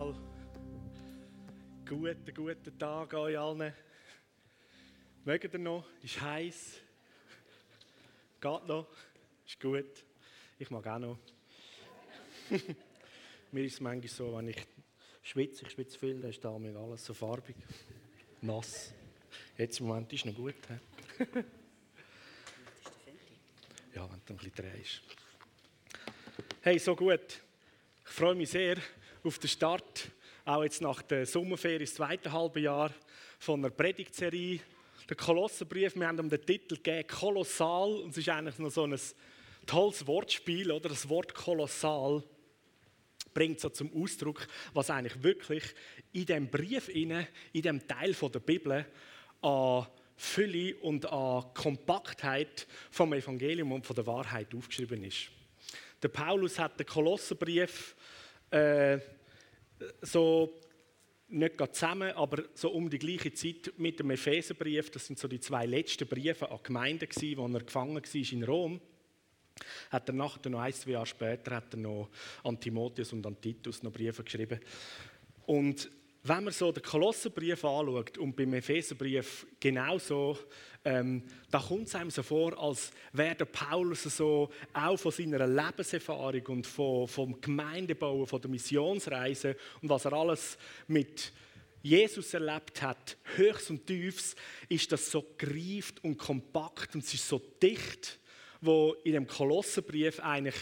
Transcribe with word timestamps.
Hallo. 0.00 0.16
Guten, 1.86 2.34
guten 2.34 2.78
Tag 2.78 3.12
euch 3.12 3.38
allen. 3.38 3.74
Mögt 5.26 5.52
ihr 5.52 5.58
noch? 5.58 5.84
Ist 6.02 6.18
heiß. 6.22 6.78
Geht 8.40 8.66
noch? 8.66 8.86
Ist 9.46 9.60
gut. 9.60 10.02
Ich 10.58 10.70
mag 10.70 10.86
auch 10.86 10.98
noch. 10.98 11.18
Mir 13.52 13.64
ist 13.64 13.74
es 13.74 13.80
manchmal 13.80 14.08
so, 14.08 14.34
wenn 14.38 14.48
ich 14.48 14.66
schwitze, 15.22 15.66
ich 15.66 15.72
schwitze 15.72 15.98
viel, 15.98 16.18
dann 16.18 16.30
ist 16.30 16.42
da 16.42 16.50
alles 16.56 17.04
so 17.04 17.12
farbig. 17.12 17.56
Nass. 18.40 18.94
Jetzt 19.58 19.80
im 19.80 19.88
Moment 19.88 20.10
ist 20.14 20.20
es 20.20 20.32
noch 20.32 20.34
gut. 20.34 20.54
ja, 23.94 24.10
wenn 24.10 24.22
du 24.24 24.32
ein 24.32 24.36
bisschen 24.38 24.54
drehst. 24.54 25.02
Hey, 26.62 26.78
so 26.78 26.96
gut. 26.96 27.42
Ich 28.02 28.10
freue 28.10 28.34
mich 28.34 28.48
sehr 28.48 28.78
auf 29.22 29.38
den 29.38 29.48
Start, 29.48 30.10
auch 30.44 30.62
jetzt 30.62 30.80
nach 30.80 31.02
der 31.02 31.26
Sommerferie, 31.26 31.84
das 31.84 31.94
zweite 31.94 32.32
halbe 32.32 32.60
Jahr 32.60 32.92
von 33.38 33.60
einer 33.60 33.70
Predigtserie. 33.70 34.60
Der 35.08 35.16
Kolosserbrief, 35.16 35.94
wir 35.96 36.06
haben 36.06 36.18
ihm 36.18 36.30
den 36.30 36.44
Titel 36.44 36.76
gegeben, 36.76 37.06
Kolossal, 37.06 37.90
und 37.96 38.10
es 38.10 38.18
ist 38.18 38.28
eigentlich 38.28 38.58
noch 38.58 38.70
so 38.70 38.84
ein 38.84 38.98
tolles 39.66 40.06
Wortspiel, 40.06 40.70
oder? 40.70 40.88
Das 40.88 41.08
Wort 41.08 41.34
Kolossal 41.34 42.22
bringt 43.34 43.60
so 43.60 43.68
zum 43.68 43.92
Ausdruck, 43.92 44.46
was 44.72 44.90
eigentlich 44.90 45.22
wirklich 45.22 45.64
in 46.12 46.26
dem 46.26 46.48
Brief 46.48 46.88
in 46.88 47.26
dem 47.54 47.86
Teil 47.86 48.14
der 48.14 48.40
Bibel 48.40 48.86
an 49.42 49.86
Fülle 50.16 50.76
und 50.76 51.06
an 51.06 51.52
Kompaktheit 51.54 52.66
vom 52.90 53.12
Evangelium 53.12 53.72
und 53.72 53.86
von 53.86 53.96
der 53.96 54.06
Wahrheit 54.06 54.54
aufgeschrieben 54.54 55.04
ist. 55.04 55.30
Der 56.02 56.08
Paulus 56.08 56.58
hat 56.58 56.78
den 56.78 56.86
Kolosserbrief 56.86 57.94
äh, 58.50 58.98
so 60.02 60.60
nicht 61.28 61.56
gerade 61.56 61.72
zusammen, 61.72 62.12
aber 62.12 62.44
so 62.54 62.70
um 62.70 62.90
die 62.90 62.98
gleiche 62.98 63.32
Zeit 63.32 63.72
mit 63.76 64.00
dem 64.00 64.10
Epheserbrief, 64.10 64.90
das 64.90 65.06
sind 65.06 65.18
so 65.18 65.28
die 65.28 65.40
zwei 65.40 65.66
letzten 65.66 66.08
Briefe 66.08 66.50
an 66.50 66.58
Gemeinden 66.62 67.08
gewesen, 67.08 67.38
wo 67.38 67.46
er 67.46 67.64
gefangen 67.64 67.96
war 67.96 68.32
in 68.32 68.44
Rom, 68.44 68.80
hat 69.90 70.08
er 70.08 70.14
nachher 70.14 70.50
noch 70.50 70.60
ein, 70.60 70.72
zwei 70.72 70.92
Jahre 70.92 71.06
später 71.06 71.56
hat 71.56 71.74
er 71.74 71.78
noch 71.78 72.08
an 72.42 72.58
Timotheus 72.58 73.12
und 73.12 73.26
an 73.26 73.40
Titus 73.40 73.82
noch 73.82 73.92
Briefe 73.92 74.24
geschrieben. 74.24 74.60
Und 75.46 75.90
wenn 76.22 76.44
man 76.44 76.52
so 76.52 76.70
den 76.70 76.82
Kolosserbrief 76.82 77.64
anschaut 77.64 78.18
und 78.18 78.36
beim 78.36 78.52
Epheserbrief 78.52 79.46
genauso, 79.58 80.38
ähm, 80.84 81.22
da 81.50 81.58
kommt 81.58 81.88
es 81.88 81.94
einem 81.94 82.10
so 82.10 82.22
vor, 82.22 82.58
als 82.62 82.90
wäre 83.12 83.36
der 83.36 83.46
Paulus 83.46 84.02
so 84.02 84.50
auch 84.72 84.96
von 84.98 85.12
seiner 85.12 85.46
Lebenserfahrung 85.46 86.46
und 86.46 86.66
von, 86.66 87.08
vom 87.08 87.40
Gemeindebauen, 87.40 88.26
von 88.26 88.40
der 88.40 88.50
Missionsreise 88.50 89.56
und 89.80 89.88
was 89.88 90.04
er 90.04 90.12
alles 90.12 90.58
mit 90.88 91.32
Jesus 91.82 92.34
erlebt 92.34 92.82
hat, 92.82 93.16
höchst 93.36 93.70
und 93.70 93.86
tiefs, 93.86 94.36
ist 94.68 94.92
das 94.92 95.10
so 95.10 95.24
greift 95.38 96.04
und 96.04 96.18
kompakt 96.18 96.94
und 96.94 97.02
es 97.02 97.14
ist 97.14 97.26
so 97.26 97.40
dicht, 97.62 98.18
wo 98.60 98.94
in 99.04 99.14
dem 99.14 99.26
Kolosserbrief 99.26 100.20
eigentlich 100.20 100.56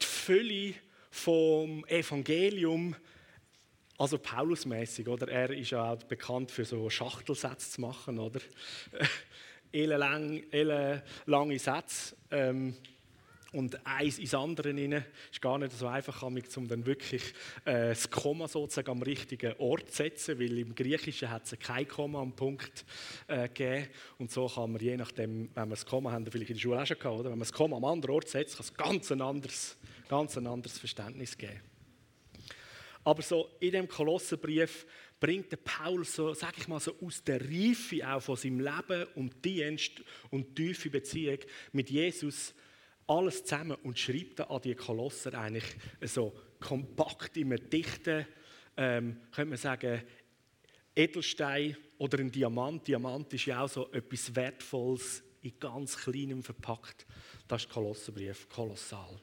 die 0.00 0.06
Fülle 0.06 0.74
vom 1.10 1.84
Evangelium 1.86 2.94
also 3.98 4.18
Paulusmäßig, 4.18 5.08
oder? 5.08 5.28
Er 5.28 5.50
ist 5.50 5.70
ja 5.70 5.92
auch 5.92 6.02
bekannt 6.02 6.50
für 6.50 6.64
so 6.64 6.88
Schachtelsätze 6.90 7.70
zu 7.70 7.80
machen, 7.80 8.18
oder? 8.18 8.40
ellenlang, 9.72 10.42
lange 11.26 11.58
Sätze. 11.58 12.16
Ähm, 12.30 12.74
und 13.52 13.86
eins 13.86 14.18
ins 14.18 14.34
andere 14.34 14.68
rein. 14.68 15.04
ist 15.30 15.40
gar 15.40 15.58
nicht 15.58 15.72
so 15.72 15.86
einfach, 15.86 16.22
um 16.22 16.68
dann 16.68 16.84
wirklich 16.84 17.22
äh, 17.64 17.88
das 17.88 18.10
Komma 18.10 18.48
sozusagen 18.48 18.90
am 18.90 19.02
richtigen 19.02 19.54
Ort 19.58 19.90
zu 19.90 19.96
setzen, 19.96 20.38
weil 20.38 20.58
im 20.58 20.74
Griechischen 20.74 21.30
hat 21.30 21.44
es 21.44 21.58
kein 21.58 21.88
Komma 21.88 22.20
am 22.20 22.32
Punkt 22.32 22.84
äh, 23.28 23.48
gegeben. 23.48 23.88
Und 24.18 24.30
so 24.30 24.46
kann 24.46 24.72
man, 24.72 24.80
je 24.82 24.96
nachdem, 24.96 25.48
wenn 25.54 25.68
wir 25.68 25.74
das 25.74 25.86
Komma 25.86 26.12
haben, 26.12 26.26
vielleicht 26.26 26.50
in 26.50 26.56
der 26.56 26.60
Schule 26.60 26.82
auch 26.82 26.86
schon 26.86 26.98
gehabt, 26.98 27.14
oder? 27.14 27.24
wenn 27.30 27.38
man 27.38 27.48
das 27.48 27.52
Komma 27.52 27.76
am 27.76 27.84
anderen 27.84 28.14
Ort 28.16 28.28
setzt, 28.28 28.56
kann 28.56 28.66
es 28.66 28.74
ganz 28.74 29.12
ein 29.12 29.22
anderes, 29.22 29.76
ganz 30.08 30.36
ein 30.36 30.46
anderes 30.46 30.78
Verständnis 30.78 31.38
geben. 31.38 31.60
Aber 33.06 33.22
so 33.22 33.50
in 33.60 33.70
dem 33.70 33.86
Kolosserbrief 33.86 34.84
bringt 35.20 35.52
der 35.52 35.58
Paulus 35.58 36.16
so, 36.16 36.34
sag 36.34 36.58
ich 36.58 36.66
mal, 36.66 36.80
so 36.80 36.92
aus 37.00 37.22
der 37.22 37.40
Reife 37.40 38.04
auch 38.04 38.20
von 38.20 38.34
seinem 38.34 38.58
Leben 38.58 39.06
und 39.14 39.44
Dienst 39.44 40.02
und 40.30 40.56
tiefe 40.56 40.90
Beziehung 40.90 41.38
mit 41.70 41.88
Jesus 41.88 42.52
alles 43.06 43.44
zusammen 43.44 43.76
und 43.84 43.96
schreibt 43.96 44.40
an 44.40 44.60
die 44.60 44.74
Kolosser 44.74 45.34
eigentlich 45.34 45.76
so 46.00 46.36
kompakt 46.58 47.36
in 47.36 47.52
einem 47.52 47.70
dichten, 47.70 48.26
ähm, 48.76 49.20
könnte 49.30 49.50
man 49.50 49.58
sagen, 49.58 50.02
Edelstein 50.96 51.76
oder 51.98 52.18
ein 52.18 52.32
Diamant. 52.32 52.88
Diamant 52.88 53.32
ist 53.32 53.46
ja 53.46 53.62
auch 53.62 53.68
so 53.68 53.88
etwas 53.92 54.34
Wertvolles 54.34 55.22
in 55.42 55.56
ganz 55.60 55.96
kleinem 55.96 56.42
verpackt. 56.42 57.06
Das 57.46 57.62
ist 57.62 57.68
der 57.68 57.74
Kolosserbrief, 57.74 58.48
kolossal. 58.48 59.20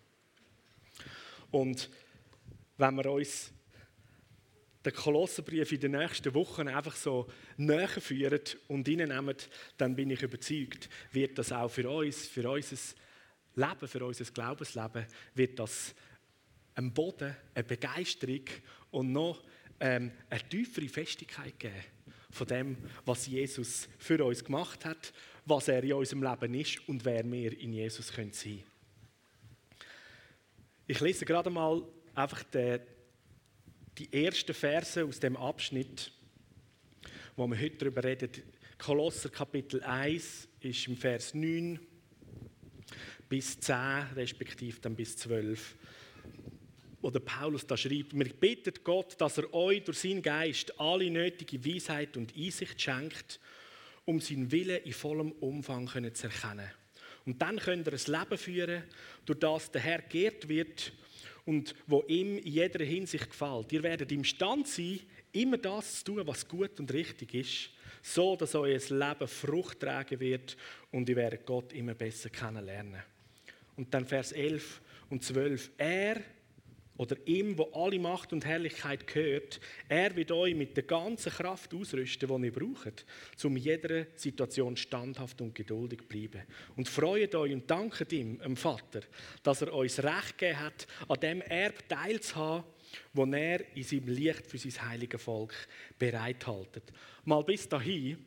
Und 1.51 1.89
wenn 2.77 2.95
wir 2.95 3.11
uns 3.11 3.51
den 4.85 4.94
Kolosserbrief 4.94 5.71
in 5.71 5.79
den 5.79 5.91
nächsten 5.91 6.33
Wochen 6.33 6.67
einfach 6.67 6.95
so 6.95 7.27
näher 7.57 7.88
führen 7.88 8.41
und 8.67 8.88
reinnehmen, 8.88 9.35
dann 9.77 9.95
bin 9.95 10.09
ich 10.09 10.21
überzeugt, 10.21 10.89
wird 11.11 11.38
das 11.38 11.51
auch 11.51 11.69
für 11.69 11.89
uns, 11.89 12.27
für 12.27 12.49
unser 12.49 12.77
Leben, 13.55 13.88
für 13.88 14.05
unser 14.05 14.25
Glaubensleben, 14.25 15.05
wird 15.35 15.59
das 15.59 15.95
ein 16.75 16.94
Boden, 16.94 17.35
eine 17.53 17.63
Begeisterung 17.63 18.45
und 18.91 19.11
noch 19.11 19.41
ähm, 19.79 20.11
eine 20.29 20.49
tiefere 20.49 20.88
Festigkeit 20.88 21.59
geben 21.59 21.83
von 22.31 22.47
dem, 22.47 22.77
was 23.05 23.27
Jesus 23.27 23.88
für 24.00 24.23
uns 24.25 24.44
gemacht 24.44 24.85
hat, 24.85 25.13
was 25.45 25.67
er 25.67 25.83
in 25.83 25.94
unserem 25.94 26.23
Leben 26.23 26.53
ist 26.55 26.88
und 26.89 27.05
wer 27.05 27.29
wir 27.31 27.59
in 27.59 27.73
Jesus 27.73 28.07
sein 28.07 28.31
können. 28.31 28.63
Ich 30.88 31.00
lese 31.00 31.25
gerade 31.25 31.50
mal 31.50 31.83
einfach 32.15 32.44
den 32.44 32.79
die 33.97 34.11
ersten 34.11 34.53
Verse 34.53 35.03
aus 35.03 35.19
dem 35.19 35.37
Abschnitt, 35.37 36.11
wo 37.35 37.47
wir 37.47 37.59
heute 37.59 37.77
darüber 37.77 38.03
reden. 38.03 38.29
Kolosser 38.77 39.29
Kapitel 39.29 39.81
1 39.83 40.47
ist 40.61 40.87
im 40.87 40.97
Vers 40.97 41.33
9 41.33 41.79
bis 43.29 43.59
10, 43.59 43.75
respektive 44.15 44.79
dann 44.81 44.95
bis 44.95 45.17
12, 45.17 45.75
wo 47.01 47.09
der 47.11 47.19
Paulus 47.19 47.65
da 47.67 47.77
schreibt, 47.77 48.17
wir 48.17 48.33
bitten 48.33 48.73
Gott, 48.83 49.19
dass 49.19 49.37
er 49.37 49.53
euch 49.53 49.83
durch 49.83 49.99
seinen 49.99 50.21
Geist 50.21 50.79
alle 50.79 51.09
nötige 51.09 51.63
Weisheit 51.63 52.17
und 52.17 52.35
Einsicht 52.35 52.81
schenkt, 52.81 53.39
um 54.05 54.19
seinen 54.19 54.51
Willen 54.51 54.83
in 54.83 54.93
vollem 54.93 55.31
Umfang 55.33 55.87
zu 56.13 56.27
erkennen. 56.27 56.69
Und 57.25 57.41
dann 57.41 57.57
könnt 57.57 57.87
ihr 57.87 57.93
ein 57.93 58.19
Leben 58.19 58.37
führen, 58.37 58.83
durch 59.25 59.39
das 59.39 59.71
der 59.71 59.81
Herr 59.81 60.01
geehrt 60.01 60.49
wird 60.49 60.91
und 61.45 61.75
wo 61.87 62.03
ihm 62.07 62.37
in 62.37 62.47
jeder 62.47 62.83
Hinsicht 62.83 63.29
gefällt. 63.29 63.71
Ihr 63.71 63.83
werdet 63.83 64.11
imstand 64.11 64.67
sein, 64.67 64.99
immer 65.31 65.57
das 65.57 65.99
zu 66.03 66.13
tun, 66.13 66.27
was 66.27 66.47
gut 66.47 66.79
und 66.79 66.93
richtig 66.93 67.33
ist, 67.33 67.69
so 68.01 68.35
dass 68.35 68.55
euer 68.55 68.79
Leben 68.89 69.27
Frucht 69.27 69.79
tragen 69.79 70.19
wird 70.19 70.57
und 70.91 71.09
ihr 71.09 71.15
werdet 71.15 71.45
Gott 71.45 71.73
immer 71.73 71.93
besser 71.93 72.29
kennenlernen. 72.29 73.01
Und 73.75 73.93
dann 73.93 74.05
Vers 74.05 74.31
11 74.31 74.81
und 75.09 75.23
12. 75.23 75.71
Er 75.77 76.21
oder 76.97 77.15
ihm, 77.25 77.57
wo 77.57 77.71
alle 77.73 77.97
Macht 77.99 78.33
und 78.33 78.45
Herrlichkeit 78.45 79.07
gehört, 79.07 79.59
er 79.89 80.15
wird 80.15 80.31
euch 80.31 80.53
mit 80.53 80.77
der 80.77 80.83
ganzen 80.83 81.31
Kraft 81.31 81.73
ausrüsten, 81.73 82.29
die 82.41 82.47
ihr 82.47 82.53
braucht, 82.53 83.05
um 83.43 83.57
jeder 83.57 84.05
Situation 84.15 84.77
standhaft 84.77 85.41
und 85.41 85.55
geduldig 85.55 86.01
zu 86.01 86.07
bleiben. 86.07 86.43
Und 86.75 86.87
freut 86.87 87.33
euch 87.33 87.53
und 87.53 87.69
danket 87.69 88.13
ihm, 88.13 88.37
dem 88.39 88.55
Vater, 88.55 89.01
dass 89.41 89.61
er 89.61 89.73
uns 89.73 90.03
Recht 90.03 90.37
gegeben 90.37 90.59
hat, 90.59 90.87
an 91.07 91.19
dem 91.19 91.41
Erb 91.41 91.87
teilzuhaben, 91.89 92.63
wo 93.13 93.25
er 93.25 93.75
in 93.75 93.83
seinem 93.83 94.09
Licht 94.09 94.45
für 94.45 94.59
sein 94.59 94.89
heiliges 94.89 95.21
Volk 95.21 95.53
bereithaltet. 95.97 96.83
Mal 97.25 97.44
bis 97.44 97.68
dahin. 97.68 98.23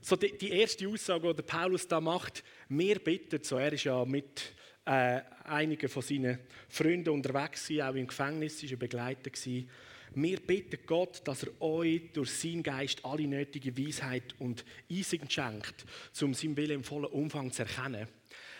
So 0.00 0.16
die, 0.16 0.36
die 0.36 0.50
erste 0.50 0.88
Aussage, 0.88 1.32
die 1.32 1.42
Paulus 1.42 1.86
da 1.86 2.00
macht, 2.00 2.42
mir 2.68 2.98
bittet, 2.98 3.46
so 3.46 3.56
er 3.56 3.72
ist 3.72 3.84
ja 3.84 4.04
mit 4.04 4.52
äh, 4.84 5.20
einige 5.44 5.88
von 5.88 6.02
seinen 6.02 6.38
Freunden 6.68 7.10
unterwegs 7.10 7.70
waren, 7.70 7.90
auch 7.90 7.94
im 7.94 8.06
Gefängnis 8.06 8.62
war 8.62 8.70
er 8.70 8.76
begleitet. 8.76 9.32
Gewesen. 9.32 9.68
Wir 10.14 10.40
bitten 10.40 10.78
Gott, 10.84 11.22
dass 11.24 11.44
er 11.44 11.62
euch 11.62 12.12
durch 12.12 12.30
seinen 12.30 12.62
Geist 12.62 13.04
alle 13.04 13.26
nötige 13.26 13.76
Weisheit 13.78 14.34
und 14.38 14.64
Einsicht 14.90 15.32
schenkt, 15.32 15.86
um 16.20 16.34
seinen 16.34 16.56
Willen 16.56 16.76
im 16.76 16.84
vollen 16.84 17.06
Umfang 17.06 17.50
zu 17.50 17.62
erkennen. 17.62 18.08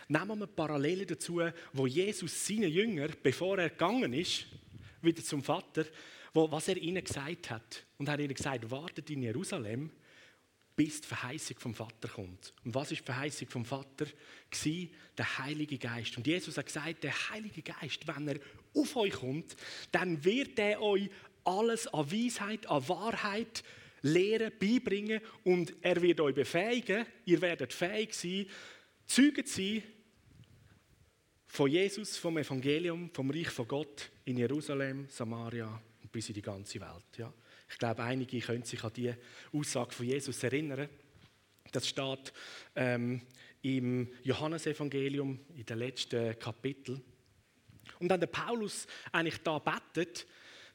Nehmen 0.08 0.38
wir 0.38 0.46
Parallelen 0.46 1.06
dazu, 1.06 1.42
wo 1.72 1.86
Jesus 1.86 2.46
seinen 2.46 2.70
Jünger, 2.70 3.08
bevor 3.22 3.58
er 3.58 3.70
gegangen 3.70 4.12
ist, 4.14 4.46
wieder 5.02 5.22
zum 5.22 5.42
Vater, 5.42 5.84
wo, 6.32 6.50
was 6.50 6.68
er 6.68 6.76
ihnen 6.76 7.04
gesagt 7.04 7.50
hat. 7.50 7.84
Und 7.98 8.08
hat 8.08 8.20
ihnen 8.20 8.34
gesagt, 8.34 8.70
wartet 8.70 9.10
in 9.10 9.22
Jerusalem 9.22 9.90
bis 10.74 11.00
die 11.02 11.08
Verheißung 11.08 11.58
vom 11.58 11.74
Vater 11.74 12.08
kommt. 12.08 12.54
Und 12.64 12.74
was 12.74 12.90
ist 12.92 13.02
die 13.02 13.06
Verheißung 13.06 13.48
vom 13.48 13.64
Vater? 13.64 14.06
Gewesen, 14.50 14.90
der 15.18 15.38
Heilige 15.38 15.78
Geist. 15.78 16.16
Und 16.16 16.26
Jesus 16.26 16.56
hat 16.56 16.66
gesagt, 16.66 17.04
der 17.04 17.30
Heilige 17.30 17.62
Geist, 17.62 18.06
wenn 18.06 18.28
er 18.28 18.38
auf 18.74 18.96
euch 18.96 19.12
kommt, 19.12 19.56
dann 19.90 20.24
wird 20.24 20.58
er 20.58 20.80
euch 20.80 21.10
alles 21.44 21.86
an 21.88 22.10
Weisheit, 22.10 22.66
an 22.66 22.88
Wahrheit 22.88 23.62
lehren, 24.02 24.52
beibringen 24.58 25.20
und 25.44 25.74
er 25.80 26.00
wird 26.00 26.20
euch 26.20 26.34
befähigen. 26.34 27.06
Ihr 27.24 27.40
werdet 27.40 27.72
fähig 27.72 28.14
sein, 28.14 28.46
Zeugen 29.06 29.44
zu 29.44 29.62
sein 29.62 29.82
von 31.46 31.70
Jesus, 31.70 32.16
vom 32.16 32.38
Evangelium, 32.38 33.10
vom 33.12 33.30
Reich 33.30 33.50
von 33.50 33.68
Gott 33.68 34.10
in 34.24 34.38
Jerusalem, 34.38 35.06
Samaria 35.08 35.82
und 36.02 36.10
bis 36.10 36.28
in 36.28 36.34
die 36.34 36.42
ganze 36.42 36.80
Welt. 36.80 37.18
Ja. 37.18 37.32
Ich 37.72 37.78
glaube, 37.78 38.02
einige 38.02 38.38
können 38.38 38.64
sich 38.64 38.84
an 38.84 38.92
die 38.92 39.14
Aussage 39.52 39.92
von 39.92 40.06
Jesus 40.06 40.42
erinnern. 40.44 40.88
Das 41.72 41.88
steht 41.88 42.32
ähm, 42.76 43.22
im 43.62 44.12
Johannesevangelium 44.22 45.40
in 45.54 45.64
den 45.64 45.78
letzten 45.78 46.38
Kapitel. 46.38 47.00
Und 47.98 48.10
wenn 48.10 48.20
der 48.20 48.26
Paulus 48.26 48.86
eigentlich 49.10 49.38
da 49.42 49.58
betet, 49.58 50.26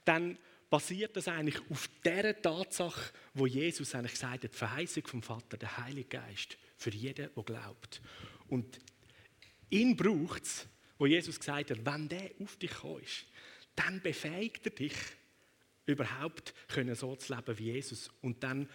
dann 0.06 0.38
basiert 0.70 1.16
das 1.16 1.28
eigentlich 1.28 1.62
auf 1.70 1.90
der 2.04 2.42
Tatsache, 2.42 3.14
wo 3.34 3.46
Jesus 3.46 3.94
eigentlich 3.94 4.14
gesagt 4.14 4.44
hat, 4.44 4.54
die 4.54 4.58
Verheißung 4.58 5.06
vom 5.08 5.22
Vater, 5.22 5.58
der 5.58 5.78
Heilige 5.78 6.10
Geist, 6.10 6.58
für 6.78 6.90
jeden, 6.90 7.30
der 7.34 7.44
glaubt. 7.44 8.02
Und 8.48 8.80
ihn 9.70 9.96
braucht 9.96 10.44
es, 10.44 10.68
wo 10.98 11.06
Jesus 11.06 11.40
gesagt 11.40 11.72
hat, 11.72 11.86
wenn 11.86 12.10
der 12.10 12.32
auf 12.40 12.56
dich 12.58 12.72
kommt, 12.72 13.26
dann 13.76 14.02
befähigt 14.02 14.66
er 14.66 14.72
dich, 14.72 14.96
überhaupt 15.88 16.54
können 16.68 16.94
so 16.96 17.16
zu 17.16 17.34
leben 17.34 17.58
wie 17.58 17.72
Jesus. 17.72 18.12
Und 18.22 18.44
dann 18.44 18.70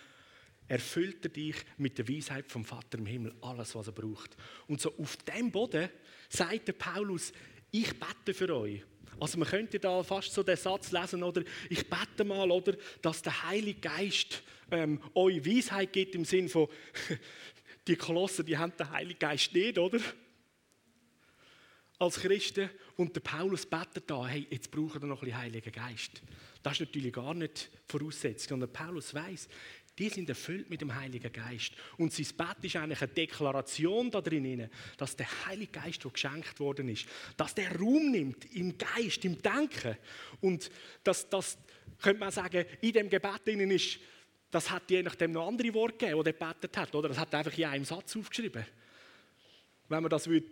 erfüllt 0.68 1.24
er 1.24 1.30
dich 1.30 1.56
mit 1.76 1.98
der 1.98 2.08
Weisheit 2.08 2.50
vom 2.50 2.64
Vater 2.64 2.98
im 2.98 3.06
Himmel 3.06 3.34
alles, 3.42 3.74
was 3.74 3.86
er 3.86 3.92
braucht. 3.92 4.36
Und 4.66 4.80
so 4.80 4.96
auf 4.98 5.16
dem 5.18 5.50
Boden 5.50 5.88
sagt 6.28 6.68
der 6.68 6.72
Paulus, 6.72 7.32
ich 7.70 7.92
bete 7.98 8.34
für 8.34 8.54
euch. 8.56 8.82
Also 9.20 9.38
man 9.38 9.48
könnte 9.48 9.78
da 9.78 10.02
fast 10.02 10.32
so 10.32 10.42
den 10.42 10.56
Satz 10.56 10.90
lesen, 10.90 11.22
oder 11.22 11.42
ich 11.68 11.88
bete 11.88 12.24
mal, 12.24 12.50
oder, 12.50 12.76
dass 13.02 13.22
der 13.22 13.42
Heilige 13.44 13.80
Geist 13.80 14.42
ähm, 14.70 15.00
euch 15.14 15.44
Weisheit 15.44 15.92
gibt 15.92 16.14
im 16.14 16.24
Sinn 16.24 16.48
von, 16.48 16.68
die 17.86 17.96
Kolosser, 17.96 18.42
die 18.42 18.56
haben 18.56 18.72
den 18.76 18.90
Heiligen 18.90 19.18
Geist 19.18 19.52
nicht, 19.52 19.78
oder? 19.78 20.00
Als 21.98 22.18
Christen. 22.18 22.70
Und 22.96 23.14
der 23.14 23.20
Paulus 23.20 23.66
betet 23.66 24.10
da, 24.10 24.26
hey, 24.26 24.46
jetzt 24.50 24.70
brauchen 24.70 25.02
wir 25.02 25.08
noch 25.08 25.22
ein 25.22 25.26
bisschen 25.26 25.38
Heiligen 25.38 25.72
Geist. 25.72 26.22
Das 26.62 26.74
ist 26.74 26.80
natürlich 26.80 27.12
gar 27.12 27.34
nicht 27.34 27.70
Voraussetzung. 27.86 28.54
Und 28.54 28.60
der 28.60 28.66
Paulus 28.68 29.14
weiß, 29.14 29.48
die 29.98 30.08
sind 30.08 30.28
erfüllt 30.28 30.70
mit 30.70 30.80
dem 30.80 30.94
Heiligen 30.94 31.32
Geist. 31.32 31.72
Und 31.98 32.12
sein 32.12 32.26
Bett 32.36 32.64
ist 32.64 32.76
eigentlich 32.76 33.02
eine 33.02 33.12
Deklaration 33.12 34.10
da 34.10 34.20
drin, 34.20 34.70
dass 34.96 35.16
der 35.16 35.26
Heilige 35.46 35.72
Geist, 35.72 36.02
der 36.04 36.10
geschenkt 36.10 36.58
worden 36.60 36.88
ist, 36.88 37.06
dass 37.36 37.54
der 37.54 37.76
Raum 37.76 38.10
nimmt 38.10 38.44
im 38.54 38.76
Geist, 38.78 39.24
im 39.24 39.40
Denken. 39.40 39.96
Und 40.40 40.70
dass 41.04 41.28
das, 41.28 41.58
könnte 42.00 42.20
man 42.20 42.30
sagen, 42.30 42.64
in 42.80 42.92
dem 42.92 43.10
Gebet 43.10 43.46
drin 43.46 43.70
ist, 43.70 43.98
das 44.50 44.70
hat 44.70 44.90
je 44.90 45.02
nachdem 45.02 45.32
noch 45.32 45.48
andere 45.48 45.72
Worte 45.74 45.98
gegeben, 45.98 46.22
die 46.22 46.30
er 46.30 46.32
gebetet 46.32 46.76
hat. 46.76 46.94
Oder 46.94 47.08
das 47.08 47.18
hat 47.18 47.32
er 47.32 47.40
einfach 47.40 47.56
in 47.56 47.64
einem 47.64 47.84
Satz 47.84 48.16
aufgeschrieben 48.16 48.64
wenn 49.92 50.02
man 50.02 50.10
das 50.10 50.26
würde, 50.26 50.46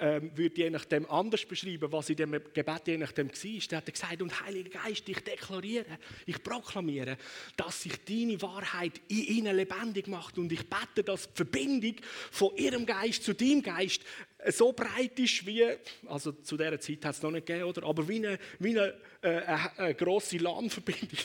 ähm, 0.00 0.30
würde 0.34 0.56
je 0.56 0.70
nachdem 0.70 1.10
anders 1.10 1.44
beschreiben, 1.44 1.90
was 1.90 2.08
in 2.08 2.16
dem 2.16 2.30
Gebet 2.30 2.86
je 2.86 2.96
nachdem 2.96 3.28
war, 3.28 3.60
dann 3.68 3.76
hat 3.78 3.88
er 3.88 3.92
gesagt, 3.92 4.22
und 4.22 4.40
Heiliger 4.40 4.78
Geist, 4.80 5.08
ich 5.08 5.18
deklariere, 5.18 5.98
ich 6.24 6.42
proklamiere, 6.42 7.18
dass 7.56 7.82
sich 7.82 7.92
deine 8.04 8.40
Wahrheit 8.40 9.00
in 9.08 9.24
ihnen 9.24 9.56
lebendig 9.56 10.06
macht 10.06 10.38
und 10.38 10.52
ich 10.52 10.70
bete, 10.70 11.02
dass 11.04 11.28
die 11.28 11.36
Verbindung 11.36 11.96
von 12.30 12.56
ihrem 12.56 12.86
Geist 12.86 13.24
zu 13.24 13.34
deinem 13.34 13.62
Geist 13.62 14.02
so 14.48 14.72
breit 14.72 15.18
ist 15.18 15.44
wie, 15.46 15.64
also 16.06 16.30
zu 16.30 16.56
dieser 16.56 16.78
Zeit 16.78 17.04
hat 17.04 17.16
es 17.16 17.22
noch 17.22 17.32
nicht 17.32 17.46
gegeben, 17.46 17.68
oder? 17.68 17.82
aber 17.82 18.06
wie 18.06 18.24
eine, 18.24 18.38
wie 18.60 18.78
eine, 18.78 18.94
äh, 19.22 19.42
eine, 19.76 19.94
grosse 19.96 20.38
LAN-Verbindung. 20.38 21.18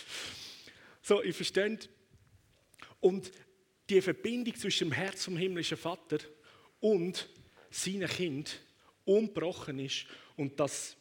so, 1.02 1.22
ihr 1.22 1.34
versteht? 1.34 1.90
Und 3.00 3.30
die 3.90 4.00
Verbindung 4.00 4.54
zwischen 4.56 4.88
dem 4.88 4.92
Herz 4.92 5.26
vom 5.26 5.36
himmlischen 5.36 5.76
Vater 5.76 6.18
und 6.80 7.28
seinem 7.70 8.08
Kind 8.08 8.60
unbrochen 9.04 9.78
ist 9.78 10.06
und 10.36 10.58
dass 10.60 10.96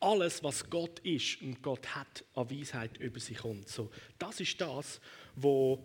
alles, 0.00 0.42
was 0.42 0.68
Gott 0.70 1.00
ist 1.00 1.42
und 1.42 1.62
Gott 1.62 1.94
hat, 1.94 2.24
an 2.34 2.50
Weisheit 2.50 2.96
über 2.98 3.18
sich 3.18 3.38
kommt. 3.38 3.68
So, 3.68 3.90
das 4.18 4.40
ist 4.40 4.60
das, 4.60 5.00
wo, 5.34 5.84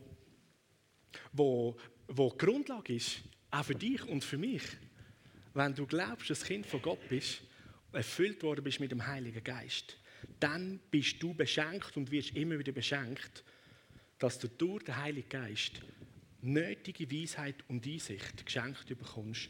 wo, 1.32 1.76
wo 2.08 2.30
die 2.30 2.38
Grundlage 2.38 2.96
ist, 2.96 3.22
auch 3.50 3.66
für 3.66 3.76
dich 3.76 4.04
und 4.08 4.24
für 4.24 4.38
mich. 4.38 4.64
Wenn 5.54 5.74
du 5.74 5.86
glaubst, 5.86 6.30
dass 6.30 6.44
Kind 6.44 6.66
von 6.66 6.82
Gott 6.82 7.08
bist, 7.10 7.42
erfüllt 7.92 8.42
worden 8.44 8.64
bist 8.64 8.80
mit 8.80 8.92
dem 8.92 9.06
Heiligen 9.06 9.44
Geist, 9.44 9.98
dann 10.40 10.80
bist 10.90 11.22
du 11.22 11.34
beschenkt 11.34 11.96
und 11.98 12.10
wirst 12.12 12.36
immer 12.36 12.58
wieder 12.58 12.72
beschenkt, 12.72 13.44
dass 14.18 14.40
du 14.40 14.48
durch 14.48 14.84
den 14.84 14.98
Heiligen 14.98 15.30
Geist 15.30 15.82
nötige 16.44 17.10
Weisheit 17.12 17.64
und 17.68 17.86
Einsicht 17.86 18.46
geschenkt 18.46 18.88
bekommst, 18.88 19.50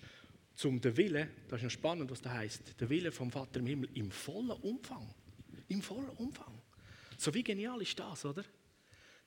zum 0.56 0.80
den 0.80 0.96
Willen, 0.98 1.30
das 1.48 1.60
ist 1.60 1.64
noch 1.64 1.72
spannend, 1.72 2.12
was 2.12 2.22
das 2.22 2.34
heißt, 2.34 2.80
der 2.80 2.90
Wille 2.90 3.12
vom 3.12 3.32
Vater 3.32 3.60
im 3.60 3.66
Himmel 3.66 3.90
im 3.96 4.12
vollen 4.12 4.52
Umfang. 4.52 5.14
Im 5.68 5.82
vollen 5.82 6.10
Umfang. 6.12 6.62
So 7.18 7.34
wie 7.34 7.44
genial 7.44 7.82
ist 7.82 7.98
das, 7.98 8.26
oder? 8.26 8.46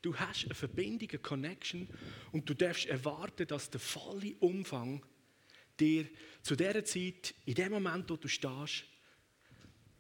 Du 0.03 0.15
hast 0.15 0.45
eine 0.45 0.55
Verbindung, 0.55 1.09
eine 1.11 1.19
Connection 1.19 1.89
und 2.31 2.49
du 2.49 2.55
darfst 2.55 2.87
erwarten, 2.87 3.47
dass 3.47 3.71
der 3.71 3.81
volle 3.81 4.37
Umfang 4.37 5.05
dir 5.81 6.07
zu 6.43 6.55
der 6.55 6.85
Zeit, 6.85 7.35
in 7.45 7.55
dem 7.55 7.73
Moment, 7.73 8.09
wo 8.09 8.17
du 8.17 8.29
stehst, 8.29 8.85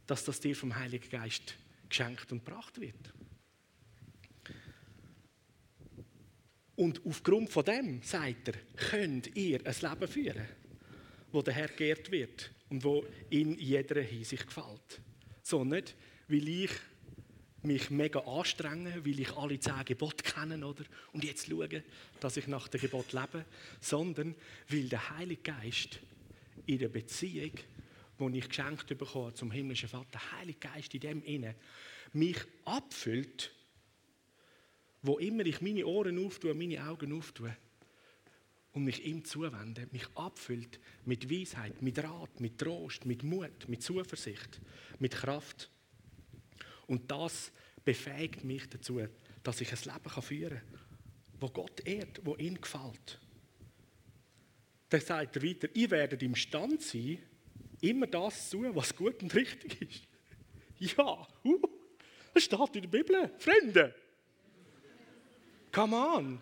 dass 0.07 0.25
das 0.25 0.39
dir 0.39 0.55
vom 0.55 0.77
Heiligen 0.77 1.09
Geist 1.09 1.57
geschenkt 1.89 2.31
und 2.31 2.45
gebracht 2.45 2.81
wird. 2.81 3.13
Und 6.77 7.01
aufgrund 7.07 7.51
von 7.51 7.65
dem, 7.65 8.03
sagt 8.03 8.49
er, 8.49 8.55
könnt 8.77 9.35
ihr 9.35 9.61
ein 9.65 9.75
Leben 9.81 10.09
führen, 10.09 10.47
wo 11.33 11.43
der 11.43 11.55
Herr 11.55 11.69
geehrt 11.69 12.11
wird 12.11 12.51
und 12.69 12.85
wo 12.85 13.05
in 13.31 13.59
jeder 13.59 14.03
Hinsicht 14.03 14.47
gefällt. 14.47 15.01
So 15.43 15.65
nicht, 15.65 15.95
weil 16.29 16.47
ich 16.49 16.71
mich 17.63 17.91
mega 17.91 18.21
anstrenge, 18.21 19.05
weil 19.05 19.21
ich 19.21 19.33
alle 19.37 19.59
zehn 19.59 19.85
Gebote 19.85 20.23
kenne 20.23 20.65
oder? 20.65 20.85
und 21.13 21.25
jetzt 21.25 21.49
schaue, 21.49 21.83
dass 22.21 22.37
ich 22.37 22.47
nach 22.47 22.69
dem 22.69 22.81
Gebot 22.81 23.13
lebe, 23.13 23.45
sondern 23.81 24.35
weil 24.69 24.89
der 24.89 25.17
Heilige 25.17 25.43
Geist 25.43 25.99
in 26.67 26.79
der 26.79 26.89
Beziehung, 26.89 27.53
die 28.19 28.39
ich 28.39 28.49
geschenkt 28.49 28.87
bekomme 28.87 29.35
zum 29.35 29.51
himmlischen 29.51 29.89
Vater, 29.89 30.07
der 30.13 30.33
Heilige 30.39 30.59
Geist 30.61 30.95
in 30.95 31.01
dem 31.01 31.23
Inne 31.23 31.55
mich 32.13 32.39
abfüllt 32.65 33.53
wo 35.07 35.19
immer 35.19 35.47
ich 35.47 35.61
meine 35.61 35.87
Ohren 35.87 36.25
auftue, 36.25 36.55
meine 36.55 36.85
Augen 36.85 37.13
auftue 37.13 37.57
und 38.73 38.85
mich 38.85 39.05
ihm 39.05 39.25
zuwende, 39.25 39.87
mich 39.93 40.07
abfüllt 40.15 40.81
mit 41.05 41.31
Weisheit, 41.31 41.81
mit 41.81 42.03
Rat, 42.03 42.41
mit 42.41 42.59
Trost, 42.59 43.07
mit 43.07 43.23
Mut, 43.23 43.69
mit 43.69 43.83
Zuversicht, 43.83 44.61
mit 44.99 45.15
Kraft. 45.15 45.71
Und 46.87 47.11
das 47.11 47.53
befähigt 47.85 48.45
mich 48.45 48.69
dazu, 48.69 49.01
dass 49.43 49.61
ich 49.61 49.73
ein 49.73 49.95
Leben 49.95 50.23
führen 50.23 50.59
kann, 50.59 50.81
wo 51.41 51.49
Gott 51.49 51.87
ehrt, 51.87 52.21
wo 52.25 52.35
ihm 52.37 52.61
gefällt. 52.61 53.21
Dann 54.89 55.01
sagt 55.01 55.37
er 55.37 55.43
weiter, 55.43 55.69
ihr 55.75 55.91
werdet 55.91 56.23
imstande 56.23 56.81
sein, 56.81 57.19
immer 57.81 58.07
das 58.07 58.51
zu 58.51 58.59
tun, 58.59 58.75
was 58.75 58.95
gut 58.95 59.23
und 59.23 59.35
richtig 59.35 59.81
ist. 59.81 60.97
Ja, 60.97 61.27
uh, 61.45 61.63
das 62.35 62.45
steht 62.45 62.77
in 62.77 62.83
der 62.83 62.89
Bibel, 62.89 63.31
Freunde. 63.39 63.95
Come 65.77 65.95
on! 65.95 66.39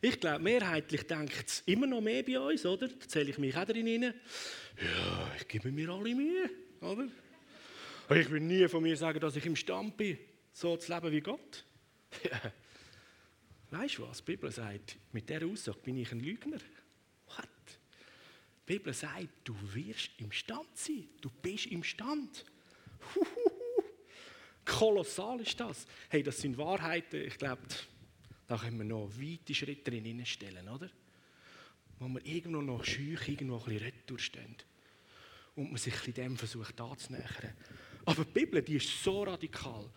Ich 0.00 0.20
glaube, 0.20 0.38
mehrheitlich 0.38 1.04
denkt 1.04 1.48
es 1.48 1.64
immer 1.66 1.88
noch 1.88 2.00
mehr 2.00 2.22
bei 2.22 2.38
uns, 2.38 2.64
oder? 2.64 2.86
Da 2.86 3.08
zähle 3.08 3.30
ich 3.30 3.38
mich 3.38 3.56
auch 3.56 3.64
drin 3.64 3.88
rein. 3.88 4.14
Ja, 4.80 5.32
ich 5.36 5.48
gebe 5.48 5.72
mir 5.72 5.88
alle 5.88 6.14
Mühe, 6.14 6.48
oder? 6.80 7.08
Ich 8.16 8.30
will 8.30 8.38
nie 8.38 8.68
von 8.68 8.84
mir 8.84 8.96
sagen, 8.96 9.18
dass 9.18 9.34
ich 9.34 9.44
im 9.46 9.56
Stand 9.56 9.96
bin, 9.96 10.16
so 10.52 10.76
zu 10.76 10.94
leben 10.94 11.10
wie 11.10 11.22
Gott. 11.22 11.64
weißt 13.72 13.98
du 13.98 14.06
was? 14.06 14.18
Die 14.18 14.24
Bibel 14.30 14.52
sagt, 14.52 14.96
mit 15.10 15.28
dieser 15.28 15.46
Aussage 15.46 15.78
bin 15.78 15.96
ich 15.96 16.12
ein 16.12 16.20
Lügner. 16.20 16.60
What? 17.26 17.48
Die 17.66 18.74
Bibel 18.74 18.94
sagt, 18.94 19.26
du 19.42 19.56
wirst 19.72 20.10
im 20.18 20.30
Stand 20.30 20.68
sein. 20.74 21.08
Du 21.20 21.30
bist 21.42 21.66
im 21.66 21.82
Stand. 21.82 22.44
Kolossal 24.64 25.40
ist 25.40 25.58
das. 25.58 25.84
Hey, 26.08 26.22
das 26.22 26.38
sind 26.38 26.56
Wahrheiten, 26.56 27.22
ich 27.22 27.36
glaube, 27.36 27.62
da 28.46 28.58
können 28.58 28.78
wir 28.78 28.84
noch 28.84 29.10
weite 29.18 29.54
Schritte 29.54 29.90
drin 29.90 30.24
stellen, 30.26 30.68
oder? 30.68 30.90
Wo 31.98 32.08
wir 32.08 32.24
irgendwo 32.26 32.60
noch 32.60 32.84
schüch, 32.84 33.28
irgendwo 33.28 33.56
ein 33.56 33.64
bisschen 33.64 33.82
retour 33.82 34.18
stehen. 34.18 34.56
Und 35.54 35.70
man 35.70 35.78
sich 35.78 35.94
dem 36.14 36.36
versucht 36.36 36.80
anzunähern. 36.80 37.54
Aber 38.04 38.24
die 38.24 38.30
Bibel, 38.32 38.60
die 38.62 38.76
ist 38.76 39.02
so 39.02 39.22
radikal. 39.22 39.88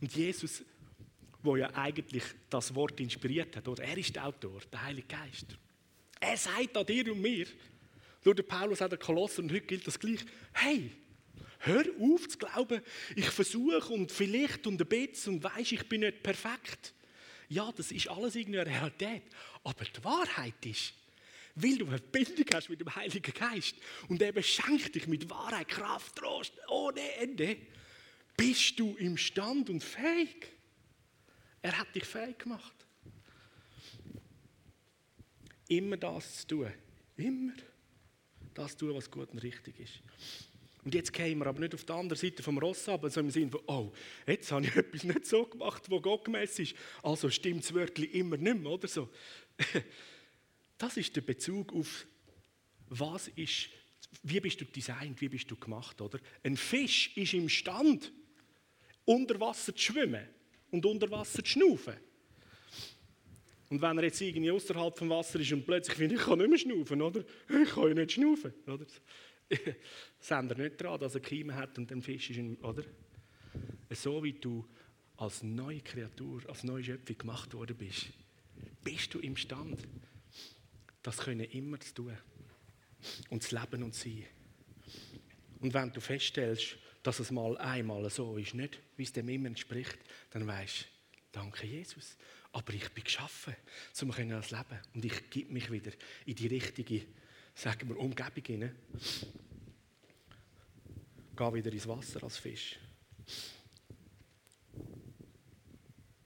Und 0.00 0.14
Jesus 0.14 0.62
wo 1.42 1.56
ja 1.56 1.70
eigentlich 1.74 2.24
das 2.48 2.74
Wort 2.74 3.00
inspiriert 3.00 3.56
hat. 3.56 3.68
Oder 3.68 3.84
er 3.84 3.98
ist 3.98 4.14
der 4.14 4.26
Autor, 4.26 4.60
der 4.72 4.82
Heilige 4.82 5.08
Geist. 5.08 5.46
Er 6.20 6.36
sagt 6.36 6.76
an 6.76 6.86
dir 6.86 7.10
und 7.12 7.20
mir, 7.20 7.46
nur 8.24 8.34
der 8.34 8.42
Paulus 8.42 8.80
hat 8.80 8.92
der 8.92 8.98
Kolosser 8.98 9.42
und 9.42 9.50
heute 9.50 9.66
gilt 9.66 9.86
das 9.86 9.98
gleich. 9.98 10.20
Hey, 10.52 10.90
hör 11.60 11.84
auf 11.98 12.28
zu 12.28 12.38
glauben, 12.38 12.82
ich 13.16 13.30
versuche 13.30 13.92
und 13.92 14.12
vielleicht 14.12 14.66
und 14.66 14.80
ein 14.80 14.86
bisschen 14.86 15.34
und 15.34 15.44
weiß, 15.44 15.72
ich 15.72 15.88
bin 15.88 16.00
nicht 16.00 16.22
perfekt. 16.22 16.92
Ja, 17.50 17.72
das 17.72 17.90
ist 17.90 18.08
alles 18.08 18.36
irgendwie 18.36 18.60
eine 18.60 18.70
Realität. 18.70 19.24
Aber 19.64 19.84
die 19.84 20.04
Wahrheit 20.04 20.64
ist, 20.64 20.94
weil 21.56 21.76
du 21.76 21.86
eine 21.88 21.98
Bindung 21.98 22.46
hast 22.54 22.70
mit 22.70 22.80
dem 22.80 22.94
Heiligen 22.94 23.34
Geist 23.34 23.74
und 24.08 24.22
er 24.22 24.32
beschenkt 24.32 24.94
dich 24.94 25.08
mit 25.08 25.28
Wahrheit, 25.28 25.66
Kraft, 25.66 26.14
Trost, 26.14 26.52
ohne 26.68 27.00
Ende, 27.16 27.56
bist 28.36 28.78
du 28.78 28.94
imstand 28.96 29.68
und 29.68 29.82
fähig. 29.82 30.46
Er 31.60 31.76
hat 31.76 31.92
dich 31.92 32.04
fähig 32.04 32.38
gemacht. 32.38 32.72
Immer 35.66 35.96
das 35.96 36.42
zu 36.42 36.46
tun. 36.46 36.72
Immer 37.16 37.52
das 38.54 38.76
tun, 38.76 38.94
was 38.94 39.10
gut 39.10 39.30
und 39.30 39.38
richtig 39.40 39.78
ist. 39.80 40.00
Und 40.84 40.94
jetzt 40.94 41.12
gehen 41.12 41.38
wir 41.38 41.46
aber 41.46 41.60
nicht 41.60 41.74
auf 41.74 41.84
der 41.84 41.96
anderen 41.96 42.18
Seite 42.18 42.42
vom 42.42 42.58
Ross 42.58 42.88
ab, 42.88 43.02
sondern 43.02 43.26
im 43.26 43.30
Sinne 43.30 43.50
von, 43.50 43.60
oh, 43.66 43.92
jetzt 44.26 44.50
habe 44.50 44.64
ich 44.64 44.76
etwas 44.76 45.04
nicht 45.04 45.26
so 45.26 45.44
gemacht, 45.44 45.84
wo 45.90 46.00
Gott 46.00 46.24
gemessen 46.24 46.62
ist. 46.62 46.74
Also 47.02 47.28
stimmt 47.30 47.64
das 47.64 47.74
Wörtchen 47.74 48.10
immer 48.10 48.36
nicht 48.36 48.58
mehr, 48.58 48.72
oder 48.72 48.88
so. 48.88 49.08
Das 50.78 50.96
ist 50.96 51.14
der 51.14 51.20
Bezug 51.20 51.74
auf, 51.74 52.06
was 52.88 53.28
ist, 53.28 53.68
wie 54.22 54.40
bist 54.40 54.62
du 54.62 54.64
designt, 54.64 55.20
wie 55.20 55.28
bist 55.28 55.50
du 55.50 55.54
gemacht, 55.54 56.00
oder? 56.00 56.18
Ein 56.42 56.56
Fisch 56.56 57.14
ist 57.18 57.34
imstand, 57.34 58.10
unter 59.04 59.38
Wasser 59.38 59.76
zu 59.76 59.92
schwimmen 59.92 60.26
und 60.70 60.86
unter 60.86 61.10
Wasser 61.10 61.44
zu 61.44 61.50
schnaufen. 61.50 61.94
Und 63.68 63.82
wenn 63.82 63.98
er 63.98 64.04
jetzt 64.04 64.22
irgendwie 64.22 64.50
außerhalb 64.50 64.96
vom 64.96 65.10
Wasser 65.10 65.38
ist 65.38 65.52
und 65.52 65.66
plötzlich 65.66 65.98
findet, 65.98 66.18
ich 66.18 66.24
kann 66.24 66.38
nicht 66.38 66.48
mehr 66.48 66.58
schnaufen, 66.58 67.02
oder? 67.02 67.24
Ich 67.62 67.70
kann 67.70 67.88
ja 67.88 67.94
nicht 67.94 68.12
schnaufen, 68.12 68.54
oder? 68.66 68.86
Sind 70.20 70.50
er 70.50 70.58
nicht 70.58 70.80
dran, 70.80 71.00
dass 71.00 71.14
er 71.14 71.20
Kiemen 71.20 71.56
hat 71.56 71.76
und 71.78 71.90
ein 71.92 72.02
Fisch 72.02 72.30
ist, 72.30 72.36
in, 72.36 72.56
oder? 72.56 72.84
So 73.90 74.22
wie 74.22 74.32
du 74.32 74.66
als 75.16 75.42
neue 75.42 75.80
Kreatur, 75.80 76.42
als 76.48 76.64
neue 76.64 76.84
Schöpfung 76.84 77.18
gemacht 77.18 77.52
worden 77.52 77.76
bist, 77.76 78.06
bist 78.82 79.12
du 79.12 79.18
imstand, 79.18 79.86
das 81.02 81.18
können 81.18 81.44
immer 81.50 81.80
zu 81.80 81.94
tun 81.94 82.16
und 83.28 83.42
zu 83.42 83.58
leben 83.58 83.82
und 83.82 83.94
zu 83.94 84.08
sein. 84.08 84.24
Und 85.60 85.74
wenn 85.74 85.92
du 85.92 86.00
feststellst, 86.00 86.76
dass 87.02 87.18
es 87.18 87.30
mal 87.30 87.56
einmal 87.58 88.08
so 88.10 88.36
ist, 88.36 88.54
nicht 88.54 88.78
wie 88.96 89.02
es 89.02 89.12
dem 89.12 89.28
immer 89.28 89.48
entspricht, 89.48 89.98
dann 90.30 90.46
weißt 90.46 90.82
du, 90.82 90.86
danke 91.32 91.66
Jesus. 91.66 92.16
Aber 92.52 92.72
ich 92.72 92.88
bin 92.90 93.04
geschaffen, 93.04 93.54
um 94.02 94.10
das 94.30 94.50
leben. 94.50 94.80
Und 94.94 95.04
ich 95.04 95.30
gebe 95.30 95.52
mich 95.52 95.70
wieder 95.70 95.92
in 96.26 96.34
die 96.34 96.48
richtige, 96.48 97.06
sagen 97.60 97.88
wir, 97.90 97.98
Umgebung 97.98 98.44
hinein. 98.44 98.74
Gehe 101.36 101.54
wieder 101.54 101.72
ins 101.72 101.86
Wasser 101.86 102.22
als 102.22 102.38
Fisch. 102.38 102.78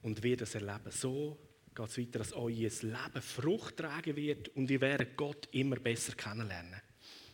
Und 0.02 0.22
werde 0.22 0.44
es 0.44 0.54
erleben. 0.54 0.90
So 0.90 1.38
geht 1.74 1.88
es 1.88 1.98
weiter, 1.98 2.18
dass 2.20 2.32
euer 2.34 2.50
Leben 2.52 3.22
Frucht 3.22 3.76
tragen 3.78 4.14
wird 4.14 4.48
und 4.50 4.70
ihr 4.70 4.80
werdet 4.80 5.16
Gott 5.16 5.48
immer 5.52 5.76
besser 5.76 6.14
kennenlernen. 6.14 6.80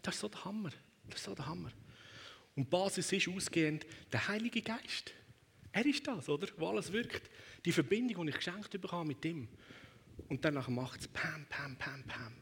Das 0.02 0.14
ist 0.14 0.20
so 0.20 0.28
der 0.28 0.44
Hammer. 0.44 0.70
Das 1.08 1.20
ist 1.20 1.24
so 1.24 1.34
der 1.34 1.46
Hammer. 1.46 1.72
Und 2.56 2.64
die 2.64 2.70
Basis 2.70 3.12
ist 3.12 3.28
ausgehend 3.28 3.86
der 4.12 4.28
Heilige 4.28 4.62
Geist. 4.62 5.12
Er 5.72 5.84
ist 5.84 6.06
das, 6.06 6.28
oder? 6.28 6.48
Wo 6.56 6.68
alles 6.68 6.90
wirkt. 6.92 7.30
Die 7.64 7.72
Verbindung, 7.72 8.24
die 8.24 8.30
ich 8.30 8.36
geschenkt 8.36 8.80
bekomme 8.80 9.08
mit 9.08 9.24
ihm. 9.24 9.46
Und 10.28 10.44
danach 10.44 10.68
macht 10.68 11.00
es 11.00 11.08
Pam, 11.08 11.44
Pam, 11.48 11.76
Pam, 11.76 12.02
Pam. 12.04 12.32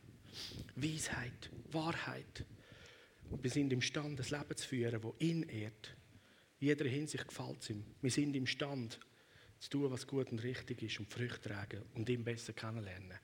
Weisheit, 0.77 1.51
Wahrheit. 1.71 2.45
Wir 3.43 3.51
sind 3.51 3.73
imstande, 3.73 4.23
ein 4.23 4.29
Leben 4.29 4.57
zu 4.57 4.69
führen, 4.69 5.01
das 5.01 5.13
ihn 5.19 5.43
ehrt. 5.45 5.97
In 6.61 6.69
jeder 6.69 6.87
Hinsicht 6.87 7.29
gefällt 7.29 7.61
es 7.61 7.71
ihm. 7.71 7.85
Wir 8.01 8.11
sind 8.11 8.35
imstande, 8.35 8.97
zu 9.61 9.71
tun, 9.71 9.91
was 9.91 10.07
gut 10.07 10.31
und 10.31 10.43
richtig 10.43 10.83
ist 10.83 11.01
und 11.01 11.13
Früchte 11.13 11.49
tragen 11.49 11.83
und 11.95 12.09
ihn 12.09 12.25
besser 12.25 12.53
kennenlernen. 12.53 13.19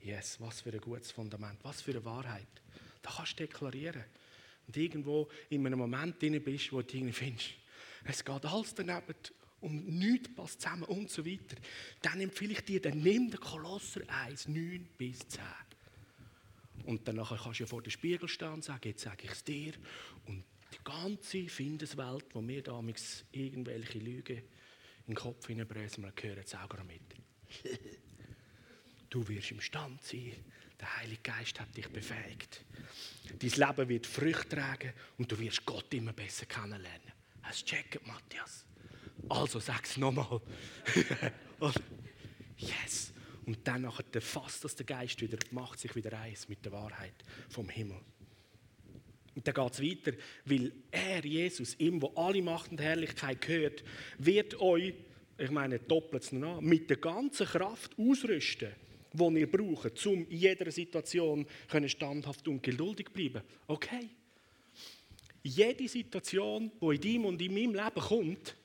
Yes, 0.00 0.40
was 0.40 0.60
für 0.60 0.72
ein 0.72 0.80
gutes 0.80 1.12
Fundament, 1.12 1.58
was 1.62 1.82
für 1.82 1.92
eine 1.92 2.04
Wahrheit. 2.04 2.48
Das 3.02 3.16
kannst 3.16 3.38
du 3.38 3.46
deklarieren. 3.46 4.04
Und 4.66 4.76
irgendwo 4.76 5.28
in 5.50 5.66
einem 5.66 5.78
Moment 5.78 6.20
drin 6.20 6.42
bist, 6.42 6.72
wo 6.72 6.82
du 6.82 6.96
irgendwie 6.96 7.12
findest, 7.12 7.50
es 8.04 8.24
geht 8.24 8.44
alles 8.44 8.74
daneben 8.74 9.14
und 9.60 9.88
nichts 9.88 10.34
passt 10.34 10.60
zusammen 10.60 10.84
und 10.84 11.10
so 11.10 11.24
weiter, 11.24 11.56
dann 12.00 12.20
empfehle 12.20 12.52
ich 12.52 12.64
dir, 12.64 12.80
dann 12.80 12.98
nimm 12.98 13.30
den 13.30 13.40
Kolosser 13.40 14.00
1, 14.08 14.48
9 14.48 14.88
bis 14.98 15.18
10. 15.28 15.40
Und 16.84 17.06
dann 17.06 17.16
kannst 17.16 17.60
du 17.60 17.64
ja 17.64 17.66
vor 17.66 17.82
dem 17.82 17.90
Spiegel 17.90 18.28
stehen 18.28 18.52
und 18.52 18.64
sagen, 18.64 18.88
jetzt 18.88 19.02
sage 19.02 19.24
ich 19.24 19.30
es 19.30 19.44
dir. 19.44 19.72
Und 20.26 20.44
die 20.72 20.84
ganze 20.84 21.48
Findeswelt, 21.48 22.26
wo 22.32 22.40
mir 22.40 22.62
damals 22.62 23.24
irgendwelche 23.32 23.98
Lügen 23.98 24.38
in 25.06 25.14
den 25.14 25.14
Kopf 25.14 25.46
hineinbröseln, 25.46 26.06
wir 26.06 26.22
hören 26.22 26.42
es 26.44 26.54
auch 26.54 26.84
mit. 26.84 27.02
du 29.10 29.28
wirst 29.28 29.50
im 29.50 29.60
Stand 29.60 30.02
sein, 30.02 30.32
der 30.80 30.96
Heilige 30.98 31.22
Geist 31.22 31.60
hat 31.60 31.76
dich 31.76 31.88
befähigt. 31.88 32.64
Dein 33.38 33.50
Leben 33.50 33.88
wird 33.88 34.06
Früchte 34.06 34.48
tragen 34.48 34.92
und 35.18 35.30
du 35.30 35.38
wirst 35.38 35.64
Gott 35.64 35.92
immer 35.94 36.12
besser 36.12 36.46
kennenlernen. 36.46 37.12
Hast 37.42 37.62
du 37.62 37.76
gecheckt, 37.76 38.06
Matthias? 38.06 38.64
Also 39.28 39.60
sag 39.60 39.84
es 39.84 39.96
nochmal. 39.96 40.40
yes. 42.56 43.12
Und 43.46 43.58
dann 43.66 43.90
fasst 44.20 44.64
das 44.64 44.76
der 44.76 44.86
Geist 44.86 45.20
wieder, 45.20 45.38
macht 45.50 45.80
sich 45.80 45.94
wieder 45.96 46.18
eins 46.18 46.48
mit 46.48 46.64
der 46.64 46.72
Wahrheit 46.72 47.14
vom 47.48 47.68
Himmel. 47.68 47.98
Und 49.34 49.46
dann 49.46 49.54
geht 49.54 49.72
es 49.72 49.82
weiter, 49.82 50.12
weil 50.44 50.72
er, 50.90 51.24
Jesus, 51.24 51.74
ihm, 51.78 52.00
wo 52.02 52.08
alle 52.14 52.42
Macht 52.42 52.70
und 52.70 52.80
Herrlichkeit 52.80 53.40
gehört, 53.40 53.82
wird 54.18 54.60
euch, 54.60 54.94
ich 55.38 55.50
meine, 55.50 55.78
doppelt 55.78 56.22
es 56.24 56.32
noch 56.32 56.60
mit 56.60 56.90
der 56.90 56.98
ganzen 56.98 57.46
Kraft 57.46 57.98
ausrüsten 57.98 58.72
die 59.14 59.40
ihr 59.40 59.50
braucht, 59.50 60.06
um 60.06 60.26
in 60.26 60.38
jeder 60.38 60.70
Situation 60.70 61.46
standhaft 61.86 62.48
und 62.48 62.62
geduldig 62.62 63.06
zu 63.06 63.12
bleiben. 63.12 63.42
Okay. 63.66 64.08
Jede 65.42 65.88
Situation, 65.88 66.70
die 66.80 66.94
in 66.94 67.00
deinem 67.00 67.24
und 67.26 67.42
in 67.42 67.52
meinem 67.52 67.74
Leben 67.74 68.00
kommt, 68.00 68.56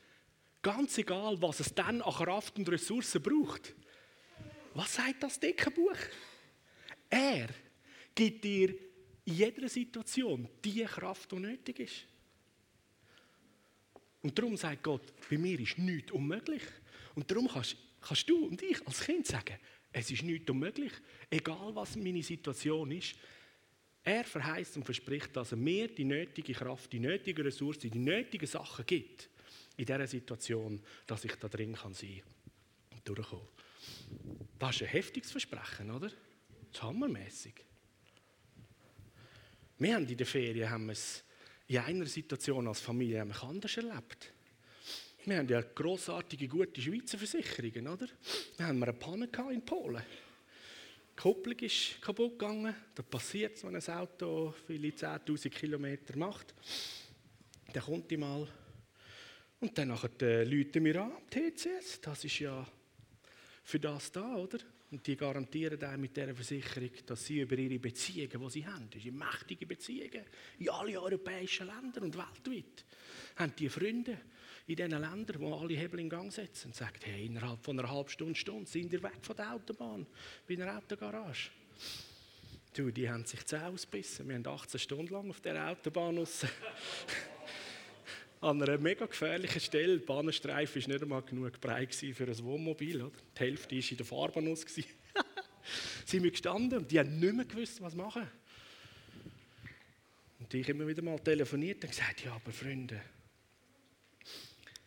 ganz 0.62 0.98
egal, 0.98 1.42
was 1.42 1.60
es 1.60 1.74
dann 1.74 2.02
an 2.02 2.14
Kraft 2.14 2.58
und 2.58 2.70
Ressourcen 2.70 3.22
braucht. 3.22 3.76
Was 4.78 4.94
sagt 4.94 5.24
das 5.24 5.40
dicke 5.40 5.72
Buch? 5.72 5.98
Er 7.10 7.50
gibt 8.14 8.44
dir 8.44 8.70
in 9.26 9.34
jeder 9.34 9.68
Situation 9.68 10.48
die 10.64 10.84
Kraft, 10.84 11.32
die 11.32 11.38
nötig 11.38 11.80
ist. 11.80 12.06
Und 14.22 14.38
darum 14.38 14.56
sagt 14.56 14.84
Gott, 14.84 15.02
bei 15.28 15.40
mir 15.40 15.60
ist 15.60 15.80
nichts 15.80 16.12
unmöglich. 16.12 16.62
Und 17.16 17.30
darum 17.32 17.48
kannst, 17.48 17.76
kannst 18.00 18.30
du 18.30 18.46
und 18.46 18.62
ich 18.62 18.86
als 18.86 19.00
Kind 19.00 19.26
sagen, 19.26 19.58
es 19.92 20.12
ist 20.12 20.22
nichts 20.22 20.48
unmöglich, 20.48 20.92
egal 21.32 21.74
was 21.74 21.96
meine 21.96 22.22
Situation 22.22 22.92
ist. 22.92 23.16
Er 24.04 24.26
verheißt 24.26 24.78
und 24.78 24.84
verspricht, 24.84 25.36
dass 25.36 25.54
er 25.54 25.58
mir 25.58 25.88
die 25.88 26.06
nötige 26.06 26.54
Kraft, 26.54 26.94
die 26.94 27.00
nötigen 27.00 27.44
Ressourcen, 27.44 27.90
die 27.90 27.98
nötigen 27.98 28.46
Sachen 28.46 28.86
gibt, 28.86 29.28
in 29.76 29.86
dieser 29.86 30.06
Situation, 30.06 30.80
dass 31.08 31.26
ich 31.26 31.34
da 31.34 31.48
drin 31.48 31.74
kann 31.74 31.96
sein 31.96 32.22
und 32.92 33.10
durchkommen. 33.10 33.57
Das 34.60 34.76
ist 34.76 34.82
ein 34.84 34.88
heftiges 34.88 35.32
Versprechen, 35.32 35.92
oder? 35.92 36.10
Das 36.10 36.72
ist 36.74 36.84
hammermässig. 36.84 37.66
Wir 39.80 39.96
haben 39.96 40.08
in 40.08 40.18
der 40.18 40.26
Ferien 40.26 40.70
haben 40.70 40.90
es 40.90 41.24
in 41.68 41.78
einer 41.78 42.06
Situation 42.06 42.68
als 42.68 42.80
Familie 42.80 43.22
anders 43.22 43.78
erlebt. 43.78 44.34
Wir 45.26 45.38
haben 45.38 45.50
ja 45.50 45.62
grossartige, 45.62 46.48
gute 46.48 46.82
Schweizer 46.82 47.18
Versicherungen, 47.18 47.88
oder? 47.88 48.08
Dann 48.58 48.68
haben 48.68 48.80
wir 48.80 48.88
eine 48.88 48.98
Panne 48.98 49.30
in 49.52 49.64
Polen. 49.64 50.02
Die 51.12 51.22
Kupplung 51.22 51.60
ist 51.60 52.02
kaputt 52.02 52.40
gegangen. 52.40 52.74
Da 52.96 53.04
passiert 53.04 53.58
es, 53.58 53.64
wenn 53.66 53.76
ein 53.76 53.90
Auto 53.90 54.54
viele 54.66 54.88
10.000 54.88 55.50
Kilometer 55.50 56.16
macht. 56.18 56.56
Dann 57.74 57.84
kommt 57.84 58.10
die 58.10 58.18
mal. 58.18 58.48
Und 59.60 59.78
dann 59.78 59.90
nachher 59.90 60.12
äh, 60.22 60.44
läuten 60.44 60.86
wir 60.86 61.04
an, 61.04 61.12
TCS. 61.30 62.02
Das 62.02 62.24
ist 62.24 62.40
ja 62.40 62.66
für 63.68 63.82
das 63.82 64.14
da, 64.14 64.36
oder? 64.36 64.60
Und 64.92 65.06
die 65.06 65.18
garantieren 65.18 65.84
einem 65.84 66.00
mit 66.00 66.16
dieser 66.16 66.34
Versicherung, 66.34 66.92
dass 67.06 67.26
sie 67.26 67.42
über 67.42 67.58
ihre 67.58 67.78
Beziehungen, 67.78 68.42
die 68.42 68.50
sie 68.50 68.66
haben, 68.66 68.90
das 68.90 69.04
sind 69.04 69.18
mächtige 69.18 69.66
Beziehungen 69.66 70.24
in 70.58 70.70
alle 70.70 71.02
europäischen 71.02 71.68
Ländern 71.68 72.06
und 72.06 72.18
weltweit, 72.18 72.86
haben 73.36 73.54
die 73.60 73.68
Freunde, 73.68 74.18
in 74.68 74.78
diesen 74.78 74.92
Ländern, 74.92 75.42
wo 75.42 75.54
alle 75.54 75.74
Hebel 75.74 76.00
in 76.00 76.10
Gang 76.10 76.32
setzen 76.32 76.68
und 76.68 76.76
sagt, 76.76 77.06
hey, 77.06 77.26
innerhalb 77.26 77.62
von 77.62 77.78
einer 77.78 77.90
halben 77.90 78.10
Stunde, 78.10 78.36
Stunde 78.36 78.70
sind 78.70 78.94
ihr 78.94 79.04
weg 79.04 79.20
von 79.22 79.36
der 79.36 79.54
Autobahn, 79.54 80.08
bei 80.48 80.54
einer 80.54 80.78
Autogarage. 80.78 81.52
Du, 82.74 82.90
die 82.90 83.10
haben 83.10 83.26
sich 83.26 83.46
zu 83.46 83.62
ausbissen. 83.62 84.30
Wir 84.30 84.36
haben 84.36 84.48
18 84.48 84.80
Stunden 84.80 85.14
lang 85.14 85.30
auf 85.30 85.42
der 85.42 85.72
Autobahn 85.72 86.18
raus. 86.20 86.46
An 88.42 88.62
einer 88.62 88.78
mega 88.78 89.06
gefährlichen 89.06 89.60
Stelle. 89.60 90.00
Der 90.00 90.06
Bahnstreifen 90.06 90.82
war 90.82 90.90
nicht 90.90 91.02
einmal 91.02 91.22
genug 91.24 91.60
breit 91.60 91.96
für 91.96 92.24
ein 92.24 92.44
Wohnmobil. 92.44 93.02
Oder? 93.02 93.16
Die 93.36 93.40
Hälfte 93.40 93.76
war 93.76 93.92
in 93.92 93.98
der 93.98 94.06
Fahrbahn 94.06 94.52
aus. 94.52 94.66
sind 96.06 96.24
wir 96.24 96.32
gestanden 96.32 96.80
und 96.80 96.92
die 96.92 97.00
haben 97.00 97.20
nicht 97.20 97.34
mehr 97.34 97.46
gewusst, 97.46 97.82
was 97.82 97.96
machen. 97.96 98.28
Und 100.40 100.54
ich 100.54 100.70
immer 100.70 100.88
wieder 100.88 101.02
mal 101.02 101.20
telefoniert 101.20 101.84
und 101.84 101.90
gesagt, 101.90 102.24
ja, 102.24 102.34
aber 102.34 102.52
Freunde, 102.52 103.02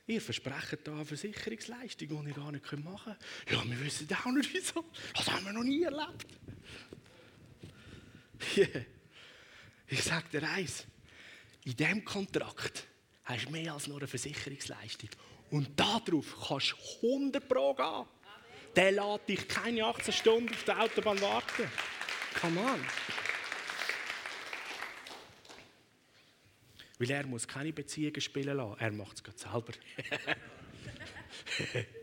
ihr 0.07 0.21
versprecht 0.21 0.79
da 0.85 0.95
eine 0.95 1.05
Versicherungsleistung, 1.05 2.09
die 2.09 2.31
ihr 2.31 2.35
gar 2.35 2.53
nicht 2.53 2.73
machen 2.79 3.15
könnt. 3.15 3.51
Ja, 3.51 3.71
wir 3.71 3.85
wissen 3.85 4.09
auch 4.13 4.33
nicht 4.33 4.55
wieso. 4.55 4.85
Das 5.15 5.31
haben 5.31 5.45
wir 5.45 5.53
noch 5.53 5.65
nie 5.65 5.83
erlebt. 5.83 6.27
Yeah. 8.57 8.87
Ich 9.87 10.03
sage 10.03 10.25
dir 10.33 10.49
eins, 10.49 10.87
in 11.65 11.77
diesem 11.77 12.05
Kontrakt 12.05 12.87
hast 13.31 13.51
mehr 13.51 13.73
als 13.73 13.87
nur 13.87 13.99
eine 13.99 14.07
Versicherungsleistung. 14.07 15.11
Und 15.51 15.79
darauf 15.79 16.49
kannst 16.49 16.75
du 17.03 17.07
100 17.07 17.49
Pro 17.49 17.75
gehen. 17.75 18.07
Der 18.77 18.93
lässt 18.93 19.29
dich 19.29 19.49
keine 19.49 19.85
18 19.85 20.15
Stunden 20.15 20.55
auf 20.55 20.65
der 20.65 20.81
Autobahn 20.81 21.21
warten. 21.21 21.71
Come 22.41 22.61
on. 22.61 22.81
Weil 26.99 27.11
er 27.11 27.27
muss 27.27 27.49
keine 27.49 27.73
Beziehungen 27.73 28.21
spielen 28.21 28.57
lassen. 28.57 28.77
Er 28.79 28.93
macht 28.93 29.17
es 29.17 29.25
gerade 29.25 29.39
selber. 29.39 29.73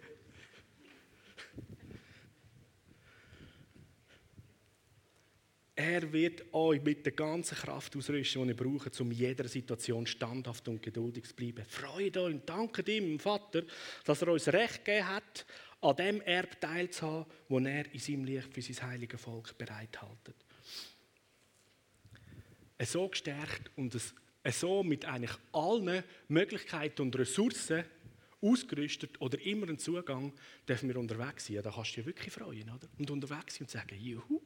Er 5.79 6.12
wird 6.12 6.43
euch 6.55 6.81
mit 6.81 7.05
der 7.05 7.13
ganzen 7.13 7.55
Kraft 7.55 7.96
ausrüsten, 7.96 8.41
die 8.41 8.50
ihr 8.50 8.55
braucht, 8.55 9.00
um 9.00 9.12
jeder 9.12 9.48
Situation 9.48 10.07
standhaft 10.07 10.67
und 10.67 10.81
geduldig 10.81 11.25
zu 11.25 11.36
bleiben. 11.36 11.63
Freut 11.69 12.17
euch 12.17 12.34
und 12.34 12.50
dankt 12.50 12.89
ihm, 12.89 13.19
Vater, 13.19 13.62
dass 14.03 14.24
er 14.24 14.29
uns 14.29 14.48
Recht 14.48 14.84
gegeben 14.84 15.07
hat, 15.07 15.46
an 15.81 15.96
dem 15.96 16.22
Erb 16.22 16.60
teilzuhaben, 16.60 17.31
wo 17.48 17.60
er 17.60 17.93
in 17.93 18.00
seinem 18.00 18.25
Licht 18.25 18.51
für 18.51 18.62
sein 18.63 18.89
heiliges 18.89 19.22
Volk 19.22 19.55
bereithält. 19.55 20.34
So 22.79 23.07
gestärkt 23.07 23.69
und 23.75 23.96
so 24.50 24.84
mit 24.84 25.05
eigentlich 25.05 25.38
allen 25.51 26.03
Möglichkeiten 26.27 27.03
und 27.03 27.15
Ressourcen 27.15 27.84
ausgerüstet 28.41 29.22
oder 29.22 29.39
immer 29.46 29.67
einen 29.67 29.77
Zugang, 29.77 30.34
dürfen 30.67 30.89
wir 30.89 30.98
unterwegs 30.98 31.46
sein. 31.46 31.62
Da 31.62 31.69
kannst 31.69 31.91
du 31.91 31.96
dich 31.98 32.07
wirklich 32.07 32.34
freuen. 32.34 32.67
Oder? 32.67 32.88
Und 32.98 33.12
unterwegs 33.12 33.55
sein 33.55 33.65
und 33.65 33.69
sagen, 33.69 33.96
juhu, 34.00 34.41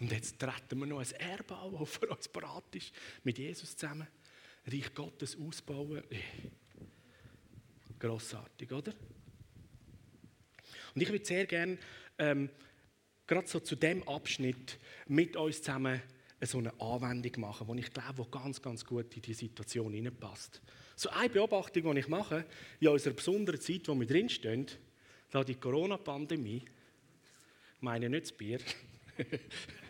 und 0.00 0.10
jetzt 0.10 0.38
treten 0.38 0.78
wir 0.78 0.86
noch 0.86 1.00
ein 1.00 1.10
Erbe 1.12 1.56
an, 1.56 1.76
das 1.78 1.90
für 1.90 2.06
uns 2.06 2.28
bereit 2.28 2.74
ist, 2.74 2.92
mit 3.22 3.38
Jesus 3.38 3.76
zusammen. 3.76 4.06
Reich 4.66 4.94
Gottes 4.94 5.36
ausbauen. 5.38 6.02
Grossartig, 7.98 8.72
oder? 8.72 8.92
Und 10.94 11.02
ich 11.02 11.08
würde 11.10 11.24
sehr 11.24 11.46
gerne 11.46 11.78
ähm, 12.18 12.50
gerade 13.26 13.46
so 13.46 13.60
zu 13.60 13.76
dem 13.76 14.06
Abschnitt 14.08 14.78
mit 15.06 15.36
uns 15.36 15.62
zusammen 15.62 16.00
so 16.42 16.58
eine 16.58 16.72
Anwendung 16.80 17.40
machen, 17.40 17.76
die 17.76 17.82
ich 17.82 17.92
glaube, 17.92 18.24
die 18.24 18.30
ganz, 18.30 18.62
ganz 18.62 18.84
gut 18.84 19.14
in 19.14 19.22
die 19.22 19.34
Situation 19.34 19.92
hineinpasst. 19.92 20.62
So 20.96 21.10
eine 21.10 21.28
Beobachtung, 21.28 21.94
die 21.94 22.00
ich 22.00 22.08
mache, 22.08 22.46
in 22.80 22.88
unserer 22.88 23.14
besonderen 23.14 23.60
Zeit, 23.60 23.86
wo 23.88 23.94
wir 23.94 24.06
drinstehen, 24.06 24.66
da 25.30 25.44
die 25.44 25.56
Corona-Pandemie, 25.56 26.62
ich 27.76 27.82
meine 27.82 28.08
nicht 28.08 28.24
das 28.24 28.32
Bier, 28.32 28.58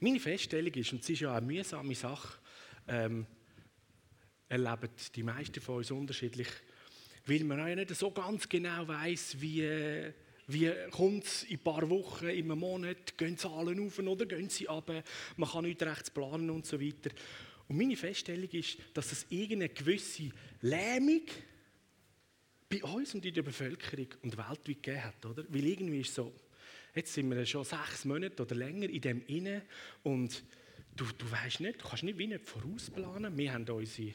Meine 0.00 0.20
Feststellung 0.20 0.72
ist, 0.74 0.92
und 0.92 1.02
es 1.02 1.10
ist 1.10 1.20
ja 1.20 1.34
eine 1.34 1.46
mühsame 1.46 1.94
Sache, 1.94 2.38
ähm, 2.88 3.26
erleben 4.48 4.90
die 5.14 5.22
meisten 5.22 5.60
von 5.60 5.76
uns 5.76 5.90
unterschiedlich, 5.90 6.48
weil 7.26 7.44
man 7.44 7.60
auch 7.60 7.74
nicht 7.74 7.94
so 7.94 8.10
ganz 8.10 8.48
genau 8.48 8.86
weiß, 8.86 9.40
wie, 9.40 10.12
wie 10.48 10.70
kommt 10.90 11.24
es 11.24 11.44
in 11.44 11.56
ein 11.56 11.62
paar 11.64 11.88
Wochen, 11.88 12.26
in 12.26 12.50
einem 12.50 12.60
Monat, 12.60 13.16
gehen 13.16 13.38
Zahlen 13.38 13.84
auf 13.86 13.98
oder 13.98 14.26
gehen 14.26 14.48
sie 14.48 14.68
ab, 14.68 14.92
man 15.36 15.50
kann 15.50 15.64
nicht 15.64 15.82
recht 15.82 16.14
planen 16.14 16.50
und 16.50 16.66
so 16.66 16.80
weiter. 16.80 17.10
Und 17.68 17.78
meine 17.78 17.96
Feststellung 17.96 18.50
ist, 18.50 18.78
dass 18.94 19.10
es 19.10 19.26
irgendeine 19.28 19.70
gewisse 19.70 20.30
Lähmung 20.60 21.22
bei 22.68 22.82
uns 22.84 23.14
und 23.14 23.24
in 23.24 23.34
der 23.34 23.42
Bevölkerung 23.42 24.08
und 24.22 24.36
weltweit 24.36 24.64
gegeben 24.66 25.04
hat, 25.04 25.26
oder? 25.26 25.44
Weil 25.48 25.64
irgendwie 25.64 26.00
ist 26.00 26.10
es 26.10 26.14
so, 26.16 26.32
Jetzt 26.96 27.12
sind 27.12 27.30
wir 27.30 27.44
schon 27.44 27.62
sechs 27.62 28.06
Monate 28.06 28.42
oder 28.42 28.54
länger 28.54 28.88
in 28.88 29.02
dem 29.02 29.22
inne 29.26 29.60
und 30.02 30.42
du, 30.96 31.04
du 31.18 31.30
weißt 31.30 31.60
nicht, 31.60 31.82
du 31.82 31.86
kannst 31.86 32.04
nicht 32.04 32.16
wie 32.16 32.26
nicht 32.26 32.48
vorausplanen. 32.48 33.36
Wir 33.36 33.52
haben 33.52 33.68
unsere, 33.68 34.14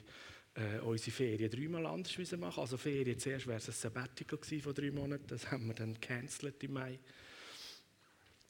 äh, 0.56 0.80
unsere 0.80 1.12
Ferien 1.12 1.52
dreimal 1.52 1.86
anders 1.86 2.18
machen. 2.38 2.60
Also 2.60 2.78
Ferien 2.78 3.20
zuerst 3.20 3.46
wäre 3.46 3.60
es 3.60 3.68
ein 3.68 3.74
Sabbatical 3.74 4.40
von 4.60 4.74
drei 4.74 4.90
Monaten, 4.90 5.28
das 5.28 5.52
haben 5.52 5.68
wir 5.68 5.76
dann 5.76 5.94
gecancelt 5.94 6.64
im 6.64 6.74
Mai. 6.74 6.98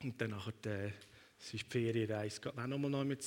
Und 0.02 0.22
dann 0.22 0.30
nachher, 0.30 0.88
äh, 0.88 0.92
die 1.52 1.58
Ferienreise, 1.58 2.40
geht 2.40 2.58
auch 2.58 2.68
nochmal 2.68 2.92
noch 2.92 3.04
mit, 3.04 3.26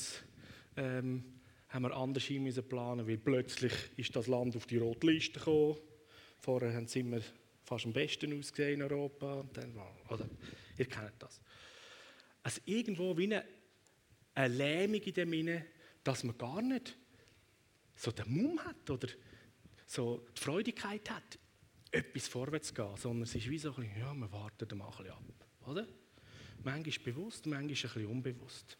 ähm, 0.78 1.22
haben 1.68 1.82
wir 1.82 1.94
anders 1.94 2.30
müssen 2.30 2.66
planen, 2.66 3.06
weil 3.06 3.18
plötzlich 3.18 3.74
ist 3.98 4.16
das 4.16 4.26
Land 4.26 4.56
auf 4.56 4.64
die 4.64 4.78
rote 4.78 5.06
Liste 5.06 5.38
gekommen. 5.38 5.76
Vorher 6.40 6.72
haben 6.72 6.86
sie 6.86 7.00
immer 7.00 7.20
fast 7.62 7.84
am 7.84 7.92
besten 7.92 8.38
ausgesehen 8.38 8.80
in 8.80 8.82
Europa. 8.90 9.40
Und 9.40 9.54
dann, 9.54 9.78
oder, 10.08 10.26
ihr 10.78 10.86
kennt 10.86 11.14
das. 11.18 11.40
Also 12.42 12.60
irgendwo 12.64 13.16
wie 13.16 13.24
eine, 13.24 13.44
eine 14.34 14.54
Lähmung 14.54 15.00
in 15.00 15.14
dem 15.14 15.30
Sinne, 15.30 15.66
dass 16.02 16.24
man 16.24 16.36
gar 16.36 16.60
nicht 16.60 16.96
so 17.96 18.10
den 18.10 18.30
Mumm 18.30 18.58
hat 18.64 18.90
oder 18.90 19.08
so 19.86 20.26
die 20.36 20.40
Freudigkeit 20.40 21.08
hat, 21.10 21.38
etwas 21.90 22.28
vorwärts 22.28 22.68
zu 22.68 22.74
gehen, 22.74 22.96
sondern 22.96 23.22
es 23.22 23.34
ist 23.34 23.48
wie 23.48 23.58
so 23.58 23.74
ein 23.74 23.82
bisschen, 23.82 23.98
ja, 23.98 24.14
wir 24.14 24.32
warten 24.32 24.78
mal 24.78 24.86
ein 24.86 24.90
bisschen 24.90 25.10
ab, 25.10 25.46
oder? 25.66 25.86
Manchmal 26.62 27.04
bewusst, 27.04 27.46
manchmal 27.46 27.62
ein 27.62 27.68
bisschen 27.68 28.06
unbewusst. 28.06 28.78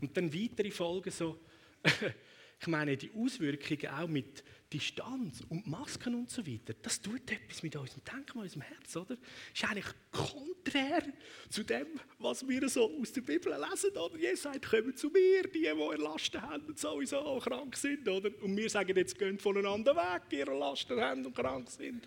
Und 0.00 0.16
dann 0.16 0.32
weitere 0.32 0.70
Folgen 0.70 1.10
so, 1.10 1.40
ich 2.60 2.66
meine, 2.66 2.96
die 2.96 3.10
Auswirkungen 3.14 3.86
auch 3.86 4.08
mit 4.08 4.42
Distanz 4.72 5.42
und 5.48 5.66
Masken 5.66 6.14
und 6.14 6.30
so 6.30 6.46
weiter, 6.46 6.74
das 6.82 7.00
tut 7.00 7.30
etwas 7.30 7.62
mit 7.62 7.74
unserem 7.76 8.02
Denken, 8.04 8.38
mit 8.38 8.44
unserem 8.44 8.62
Herz, 8.62 8.96
oder? 8.96 9.16
Ist 9.54 9.64
eigentlich 9.64 9.86
konträr 10.12 11.02
zu 11.48 11.62
dem, 11.62 11.86
was 12.18 12.46
wir 12.46 12.68
so 12.68 12.90
aus 13.00 13.12
der 13.12 13.22
Bibel 13.22 13.52
lesen, 13.52 13.96
oder? 13.96 14.18
Jesus 14.18 14.42
sagt, 14.42 14.68
kommt 14.68 14.98
zu 14.98 15.08
mir, 15.08 15.44
die, 15.44 15.60
die 15.60 16.02
Lasten 16.02 16.42
haben 16.42 16.64
und 16.66 16.78
sowieso 16.78 17.38
krank 17.38 17.76
sind, 17.76 18.06
oder? 18.08 18.30
Und 18.42 18.56
wir 18.56 18.68
sagen 18.68 18.94
jetzt, 18.96 19.18
geht 19.18 19.40
voneinander 19.40 19.96
weg, 19.96 20.22
die 20.30 20.36
ihre 20.36 20.58
Lasten 20.58 21.00
haben 21.00 21.24
und 21.24 21.34
krank 21.34 21.70
sind. 21.70 22.06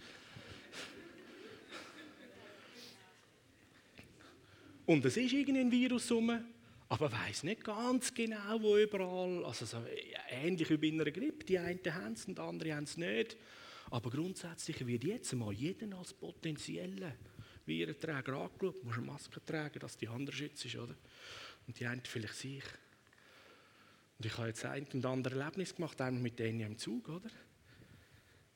Und 4.86 5.06
es 5.06 5.16
ist 5.16 5.32
irgendein 5.34 5.72
Virus 5.72 6.12
rum, 6.12 6.44
aber 6.92 7.10
weiß 7.10 7.44
nicht 7.44 7.64
ganz 7.64 8.14
genau, 8.14 8.62
wo 8.62 8.76
überall. 8.76 9.46
Also 9.46 9.66
so 9.66 9.82
ähnlich 10.30 10.70
wie 10.70 10.76
bei 10.76 10.90
einer 10.90 11.10
Grippe. 11.10 11.46
Die 11.46 11.58
einen 11.58 11.80
haben 11.86 12.12
es 12.12 12.26
und 12.26 12.38
die 12.38 12.42
anderen 12.42 12.76
haben 12.76 12.84
es 12.84 12.98
nicht. 12.98 13.38
Aber 13.92 14.10
grundsätzlich 14.10 14.86
wird 14.86 15.06
jetzt 15.06 15.32
mal 15.34 15.54
jeder 15.54 15.98
als 15.98 16.14
potenzieller 16.14 17.16
Virenträger 17.66 18.34
angeschaut. 18.34 18.82
Du 18.82 18.84
musst 18.84 18.98
eine 18.98 19.08
Maske 19.08 19.46
tragen, 19.46 19.80
dass 19.80 19.96
die 19.96 20.10
andere 20.10 20.36
schützt, 20.36 20.76
oder? 20.76 20.94
Und 21.66 21.80
die 21.80 21.86
einen 21.86 22.04
vielleicht 22.04 22.36
sich. 22.36 22.64
Und 24.18 24.26
ich 24.26 24.38
habe 24.38 24.50
jetzt 24.50 24.66
ein 24.66 24.86
und 24.92 25.06
andere 25.06 25.40
Erlebnis 25.40 25.74
gemacht, 25.74 26.02
einmal 26.02 26.22
mit 26.22 26.40
denen 26.40 26.60
im 26.60 26.78
Zug, 26.78 27.08
oder? 27.08 27.30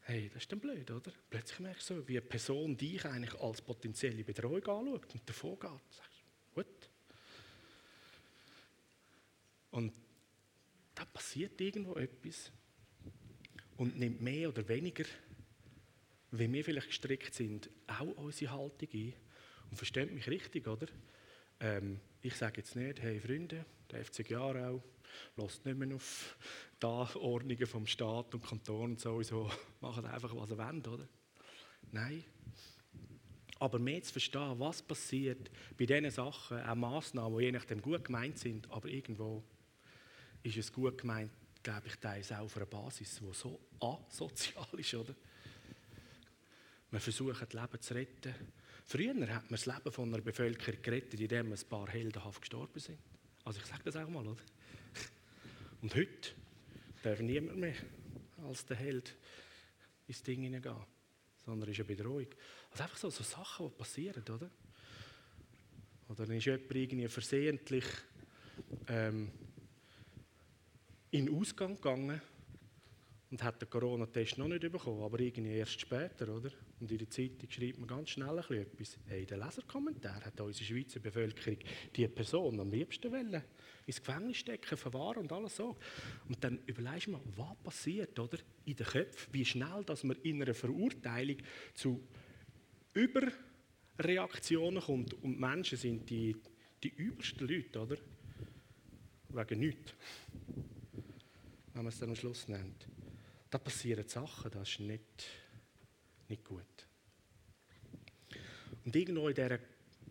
Hey, 0.01 0.29
das 0.33 0.43
ist 0.43 0.51
dann 0.51 0.59
blöd, 0.59 0.91
oder? 0.91 1.13
Plötzlich 1.29 1.59
merkst 1.61 1.89
du 1.89 1.95
so, 1.95 2.07
wie 2.09 2.17
eine 2.17 2.27
Person 2.27 2.75
dich 2.75 3.05
eigentlich 3.05 3.39
als 3.39 3.61
potenzielle 3.61 4.25
Betreuung 4.25 4.65
anschaut 4.65 5.13
und 5.13 5.29
davon 5.29 5.57
geht. 5.57 5.71
Sagst, 5.89 6.23
gut, 6.53 6.89
und 9.75 9.91
da 10.95 11.03
passiert 11.03 11.59
irgendwo 11.59 11.95
etwas 11.95 12.49
und 13.75 13.99
nimmt 13.99 14.21
mehr 14.21 14.47
oder 14.47 14.65
weniger, 14.69 15.03
wie 16.31 16.51
wir 16.51 16.63
vielleicht 16.63 16.87
gestrickt 16.87 17.33
sind, 17.33 17.69
auch 17.85 18.15
unsere 18.15 18.53
Haltung 18.53 18.87
ein. 18.93 19.13
Und 19.69 19.75
versteht 19.75 20.13
mich 20.13 20.29
richtig, 20.29 20.65
oder? 20.67 20.87
Ähm, 21.59 21.99
ich 22.21 22.35
sage 22.35 22.61
jetzt 22.61 22.77
nicht, 22.77 23.01
hey 23.01 23.19
Freunde, 23.19 23.65
der 23.91 24.05
FC 24.05 24.31
Aarau 24.31 24.81
lasst 25.35 25.65
nicht 25.65 25.77
mehr 25.77 25.93
auf 25.93 26.37
die 26.81 26.85
Ordnungen 26.85 27.67
vom 27.67 27.85
Staat 27.85 28.33
und 28.33 28.45
Kanton 28.45 28.91
und 28.91 28.99
sowieso, 29.01 29.51
macht 29.81 30.05
einfach, 30.05 30.33
was 30.37 30.51
er 30.51 30.57
will, 30.57 30.87
oder? 30.87 31.07
Nein. 31.91 32.23
Aber 33.59 33.79
mehr 33.79 34.01
zu 34.03 34.13
verstehen, 34.13 34.57
was 34.57 34.81
passiert 34.81 35.51
bei 35.77 35.85
diesen 35.85 36.11
Sachen, 36.11 36.61
auch 36.61 36.75
Massnahmen, 36.75 37.37
die 37.39 37.45
je 37.45 37.51
nachdem 37.51 37.81
gut 37.81 38.05
gemeint 38.05 38.39
sind, 38.39 38.69
aber 38.71 38.87
irgendwo 38.87 39.43
ist 40.45 40.57
es 40.57 40.71
gut 40.71 40.97
gemeint, 40.99 41.31
glaube 41.63 41.87
ich, 41.87 41.95
teils 41.95 42.31
auch 42.31 42.41
auf 42.41 42.55
einer 42.57 42.67
Basis, 42.67 43.19
die 43.19 43.33
so 43.33 43.59
asozial 43.79 44.67
ist, 44.77 44.93
oder? 44.93 45.15
Wir 46.91 46.99
versuchen, 46.99 47.47
das 47.49 47.53
Leben 47.53 47.81
zu 47.81 47.93
retten. 47.95 48.35
Früher 48.85 49.27
hat 49.33 49.49
man 49.49 49.59
das 49.59 49.65
Leben 49.65 49.91
von 49.91 50.13
einer 50.13 50.21
Bevölkerung 50.21 50.81
gerettet, 50.81 51.19
indem 51.19 51.51
ein 51.51 51.59
paar 51.67 51.89
heldenhaft 51.89 52.41
gestorben 52.41 52.79
sind. 52.79 52.99
Also 53.43 53.59
ich 53.59 53.65
sage 53.65 53.81
das 53.83 53.95
auch 53.95 54.07
mal, 54.07 54.25
oder? 54.25 54.41
Und 55.81 55.95
heute 55.95 56.31
darf 57.01 57.19
niemand 57.19 57.57
mehr 57.57 57.75
als 58.47 58.65
der 58.65 58.77
Held 58.77 59.15
ins 60.07 60.21
Ding 60.21 60.43
hineingehen, 60.43 60.75
sondern 61.43 61.69
ist 61.69 61.79
eine 61.79 61.85
Bedrohung. 61.85 62.27
Also 62.69 62.83
einfach 62.83 62.97
so, 62.97 63.09
so 63.09 63.23
Sachen, 63.23 63.67
die 63.67 63.73
passieren, 63.73 64.23
oder? 64.23 64.49
Oder 66.07 66.27
dann 66.27 66.37
ist 66.37 66.45
jemand 66.45 66.75
irgendwie 66.75 67.07
versehentlich 67.07 67.85
ähm, 68.87 69.31
in 71.15 71.27
den 71.27 71.39
Ausgang 71.39 71.75
gegangen 71.75 72.21
und 73.31 73.41
hat 73.41 73.61
den 73.61 73.69
Corona-Test 73.69 74.37
noch 74.37 74.49
nicht 74.49 74.69
bekommen, 74.69 75.01
aber 75.01 75.17
irgendwie 75.19 75.55
erst 75.55 75.79
später, 75.79 76.27
oder? 76.27 76.49
Und 76.81 76.91
in 76.91 76.97
der 76.97 77.09
Zeitung 77.09 77.49
schreibt 77.49 77.79
man 77.79 77.87
ganz 77.87 78.09
schnell 78.09 78.37
etwas. 78.37 78.97
Hey, 79.07 79.25
der 79.25 79.37
Leserkommentar 79.37 80.25
hat 80.25 80.39
unsere 80.41 80.65
Schweizer 80.65 80.99
Bevölkerung 80.99 81.57
die 81.95 82.07
Person 82.09 82.59
am 82.59 82.69
liebsten 82.69 83.11
wollen 83.11 83.41
ins 83.85 84.03
Gefängnis 84.03 84.37
stecken, 84.37 84.77
verwahren 84.77 85.19
und 85.19 85.31
alles 85.31 85.55
so. 85.55 85.77
Und 86.27 86.43
dann 86.43 86.59
überlegst 86.65 87.07
du 87.07 87.11
mal, 87.11 87.21
was 87.37 87.55
passiert, 87.63 88.19
oder? 88.19 88.37
In 88.65 88.75
den 88.75 88.85
Köpfen, 88.85 89.33
wie 89.33 89.45
schnell, 89.45 89.83
dass 89.85 90.03
man 90.03 90.17
in 90.23 90.41
einer 90.41 90.53
Verurteilung 90.53 91.37
zu 91.75 92.03
Überreaktionen 92.93 94.83
kommt. 94.83 95.13
Und 95.23 95.39
Menschen 95.39 95.77
sind 95.77 96.09
die, 96.09 96.35
die 96.83 96.89
übelsten 96.89 97.47
Leute, 97.47 97.79
oder? 97.79 97.97
Wegen 99.29 99.59
nichts. 99.59 99.93
Wenn 101.75 101.83
man 101.83 101.91
es 101.91 101.99
dann 101.99 102.07
am 102.07 102.15
Schluss 102.15 102.47
nennt. 102.47 102.87
Da 103.49 103.57
passieren 103.57 104.07
Sachen, 104.07 104.49
das 104.49 104.69
ist 104.69 104.79
nicht, 104.79 105.25
nicht 106.29 106.45
gut. 106.45 106.87
Und 108.85 108.95
irgendwo 108.95 109.27
in 109.27 109.35
dieser 109.35 109.59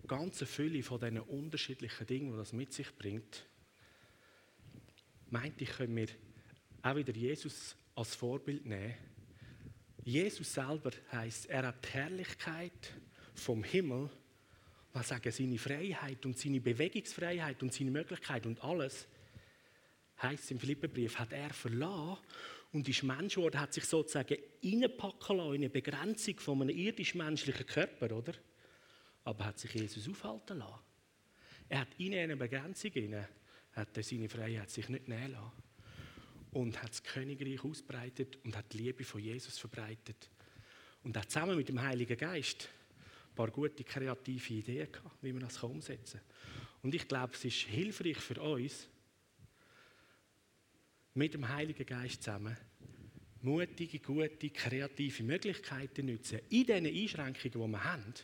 ganzen 0.06 0.46
Fülle 0.46 0.82
von 0.82 1.00
diesen 1.00 1.20
unterschiedlichen 1.20 2.06
Dingen, 2.06 2.32
die 2.32 2.36
das 2.36 2.52
mit 2.52 2.74
sich 2.74 2.94
bringt, 2.94 3.46
meinte 5.30 5.64
ich, 5.64 5.70
können 5.70 5.96
wir 5.96 6.08
auch 6.82 6.96
wieder 6.96 7.14
Jesus 7.14 7.74
als 7.94 8.14
Vorbild 8.14 8.66
nehmen. 8.66 8.94
Jesus 10.04 10.52
selber 10.52 10.90
heißt, 11.12 11.46
er 11.46 11.68
hat 11.68 11.82
die 11.82 11.92
Herrlichkeit 11.94 12.92
vom 13.34 13.64
Himmel, 13.64 14.10
was 14.92 15.08
sagen, 15.08 15.32
seine 15.32 15.56
Freiheit 15.56 16.26
und 16.26 16.38
seine 16.38 16.60
Bewegungsfreiheit 16.60 17.62
und 17.62 17.72
seine 17.72 17.90
Möglichkeit 17.90 18.44
und 18.44 18.62
alles, 18.62 19.08
heißt 20.24 20.50
im 20.50 20.58
Philipperbrief, 20.58 21.18
hat 21.18 21.32
er 21.32 21.52
verlassen 21.52 22.18
und 22.72 22.88
ist 22.88 23.02
Mensch 23.02 23.36
geworden, 23.36 23.60
hat 23.60 23.72
sich 23.72 23.84
sozusagen 23.84 24.36
reinpacken 24.62 25.36
lassen 25.36 25.54
in 25.54 25.60
eine 25.62 25.70
Begrenzung 25.70 26.40
von 26.40 26.62
einem 26.62 26.76
irdisch-menschlichen 26.76 27.66
Körper, 27.66 28.16
oder? 28.16 28.34
Aber 29.24 29.44
hat 29.44 29.58
sich 29.58 29.72
Jesus 29.72 30.08
aufhalten 30.08 30.58
lassen. 30.58 30.80
Er 31.68 31.80
hat 31.80 31.88
in 31.98 32.14
eine 32.14 32.36
Begrenzung 32.36 32.90
hinein, 32.90 33.28
hat 33.72 33.96
er 33.96 34.02
seine 34.02 34.28
Freiheit 34.28 34.70
sich 34.70 34.88
nicht 34.88 35.08
nehmen 35.08 35.32
lassen. 35.32 35.52
Und 36.52 36.82
hat 36.82 36.90
das 36.90 37.02
Königreich 37.02 37.64
ausbreitet 37.64 38.38
und 38.44 38.56
hat 38.56 38.72
die 38.72 38.78
Liebe 38.78 39.04
von 39.04 39.20
Jesus 39.20 39.58
verbreitet. 39.58 40.30
Und 41.02 41.16
hat 41.16 41.30
zusammen 41.30 41.56
mit 41.56 41.68
dem 41.68 41.80
Heiligen 41.80 42.16
Geist 42.16 42.68
ein 43.30 43.34
paar 43.34 43.50
gute 43.50 43.82
kreative 43.82 44.54
Ideen 44.54 44.90
gehabt, 44.92 45.16
wie 45.22 45.32
man 45.32 45.42
das 45.42 45.62
umsetzen 45.62 46.20
kann. 46.20 46.80
Und 46.82 46.94
ich 46.94 47.08
glaube, 47.08 47.32
es 47.34 47.44
ist 47.44 47.62
hilfreich 47.62 48.18
für 48.18 48.40
uns, 48.40 48.88
mit 51.14 51.34
dem 51.34 51.48
Heiligen 51.48 51.86
Geist 51.86 52.22
zusammen 52.22 52.56
mutige, 53.42 53.98
gute, 53.98 54.50
kreative 54.50 55.22
Möglichkeiten 55.22 56.06
nutzen, 56.06 56.40
in 56.48 56.64
diesen 56.64 56.86
Einschränkungen, 56.86 57.52
die 57.52 57.72
wir 57.72 57.84
haben, 57.84 58.14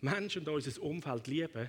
Menschen 0.00 0.42
und 0.42 0.54
unser 0.54 0.82
Umfeld 0.82 1.26
lieben 1.26 1.68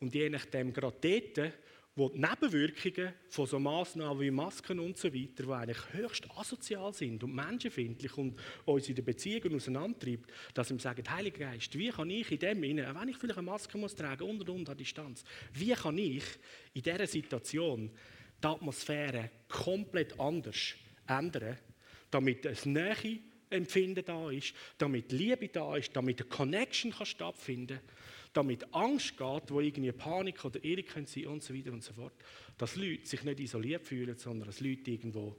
und 0.00 0.14
je 0.14 0.30
nachdem 0.30 0.72
gerade 0.72 0.96
dort, 1.36 1.52
wo 1.96 2.08
die 2.08 2.20
Nebenwirkungen 2.20 3.12
von 3.28 3.46
so 3.46 3.58
Massnahmen 3.58 4.20
wie 4.20 4.30
Masken 4.30 4.78
und 4.78 4.96
so 4.96 5.12
weiter, 5.12 5.42
die 5.42 5.52
eigentlich 5.52 5.92
höchst 5.92 6.30
asozial 6.36 6.94
sind 6.94 7.24
und 7.24 7.34
menschenfindlich 7.34 8.16
und 8.16 8.38
uns 8.64 8.88
in 8.88 8.94
den 8.94 9.04
Beziehungen 9.04 9.56
auseinandertreibt, 9.56 10.30
dass 10.54 10.70
wir 10.70 10.78
sagen, 10.78 11.02
Heiliger 11.10 11.50
Geist, 11.50 11.76
wie 11.76 11.90
kann 11.90 12.08
ich 12.08 12.30
in 12.30 12.38
dem 12.38 12.62
hinein, 12.62 12.94
wenn 12.94 13.08
ich 13.08 13.16
vielleicht 13.16 13.38
eine 13.38 13.50
Maske 13.50 13.76
muss 13.76 13.96
tragen 13.96 14.22
und 14.22 14.40
und 14.42 14.48
und 14.48 14.70
an 14.70 14.76
Distanz, 14.76 15.24
wie 15.52 15.72
kann 15.72 15.98
ich 15.98 16.24
in 16.72 16.82
dieser 16.82 17.06
Situation 17.08 17.90
die 18.42 18.46
Atmosphäre 18.46 19.30
komplett 19.48 20.18
anders 20.18 20.74
ändern, 21.06 21.58
damit 22.10 22.46
es 22.46 22.66
Nähe 22.66 23.20
Empfinden 23.50 24.04
da 24.04 24.30
ist, 24.30 24.52
damit 24.76 25.10
Liebe 25.10 25.48
da 25.48 25.76
ist, 25.76 25.96
damit 25.96 26.20
eine 26.20 26.28
Connection 26.28 26.92
kann 26.92 27.06
stattfinden 27.06 27.80
damit 28.32 28.72
Angst 28.74 29.16
geht, 29.16 29.50
wo 29.50 29.60
irgendwie 29.60 29.92
Panik 29.92 30.44
oder 30.44 30.62
Irre 30.62 30.82
können 30.82 31.06
sein 31.06 31.26
und 31.26 31.42
so 31.42 31.54
weiter 31.54 31.72
und 31.72 31.82
so 31.82 31.92
fort, 31.92 32.14
dass 32.56 32.76
Leute 32.76 33.06
sich 33.06 33.22
nicht 33.24 33.40
isoliert 33.40 33.86
fühlen, 33.86 34.16
sondern 34.16 34.46
dass 34.46 34.60
Leute 34.60 34.90
irgendwo 34.90 35.36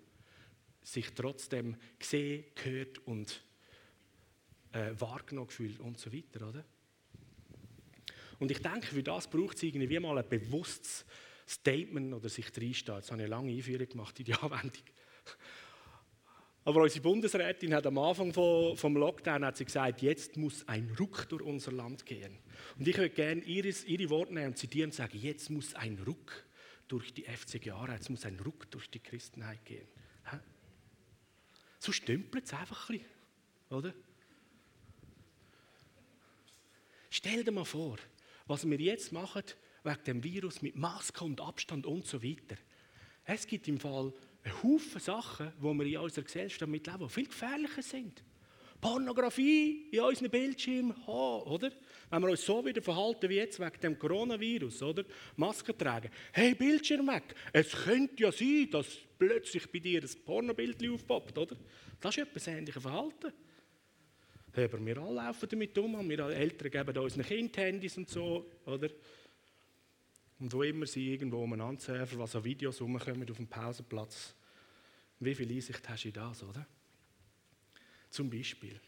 sich 0.81 1.09
trotzdem 1.13 1.77
gesehen, 1.97 2.45
gehört 2.55 2.97
und 3.07 3.41
äh, 4.71 4.91
wahrgenommen 4.97 5.49
fühlen 5.49 5.77
und 5.77 5.99
so 5.99 6.11
weiter, 6.11 6.49
oder? 6.49 6.65
Und 8.39 8.51
ich 8.51 8.61
denke, 8.61 8.87
für 8.87 9.03
das 9.03 9.29
braucht 9.29 9.57
es 9.57 9.63
irgendwie 9.63 9.99
mal 9.99 10.17
ein 10.17 10.27
bewusstes 10.27 11.05
Statement 11.49 12.13
oder 12.13 12.29
sich 12.29 12.45
reinstehen. 12.55 12.97
Jetzt 12.97 13.11
habe 13.11 13.21
ich 13.21 13.25
eine 13.25 13.27
lange 13.27 13.51
Einführung 13.51 13.89
gemacht 13.89 14.19
in 14.19 14.25
die 14.25 14.33
Anwendung. 14.35 14.83
Aber 16.65 16.83
unsere 16.83 17.01
Bundesrätin 17.01 17.73
hat 17.73 17.87
am 17.87 17.97
Anfang 17.97 18.33
vom, 18.33 18.95
Lockdown 18.95 19.43
hat 19.43 19.57
sie 19.57 19.65
gesagt, 19.65 20.01
jetzt 20.01 20.37
muss 20.37 20.67
ein 20.67 20.95
Ruck 20.99 21.27
durch 21.29 21.41
unser 21.41 21.71
Land 21.71 22.05
gehen. 22.05 22.37
Und 22.77 22.87
ich 22.87 22.95
würde 22.97 23.09
gerne 23.09 23.41
ihre, 23.41 23.69
ihre 23.69 24.09
Worte 24.09 24.33
nehmen 24.33 24.47
und 24.47 24.57
zitieren 24.57 24.89
und 24.89 24.93
sagen, 24.93 25.17
jetzt 25.17 25.49
muss 25.49 25.73
ein 25.73 25.97
Ruck 26.05 26.45
durch 26.87 27.13
die 27.13 27.23
FCG 27.23 27.71
jetzt 27.91 28.09
muss 28.09 28.25
ein 28.25 28.39
Ruck 28.39 28.69
durch 28.69 28.89
die 28.89 28.99
Christenheit 28.99 29.63
gehen. 29.65 29.87
So 31.79 31.93
stümpelt 31.93 32.45
es 32.45 32.53
einfach 32.53 32.89
ein 32.89 32.97
bisschen, 32.97 33.11
oder? 33.69 33.93
Stell 37.09 37.43
dir 37.43 37.51
mal 37.51 37.65
vor, 37.65 37.97
was 38.47 38.69
wir 38.69 38.77
jetzt 38.77 39.11
machen 39.11 39.43
wegen 39.83 40.03
dem 40.05 40.23
Virus 40.23 40.61
mit 40.61 40.75
Maske 40.75 41.23
und 41.23 41.41
Abstand 41.41 41.85
und 41.85 42.05
so 42.05 42.23
weiter. 42.23 42.55
Es 43.25 43.45
gibt 43.45 43.67
im 43.67 43.79
Fall 43.79 44.13
einen 44.43 44.63
Haufen 44.63 44.99
Sachen, 44.99 45.51
die 45.57 45.63
wir 45.63 45.85
in 45.85 45.97
unserer 45.97 46.25
Gesellschaft 46.25 46.69
mitleben, 46.69 47.07
die 47.07 47.13
viel 47.13 47.27
gefährlicher 47.27 47.81
sind. 47.81 48.23
Pornografie 48.81 49.89
in 49.91 49.99
unseren 49.99 50.29
Bildschirmen 50.29 50.95
oder? 51.05 51.71
Wenn 52.09 52.21
wir 52.21 52.29
uns 52.29 52.45
so 52.45 52.65
wieder 52.65 52.81
verhalten 52.81 53.29
wie 53.29 53.35
jetzt 53.35 53.59
wegen 53.59 53.79
dem 53.81 53.99
Coronavirus, 53.99 54.83
oder? 54.83 55.03
Masken 55.35 55.77
tragen. 55.77 56.09
Hey, 56.31 56.55
Bildschirm 56.55 57.07
weg. 57.07 57.35
Es 57.51 57.71
könnte 57.71 58.23
ja 58.23 58.31
sein, 58.31 58.69
dass 58.71 58.87
plötzlich 59.17 59.69
bei 59.69 59.79
dir 59.79 60.01
ein 60.01 60.23
Pornobild 60.23 60.89
aufpoppt, 60.89 61.37
oder? 61.37 61.57
Das 61.99 62.15
ist 62.15 62.23
etwas 62.23 62.47
ähnliches 62.47 62.81
Verhalten. 62.81 63.33
Aber 64.53 64.85
wir 64.85 64.97
alle 64.97 65.15
laufen 65.15 65.47
damit 65.49 65.77
um, 65.77 66.09
wir 66.09 66.19
Eltern 66.19 66.71
geben 66.71 66.97
unseren 66.97 67.23
Kindern 67.23 67.63
Handys 67.63 67.97
und 67.97 68.09
so, 68.09 68.49
oder? 68.65 68.89
Und 70.39 70.53
wo 70.53 70.63
immer 70.63 70.85
sie 70.85 71.13
irgendwo 71.13 71.43
umeinander 71.43 71.81
surfen, 71.81 72.19
was 72.19 72.35
an 72.35 72.43
Videos 72.43 72.81
rumkommen 72.81 73.29
auf 73.29 73.37
dem 73.37 73.47
Pausenplatz. 73.47 74.33
Wie 75.19 75.35
viel 75.35 75.51
Einsicht 75.51 75.87
hast 75.89 76.03
du 76.03 76.07
in 76.07 76.13
das, 76.13 76.43
oder? 76.43 76.65
Zum 78.09 78.29
Beispiel. 78.29 78.79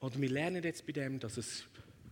Oder 0.00 0.20
wir 0.20 0.30
lernen 0.30 0.62
jetzt 0.62 0.86
bei 0.86 0.92
dem, 0.92 1.20
dass 1.20 1.36
es 1.36 1.64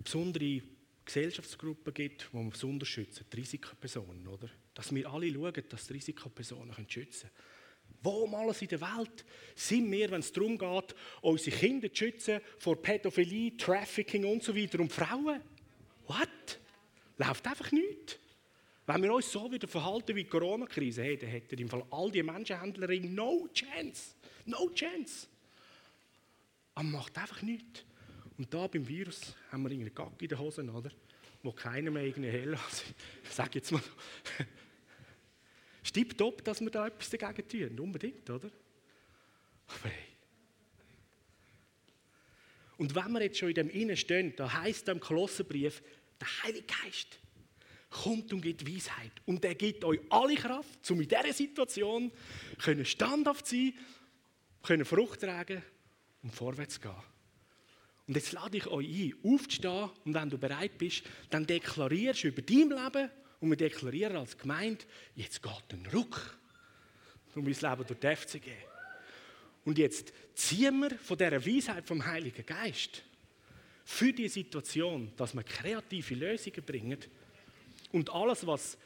besondere 0.02 0.62
Gesellschaftsgruppen 1.04 1.92
gibt, 1.94 2.28
die 2.32 2.37
wir 2.37 2.50
besonders 2.50 2.88
schützen, 2.88 3.26
die 3.32 3.37
Risikopersonen, 3.37 4.26
oder? 4.26 4.48
Dass 4.74 4.94
wir 4.94 5.10
alle 5.10 5.32
schauen, 5.32 5.64
dass 5.68 5.87
die 5.87 5.92
Risikopersonen 5.94 6.74
schützen 6.88 7.30
können. 7.30 7.54
Wo 8.02 8.10
um 8.24 8.34
alles 8.34 8.60
in 8.60 8.68
der 8.68 8.80
Welt 8.82 9.24
sind 9.54 9.90
wir, 9.90 10.10
wenn 10.10 10.20
es 10.20 10.32
darum 10.32 10.58
geht, 10.58 10.94
unsere 11.22 11.56
Kinder 11.56 11.88
zu 11.88 11.96
schützen 11.96 12.40
vor 12.58 12.80
Pädophilie, 12.80 13.56
Trafficking 13.56 14.26
und 14.26 14.42
so 14.42 14.54
weiter 14.54 14.80
und 14.80 14.92
Frauen? 14.92 15.40
What? 16.06 16.60
Läuft 17.16 17.46
einfach 17.46 17.70
nichts. 17.72 18.18
Wenn 18.87 19.03
wir 19.03 19.14
uns 19.14 19.33
so 19.33 19.50
wieder 19.50 19.66
verhalten 19.66 20.14
wie 20.14 20.24
die 20.24 20.29
Corona-Krise, 20.31 21.03
hey, 21.03 21.16
dann 21.16 21.31
hätten 21.31 21.59
im 21.59 21.68
Fall 21.68 21.85
all 21.90 22.11
die 22.11 22.22
Menschenhändlerinnen 22.22 23.14
no 23.14 23.48
chance. 23.55 24.14
No 24.44 24.68
chance. 24.70 25.27
Aber 26.74 26.85
macht 26.85 27.16
einfach 27.16 27.40
nichts. 27.42 27.85
Und 28.37 28.53
da 28.53 28.66
beim 28.66 28.87
Virus 28.87 29.35
haben 29.50 29.62
wir 29.62 29.70
irgendeinen 29.70 29.94
Gack 29.94 30.20
in 30.20 30.29
den 30.29 30.38
Hosen, 30.38 30.68
oder? 30.68 30.90
Wo 31.42 31.53
keiner 31.53 31.90
mehr 31.90 32.05
irgendwie 32.05 32.31
hell 32.31 32.55
also, 32.55 32.83
Ich 33.48 33.55
jetzt 33.55 33.72
mal. 33.72 33.83
Stimmt 35.83 36.18
top, 36.18 36.42
dass 36.44 36.61
wir 36.61 36.70
da 36.70 36.87
etwas 36.87 37.11
dagegen 37.11 37.48
tun. 37.48 37.81
Unbedingt, 37.81 38.29
oder? 38.29 38.50
Aber 39.66 39.88
hey. 39.90 40.14
Und 42.77 42.94
wenn 42.94 43.12
wir 43.12 43.22
jetzt 43.22 43.38
schon 43.38 43.48
in 43.50 43.55
dem 43.55 43.70
Innen 43.70 43.96
stehen, 43.96 44.35
da 44.37 44.53
heißt 44.53 44.88
im 44.88 45.00
Kolossenbrief, 45.00 45.83
der 46.20 46.42
Heilige 46.42 46.66
Geist 46.66 47.18
kommt 47.90 48.33
und 48.33 48.40
gibt 48.40 48.66
Weisheit. 48.68 49.12
Und 49.24 49.44
er 49.44 49.55
gibt 49.55 49.85
euch 49.85 50.00
alle 50.11 50.35
Kraft, 50.35 50.90
um 50.90 51.00
in 51.00 51.09
dieser 51.09 51.33
Situation 51.33 52.11
standhaft 52.83 53.46
sein, 53.46 53.72
können 54.62 54.85
Frucht 54.85 55.20
tragen 55.20 55.62
und 56.22 56.35
vorwärts 56.35 56.81
gehen. 56.81 56.92
Und 58.07 58.16
jetzt 58.16 58.33
lade 58.33 58.57
ich 58.57 58.66
euch 58.66 58.87
ein, 58.87 59.14
aufzustehen 59.22 59.90
und 60.05 60.14
wenn 60.14 60.29
du 60.29 60.37
bereit 60.37 60.77
bist, 60.77 61.05
dann 61.31 61.46
deklarierst 61.46 62.24
du 62.24 62.29
über 62.29 62.42
dein 62.42 62.68
Leben 62.68 63.11
Und 63.40 63.50
wir 63.50 63.57
deklarieren 63.57 64.16
als 64.16 64.37
Gemeinde, 64.37 64.85
jetzt 65.14 65.42
geht 65.42 65.72
ein 65.72 65.87
Ruck 65.92 66.38
um 67.35 67.44
mein 67.44 67.53
Leben 67.53 67.87
durch 67.87 68.00
die 68.00 68.16
FCG. 68.16 68.50
Und 69.64 69.79
jetzt 69.79 70.12
ziehen 70.35 70.81
wir 70.81 70.90
von 70.98 71.18
dieser 71.18 71.44
Weisheit 71.44 71.87
vom 71.87 72.05
Heiligen 72.05 72.46
Geist 72.46 73.03
für 73.84 74.12
die 74.12 74.28
Situation, 74.28 75.12
dass 75.16 75.34
wir 75.34 75.42
kreative 75.42 76.14
Lösungen 76.14 76.64
bringen 76.64 76.98
und 77.92 78.10
alles, 78.10 78.46
was 78.46 78.78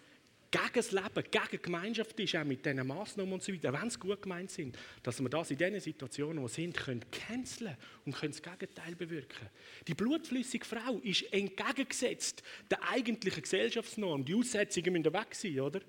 gegen 0.51 0.73
das 0.75 0.93
Leben, 0.93 1.31
gegen 1.31 1.49
die 1.53 1.63
Gemeinschaft 1.63 2.19
ist, 2.19 2.37
auch 2.37 2.45
mit 2.45 2.65
diesen 2.65 2.87
Massnahmen 2.87 3.35
und 3.35 3.43
so 3.43 3.53
weiter, 3.53 3.73
wenn 3.73 3.91
sie 3.91 3.99
gut 3.99 4.23
gemeint 4.23 4.51
sind, 4.51 4.79
dass 5.03 5.21
wir 5.21 5.29
das 5.29 5.51
in 5.51 5.59
diesen 5.59 5.81
Situationen, 5.81 6.43
wir 6.43 6.49
sind, 6.49 6.77
können 6.77 7.05
canceln 7.11 7.77
und 8.07 8.15
können 8.15 8.33
das 8.33 8.43
Gegenteil 8.43 8.95
bewirken. 8.95 9.49
Die 9.87 9.95
blutflüssige 9.95 10.65
Frau 10.65 10.99
ist 11.03 11.31
entgegengesetzt 11.33 12.43
der 12.71 12.83
eigentlichen 12.89 13.43
Gesellschaftsnorm. 13.43 14.25
Die 14.25 14.35
Aussetzungen 14.35 14.93
müssen 14.95 15.13
weg 15.13 15.35
sein, 15.35 15.61
oder? 15.61 15.81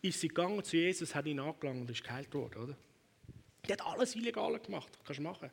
Ist 0.00 0.20
sie 0.20 0.28
gegangen 0.28 0.64
zu 0.64 0.76
Jesus, 0.76 1.14
hat 1.14 1.26
ihn 1.26 1.38
angelangt 1.38 1.82
und 1.82 1.90
ist 1.90 2.02
geheilt 2.02 2.32
worden, 2.34 2.62
oder? 2.62 2.76
Die 3.66 3.72
hat 3.72 3.86
alles 3.86 4.16
illegal 4.16 4.58
gemacht, 4.58 4.98
kannst 5.04 5.18
du 5.18 5.22
machen. 5.22 5.50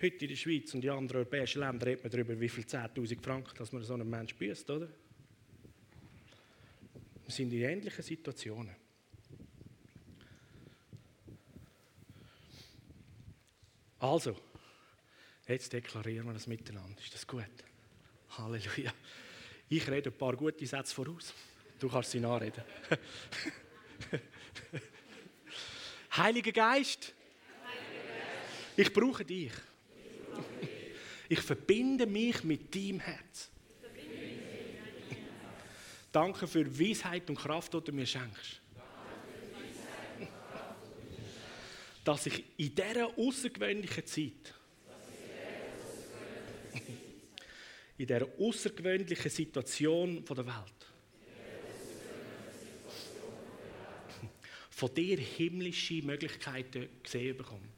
Heute 0.00 0.24
in 0.26 0.28
der 0.28 0.36
Schweiz 0.36 0.72
und 0.74 0.84
in 0.84 0.90
anderen 0.90 1.18
europäischen 1.18 1.58
Ländern 1.58 1.82
redet 1.82 2.04
man 2.04 2.12
darüber, 2.12 2.38
wie 2.40 2.48
viel 2.48 2.62
10'000 2.62 3.20
Franken 3.20 3.56
dass 3.58 3.72
man 3.72 3.82
so 3.82 3.94
einen 3.94 4.08
Menschen 4.08 4.38
büßt, 4.38 4.70
oder? 4.70 4.86
Wir 7.24 7.34
sind 7.34 7.52
in 7.52 7.62
ähnlichen 7.62 8.04
Situationen. 8.04 8.76
Also, 13.98 14.36
jetzt 15.48 15.72
deklarieren 15.72 16.26
wir 16.26 16.32
das 16.32 16.46
miteinander. 16.46 16.96
Ist 17.02 17.14
das 17.14 17.26
gut? 17.26 17.44
Halleluja. 18.30 18.92
Ich 19.68 19.90
rede 19.90 20.10
ein 20.10 20.16
paar 20.16 20.36
gute 20.36 20.64
Sätze 20.64 20.94
voraus. 20.94 21.34
Du 21.80 21.88
kannst 21.88 22.12
sie 22.12 22.20
nachreden. 22.20 22.62
Heiliger 26.16 26.52
Geist, 26.52 27.12
ich 28.76 28.92
brauche 28.92 29.24
dich. 29.24 29.52
Ich 31.28 31.40
verbinde 31.40 32.06
mich 32.06 32.42
mit 32.42 32.74
deinem 32.74 33.00
Herz. 33.00 33.50
Danke 36.10 36.46
für 36.46 36.78
Weisheit 36.78 37.28
und 37.28 37.36
Kraft, 37.36 37.74
die 37.74 37.80
du 37.82 37.92
mir 37.92 38.06
schenkst. 38.06 38.62
Dass 42.02 42.24
ich 42.26 42.44
in 42.56 42.74
dieser 42.74 43.18
außergewöhnlichen 43.18 44.06
Zeit, 44.06 44.54
in 47.98 48.06
dieser 48.06 48.26
außergewöhnlichen 48.38 49.30
Situation 49.30 50.24
der 50.24 50.46
Welt, 50.46 50.86
von 54.70 54.94
dir 54.94 55.18
himmlische 55.18 56.02
Möglichkeiten 56.02 56.88
gesehen 57.02 57.36
bekomme. 57.36 57.68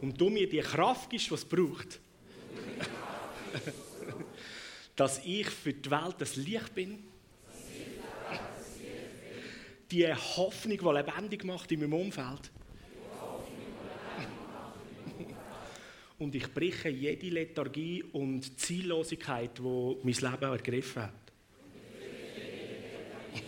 Und 0.00 0.20
du 0.20 0.30
mir 0.30 0.48
die 0.48 0.60
Kraft 0.60 1.10
gibst, 1.10 1.30
die 1.30 1.34
es 1.34 1.44
braucht 1.44 2.00
dass 4.96 5.24
ich 5.24 5.48
für 5.48 5.72
die 5.72 5.90
Welt 5.90 6.16
das 6.18 6.36
Licht 6.36 6.74
bin. 6.74 7.02
Die 9.90 10.06
Hoffnung, 10.12 10.76
die 10.76 10.84
lebendig 10.84 11.42
macht 11.44 11.72
in 11.72 11.80
meinem 11.80 11.94
Umfeld. 11.94 12.50
Und 16.18 16.34
ich 16.34 16.52
breche 16.52 16.90
jede 16.90 17.30
Lethargie 17.30 18.02
und 18.12 18.60
Ziellosigkeit, 18.60 19.56
die 19.58 19.96
mein 20.02 20.12
Leben 20.12 20.52
ergriffen 20.52 21.02
hat. 21.04 21.14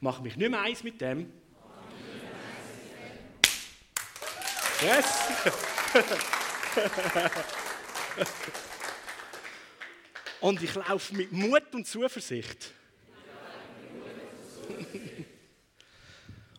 Mach 0.00 0.20
mich 0.20 0.36
nicht 0.36 0.50
mehr 0.50 0.60
eins 0.60 0.84
mit 0.84 1.00
dem. 1.00 1.32
Yes! 4.82 5.04
Und 10.40 10.62
ich 10.62 10.74
laufe 10.74 11.14
mit 11.14 11.32
Mut 11.32 11.74
und 11.74 11.86
Zuversicht. 11.86 12.72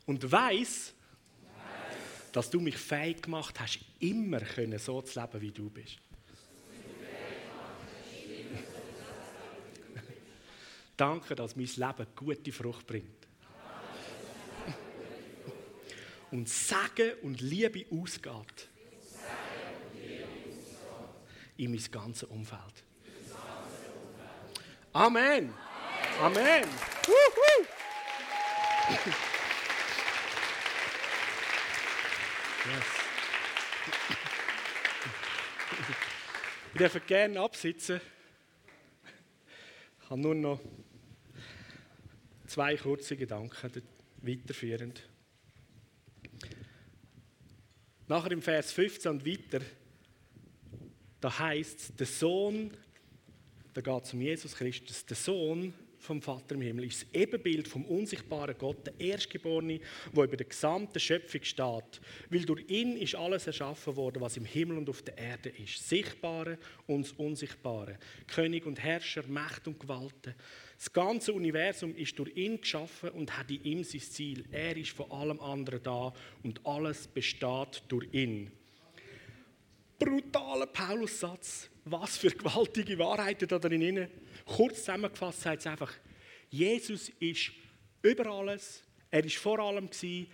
und 0.06 0.32
weiß, 0.32 0.94
dass 2.32 2.50
du 2.50 2.60
mich 2.60 2.78
fähig 2.78 3.22
gemacht 3.22 3.60
hast, 3.60 3.80
immer 4.00 4.42
so 4.80 5.02
zu 5.02 5.20
leben, 5.20 5.42
wie 5.42 5.52
du 5.52 5.70
bist. 5.70 6.00
Danke, 10.98 11.36
dass 11.36 11.56
mein 11.56 11.66
Leben 11.66 12.08
gute 12.16 12.52
Frucht 12.52 12.88
bringt. 12.88 13.25
Und 16.32 16.50
Segen 16.50 17.14
und 17.22 17.42
Liebe 17.42 17.86
ausgeht 17.92 18.70
in 21.58 21.72
mein 21.72 21.84
ganzes 21.92 22.28
Umfeld. 22.30 22.84
Amen. 24.94 25.54
Amen. 26.22 26.64
Wuhu. 27.06 27.66
Yes. 32.66 32.86
Ich 36.74 36.80
darf 36.80 37.06
gerne 37.06 37.40
absitzen. 37.40 38.02
Ich 40.02 40.10
habe 40.10 40.22
nur 40.22 40.36
noch 40.36 40.60
zwei 42.48 42.76
kurze 42.78 43.16
Gedanken 43.18 43.84
weiterführend. 44.22 45.08
Nachher 48.08 48.32
im 48.32 48.42
Vers 48.42 48.72
15 48.72 49.12
und 49.12 49.26
weiter 49.26 49.62
da 51.26 51.40
heißt 51.40 52.00
der 52.00 52.06
Sohn, 52.06 52.70
da 53.74 53.82
geht 53.82 54.04
es 54.04 54.14
um 54.14 54.22
Jesus 54.22 54.56
Christus, 54.56 55.04
der 55.08 55.18
Sohn 55.18 55.74
vom 56.06 56.22
Vater 56.22 56.56
im 56.56 56.62
Himmel 56.62 56.86
ist 56.86 57.02
das 57.02 57.22
Ebenbild 57.22 57.68
vom 57.68 57.84
unsichtbaren 57.86 58.56
Gott, 58.58 58.88
der 58.88 58.94
Erstgeborene, 59.00 59.80
wo 60.14 60.24
über 60.24 60.38
der 60.38 60.46
gesamten 60.46 61.00
Schöpfung 61.00 61.44
steht. 61.44 62.02
Weil 62.30 62.46
durch 62.46 62.64
ihn 62.70 62.96
ist 62.98 63.16
alles 63.16 63.48
erschaffen 63.48 63.96
worden, 63.96 64.22
was 64.22 64.38
im 64.38 64.46
Himmel 64.46 64.78
und 64.78 64.90
auf 64.90 65.02
der 65.02 65.18
Erde 65.18 65.50
ist. 65.50 65.90
Sichtbare 65.90 66.58
und 66.88 67.06
das 67.06 67.12
Unsichtbare. 67.14 67.98
König 68.28 68.66
und 68.66 68.82
Herrscher, 68.82 69.24
Macht 69.28 69.68
und 69.68 69.80
Gewalten. 69.80 70.36
Das 70.78 70.92
ganze 70.94 71.34
Universum 71.34 71.96
ist 71.96 72.18
durch 72.20 72.36
ihn 72.36 72.62
geschaffen 72.62 73.10
und 73.10 73.38
hat 73.38 73.50
in 73.50 73.64
ihm 73.64 73.84
sein 73.84 74.02
Ziel. 74.02 74.46
Er 74.52 74.78
ist 74.78 74.92
von 74.92 75.12
allem 75.12 75.40
anderen 75.40 75.82
da 75.84 76.14
und 76.44 76.66
alles 76.66 77.08
besteht 77.08 77.84
durch 77.88 78.08
ihn 78.14 78.52
brutaler 80.00 80.68
Paulus-Satz. 80.68 81.70
Was 81.86 82.18
für 82.18 82.32
gewaltige 82.32 82.98
Wahrheiten 82.98 83.48
da 83.48 83.60
drin. 83.60 84.08
Kurz 84.46 84.80
zusammengefasst 84.80 85.42
sagt 85.42 85.60
es 85.60 85.68
einfach, 85.68 85.94
Jesus 86.50 87.10
ist 87.20 87.52
über 88.02 88.28
alles, 88.28 88.84
er 89.12 89.24
ist 89.24 89.38
vor 89.38 89.60
allem 89.60 89.90
gewesen, 89.90 90.28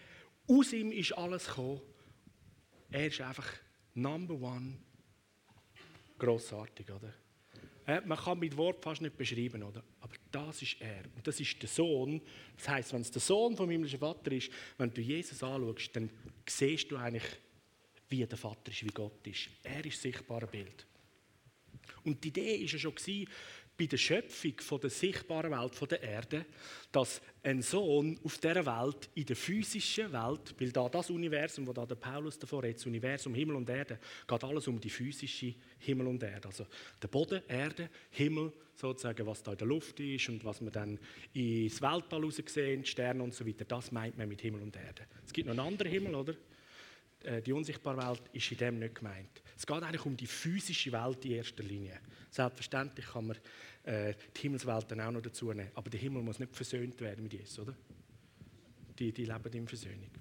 aus 0.47 0.73
ihm 0.73 0.91
ist 0.91 1.13
alles 1.13 1.47
gekommen. 1.47 1.81
Er 2.89 3.07
ist 3.07 3.21
einfach 3.21 3.47
Number 3.93 4.35
One. 4.35 4.77
Grossartig, 6.17 6.91
oder? 6.91 7.13
Äh, 7.87 8.01
man 8.05 8.17
kann 8.17 8.39
mit 8.39 8.55
Wort 8.57 8.83
fast 8.83 9.01
nicht 9.01 9.17
beschreiben, 9.17 9.63
oder? 9.63 9.83
Aber 10.01 10.13
das 10.31 10.61
ist 10.61 10.77
er. 10.79 11.03
Und 11.15 11.25
das 11.25 11.39
ist 11.39 11.61
der 11.61 11.69
Sohn. 11.69 12.21
Das 12.57 12.69
heißt, 12.69 12.93
wenn 12.93 13.01
es 13.01 13.11
der 13.11 13.21
Sohn 13.21 13.55
vom 13.55 13.69
himmlischen 13.69 13.99
Vater 13.99 14.31
ist, 14.31 14.51
wenn 14.77 14.93
du 14.93 15.01
Jesus 15.01 15.41
anschaust, 15.41 15.95
dann 15.95 16.09
siehst 16.47 16.91
du 16.91 16.97
eigentlich 16.97 17.23
wie 18.11 18.25
der 18.25 18.37
Vater 18.37 18.71
ist, 18.71 18.83
wie 18.83 18.89
Gott 18.89 19.25
ist. 19.25 19.49
Er 19.63 19.85
ist 19.85 19.95
das 19.95 20.01
sichtbare 20.01 20.47
Bild. 20.47 20.85
Und 22.03 22.23
die 22.23 22.29
Idee 22.29 22.59
war 22.59 22.67
ja 22.67 22.79
schon 22.79 22.93
bei 23.77 23.85
der 23.87 23.97
Schöpfung 23.97 24.53
von 24.59 24.79
der 24.79 24.89
sichtbaren 24.89 25.51
Welt 25.51 25.73
von 25.73 25.87
der 25.87 26.03
Erde, 26.03 26.45
dass 26.91 27.21
ein 27.41 27.63
Sohn 27.63 28.19
auf 28.23 28.37
dieser 28.37 28.65
Welt, 28.65 29.09
in 29.15 29.25
der 29.25 29.35
physischen 29.35 30.11
Welt, 30.11 30.53
weil 30.59 30.71
da 30.71 30.87
das 30.87 31.09
Universum, 31.09 31.65
wo 31.65 31.73
da 31.73 31.85
der 31.85 31.95
Paulus 31.95 32.37
davor 32.37 32.61
redet, 32.61 32.77
das 32.77 32.85
Universum 32.85 33.33
Himmel 33.33 33.55
und 33.55 33.69
Erde, 33.69 33.97
geht 34.27 34.43
alles 34.43 34.67
um 34.67 34.79
die 34.79 34.89
physische 34.89 35.55
Himmel 35.79 36.07
und 36.07 36.21
Erde. 36.21 36.47
Also 36.47 36.67
der 37.01 37.07
Boden, 37.07 37.41
Erde, 37.47 37.89
Himmel, 38.11 38.53
sozusagen, 38.75 39.25
was 39.25 39.41
da 39.41 39.53
in 39.53 39.57
der 39.57 39.67
Luft 39.67 39.99
ist 39.99 40.29
und 40.29 40.45
was 40.45 40.61
man 40.61 40.73
dann 40.73 40.99
ins 41.33 41.81
Weltall 41.81 42.23
raus 42.23 42.41
sehen, 42.45 42.85
Sterne 42.85 43.23
und 43.23 43.33
so 43.33 43.47
weiter, 43.47 43.65
das 43.65 43.91
meint 43.91 44.17
man 44.17 44.27
mit 44.27 44.41
Himmel 44.41 44.61
und 44.61 44.75
Erde. 44.75 45.07
Es 45.25 45.33
gibt 45.33 45.47
noch 45.47 45.53
einen 45.53 45.67
anderen 45.67 45.91
Himmel, 45.91 46.13
oder? 46.13 46.35
Äh, 47.23 47.41
die 47.41 47.53
unsichtbare 47.53 47.97
Welt 47.97 48.21
ist 48.33 48.51
in 48.51 48.57
dem 48.57 48.79
nicht 48.79 48.95
gemeint. 48.95 49.41
Es 49.55 49.65
geht 49.65 49.83
eigentlich 49.83 50.05
um 50.05 50.17
die 50.17 50.27
physische 50.27 50.91
Welt 50.91 51.23
in 51.25 51.31
erster 51.31 51.63
Linie. 51.63 51.99
Selbstverständlich 52.29 53.05
kann 53.05 53.27
man 53.27 53.37
äh, 53.83 54.13
die 54.35 54.41
Himmelswelt 54.41 54.91
dann 54.91 55.01
auch 55.01 55.11
noch 55.11 55.21
dazu 55.21 55.51
nehmen, 55.53 55.71
aber 55.75 55.89
der 55.89 55.99
Himmel 55.99 56.23
muss 56.23 56.39
nicht 56.39 56.55
versöhnt 56.55 56.99
werden 57.01 57.23
mit 57.23 57.33
Jesus, 57.33 57.59
oder? 57.59 57.75
Die, 58.97 59.11
die 59.11 59.25
leben 59.25 59.53
in 59.53 59.67
Versöhnung. 59.67 60.11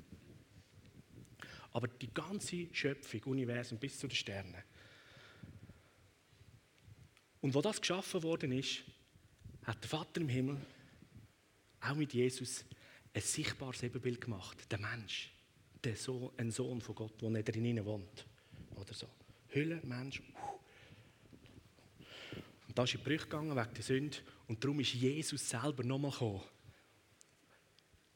Aber 1.72 1.86
die 1.86 2.12
ganze 2.12 2.66
Schöpfung, 2.72 3.22
Universum 3.24 3.78
bis 3.78 3.98
zu 3.98 4.08
den 4.08 4.16
Sternen, 4.16 4.62
Und 7.40 7.54
wo 7.54 7.62
das 7.62 7.80
geschaffen 7.80 8.22
worden 8.22 8.52
ist, 8.52 8.82
hat 9.64 9.82
der 9.82 9.88
Vater 9.88 10.20
im 10.20 10.28
Himmel 10.28 10.56
auch 11.80 11.94
mit 11.94 12.12
Jesus 12.12 12.64
ein 13.14 13.22
sichtbares 13.22 13.82
Ebenbild 13.82 14.20
gemacht. 14.20 14.70
Der 14.70 14.78
Mensch, 14.78 15.32
der 15.84 15.96
Sohn, 15.96 16.30
ein 16.36 16.50
Sohn 16.50 16.80
von 16.80 16.94
Gott, 16.94 17.20
der 17.20 17.30
nicht 17.30 17.54
drinnen 17.54 17.84
wohnt. 17.84 18.26
Oder 18.76 18.94
so. 18.94 19.08
Hülle, 19.48 19.80
Mensch. 19.82 20.22
Und 22.68 22.78
da 22.78 22.84
ist 22.84 22.94
in 22.94 23.00
die 23.00 23.04
Brüche 23.04 23.24
gegangen 23.24 23.56
wegen 23.56 23.74
der 23.74 23.82
Sünde. 23.82 24.18
Und 24.46 24.62
darum 24.62 24.80
ist 24.80 24.94
Jesus 24.94 25.48
selber 25.48 25.82
nochmal 25.82 26.12
gekommen. 26.12 26.42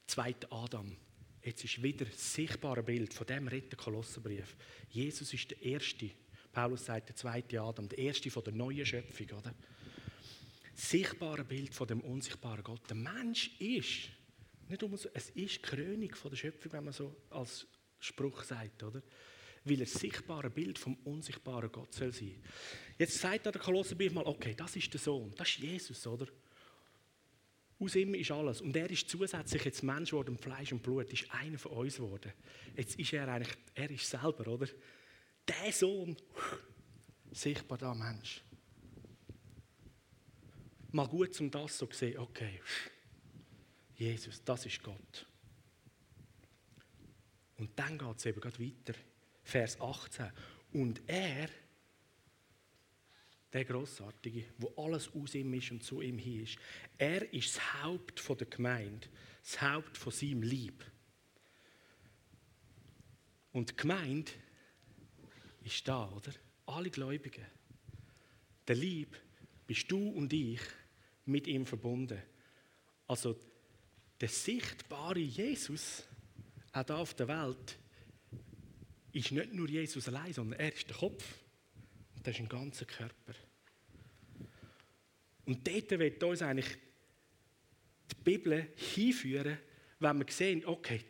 Zweiter 0.07 0.53
Adam. 0.53 0.96
Jetzt 1.42 1.64
ist 1.64 1.83
wieder 1.83 2.05
das 2.05 2.35
sichtbare 2.35 2.83
Bild 2.83 3.12
von 3.12 3.27
dem 3.27 3.48
retten 3.48 3.77
Kolosserbrief. 3.77 4.57
Jesus 4.90 5.33
ist 5.35 5.50
der 5.50 5.61
Erste. 5.62 6.11
Paulus 6.53 6.85
sagt, 6.85 7.09
der 7.09 7.16
zweite 7.16 7.61
Adam, 7.61 7.88
der 7.88 7.98
Erste 7.98 8.31
von 8.31 8.44
der 8.44 8.53
neuen 8.53 8.87
Schöpfung. 8.87 9.27
Oder? 9.38 9.55
sichtbare 10.74 11.44
Bild 11.44 11.74
von 11.74 11.87
dem 11.87 12.00
unsichtbaren 12.00 12.62
Gott. 12.62 12.83
Der 12.88 12.96
Mensch 12.96 13.50
ist, 13.59 14.11
nicht 14.68 14.83
um 14.83 14.94
es 14.94 15.05
ist 15.05 15.35
die 15.35 15.59
Krönung 15.62 16.14
von 16.14 16.31
der 16.31 16.37
Schöpfung, 16.37 16.72
wenn 16.72 16.85
man 16.85 16.92
so 16.92 17.14
als 17.31 17.66
Spruch 17.98 18.42
sagt, 18.42 18.83
oder? 18.83 19.03
Weil 19.64 19.81
er 19.81 19.87
sichtbare 19.87 20.50
Bild 20.50 20.79
vom 20.79 20.94
unsichtbaren 21.05 21.72
Gott 21.72 21.92
soll 21.94 22.12
sein. 22.12 22.42
Jetzt 22.98 23.18
sagt 23.18 23.46
der 23.46 23.53
Kolosserbrief 23.53 24.12
mal, 24.12 24.27
okay, 24.27 24.55
das 24.55 24.77
ist 24.77 24.92
der 24.92 25.00
Sohn, 25.00 25.33
das 25.37 25.48
ist 25.48 25.59
Jesus, 25.59 26.07
oder? 26.07 26.27
Aus 27.79 27.96
ihm 27.96 28.14
ist 28.14 28.31
alles. 28.31 28.61
Und 28.61 28.77
er 28.77 28.90
ist 28.90 29.09
zusätzlich 29.09 29.64
jetzt 29.64 29.83
Mensch 29.83 30.11
geworden, 30.11 30.38
Fleisch 30.38 30.72
und 30.72 30.83
Blut, 30.83 31.12
ist 31.12 31.31
einer 31.31 31.59
von 31.59 31.72
uns 31.72 31.96
geworden. 31.96 32.33
Jetzt 32.77 32.98
ist 32.98 33.12
er 33.12 33.29
eigentlich, 33.29 33.57
er 33.74 33.90
ist 33.90 34.09
selber, 34.09 34.46
oder? 34.46 34.68
Der 35.48 35.72
Sohn, 35.72 36.16
sichtbar 37.33 37.79
da 37.79 37.94
Mensch 37.94 38.42
mal 40.94 41.09
gut, 41.09 41.38
um 41.40 41.50
das 41.50 41.77
so 41.77 41.87
zu 41.87 41.98
sehen, 41.98 42.18
okay, 42.18 42.61
Jesus, 43.96 44.42
das 44.44 44.66
ist 44.66 44.83
Gott. 44.83 45.26
Und 47.59 47.70
dann 47.78 47.98
geht 47.98 48.16
es 48.16 48.26
eben 48.26 48.40
gerade 48.40 48.59
weiter. 48.59 48.94
Vers 49.42 49.80
18. 49.80 50.30
Und 50.72 51.00
er, 51.07 51.48
der 53.52 53.64
Grossartige, 53.64 54.46
wo 54.59 54.74
alles 54.83 55.09
aus 55.14 55.35
ihm 55.35 55.54
ist 55.54 55.70
und 55.70 55.83
zu 55.83 56.00
ihm 56.00 56.18
hin 56.18 56.42
ist, 56.42 56.59
er 56.98 57.33
ist 57.33 57.57
das 57.57 57.83
Haupt 57.83 58.40
der 58.40 58.46
Gemeinde, 58.48 59.07
das 59.42 59.62
Haupt 59.62 59.96
von 59.96 60.12
seinem 60.12 60.42
Lieb. 60.42 60.85
Und 63.52 63.70
die 63.70 63.76
Gemeinde 63.76 64.33
ist 65.62 65.87
da, 65.87 66.11
oder? 66.11 66.33
Alle 66.66 66.90
Gläubigen. 66.90 67.46
Der 68.66 68.74
Lieb 68.74 69.16
bist 69.66 69.90
du 69.90 70.09
und 70.09 70.33
ich 70.33 70.61
mit 71.26 71.46
ihm 71.46 71.64
verbunden. 71.64 72.20
Also 73.07 73.38
der 74.24 74.30
sichtbare 74.30 75.18
Jesus, 75.18 76.02
auch 76.72 76.87
hier 76.87 76.96
auf 76.96 77.12
der 77.12 77.28
Welt, 77.28 77.78
ist 79.12 79.32
nicht 79.32 79.52
nur 79.52 79.68
Jesus 79.68 80.08
allein, 80.08 80.32
sondern 80.32 80.58
er 80.58 80.72
ist 80.72 80.88
der 80.88 80.96
Kopf. 80.96 81.22
Und 82.16 82.26
das 82.26 82.34
ist 82.34 82.40
ein 82.40 82.48
ganzer 82.48 82.87
Körper. 82.87 83.34
Und 85.44 85.68
dort 85.68 85.90
wird 85.90 86.22
uns 86.22 86.40
eigentlich 86.40 86.74
die 88.12 88.24
Bibel 88.24 88.72
hinführen, 88.76 89.58
wenn 89.98 90.18
wir 90.18 90.32
sehen, 90.32 90.64
okay, 90.64 91.04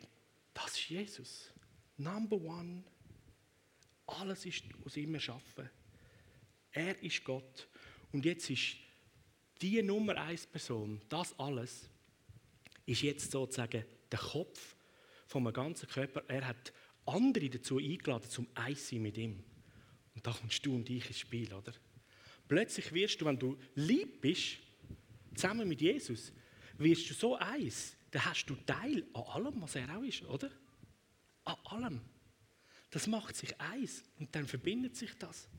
das 0.53 0.71
ist 0.71 0.89
Jesus. 0.89 1.53
Number 1.95 2.35
one. 2.35 2.83
Alles 4.07 4.45
ist 4.45 4.65
aus 4.85 4.97
ihm 4.97 5.13
erschaffen. 5.13 5.69
Er 6.73 7.01
ist 7.01 7.23
Gott. 7.23 7.69
Und 8.11 8.25
jetzt 8.25 8.49
ist 8.49 8.75
die 9.61 9.81
Nummer 9.81 10.17
eins 10.17 10.45
Person, 10.45 11.01
das 11.07 11.39
alles, 11.39 11.89
ist 12.85 13.01
jetzt 13.01 13.31
sozusagen 13.31 13.85
der 14.11 14.19
Kopf 14.19 14.75
einem 15.33 15.53
ganzen 15.53 15.89
Körper. 15.89 16.23
Er 16.27 16.47
hat 16.47 16.71
andere 17.05 17.49
dazu 17.49 17.77
eingeladen, 17.77 18.29
zum 18.29 18.47
Eis 18.55 18.89
sein 18.89 19.01
mit 19.01 19.17
ihm. 19.17 19.43
Und 20.13 20.25
da 20.25 20.31
kommst 20.31 20.65
du 20.65 20.75
und 20.75 20.89
ich 20.89 21.07
ins 21.07 21.19
Spiel, 21.19 21.53
oder? 21.53 21.73
Plötzlich 22.47 22.93
wirst 22.93 23.19
du, 23.19 23.25
wenn 23.25 23.39
du 23.39 23.57
lieb 23.75 24.21
bist, 24.21 24.57
zusammen 25.33 25.67
mit 25.67 25.81
Jesus, 25.81 26.31
wirst 26.77 27.09
du 27.09 27.13
so 27.13 27.35
eins, 27.35 27.97
dann 28.11 28.25
hast 28.25 28.45
du 28.45 28.55
Teil 28.65 29.05
an 29.13 29.23
allem, 29.23 29.61
was 29.61 29.75
er 29.75 29.97
auch 29.97 30.03
ist, 30.03 30.23
oder? 30.23 30.49
An 31.43 31.55
allem. 31.65 32.01
Das 32.91 33.07
macht 33.07 33.35
sich 33.35 33.59
eins 33.59 34.03
und 34.19 34.33
dann 34.33 34.47
verbindet 34.47 34.95
sich 34.95 35.13
das. 35.17 35.49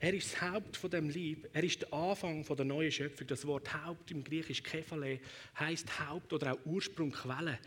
Er 0.00 0.14
ist 0.14 0.32
das 0.32 0.40
Haupt 0.42 0.76
von 0.76 0.90
dem 0.90 1.08
Lieb. 1.08 1.48
Er 1.52 1.64
ist 1.64 1.82
der 1.82 1.92
Anfang 1.92 2.44
von 2.44 2.56
der 2.56 2.64
neuen 2.64 2.92
Schöpfung. 2.92 3.26
Das 3.26 3.44
Wort 3.46 3.72
Haupt 3.74 4.12
im 4.12 4.22
Griechisch 4.22 4.62
Kephale 4.62 5.18
heißt 5.58 5.98
Haupt 5.98 6.32
oder 6.32 6.52
auch 6.52 6.58
Ursprung, 6.66 7.10
Quelle. 7.10 7.58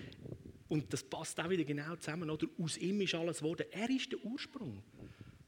Und 0.70 0.94
das 0.94 1.04
passt 1.04 1.38
auch 1.41 1.50
wieder 1.50 1.65
genau 1.65 1.96
zusammen. 1.98 2.30
Oder? 2.30 2.48
Aus 2.58 2.78
ihm 2.78 3.02
ist 3.02 3.15
alles 3.15 3.39
geworden. 3.39 3.65
Er 3.72 3.89
ist 3.89 4.13
der 4.13 4.24
Ursprung 4.24 4.82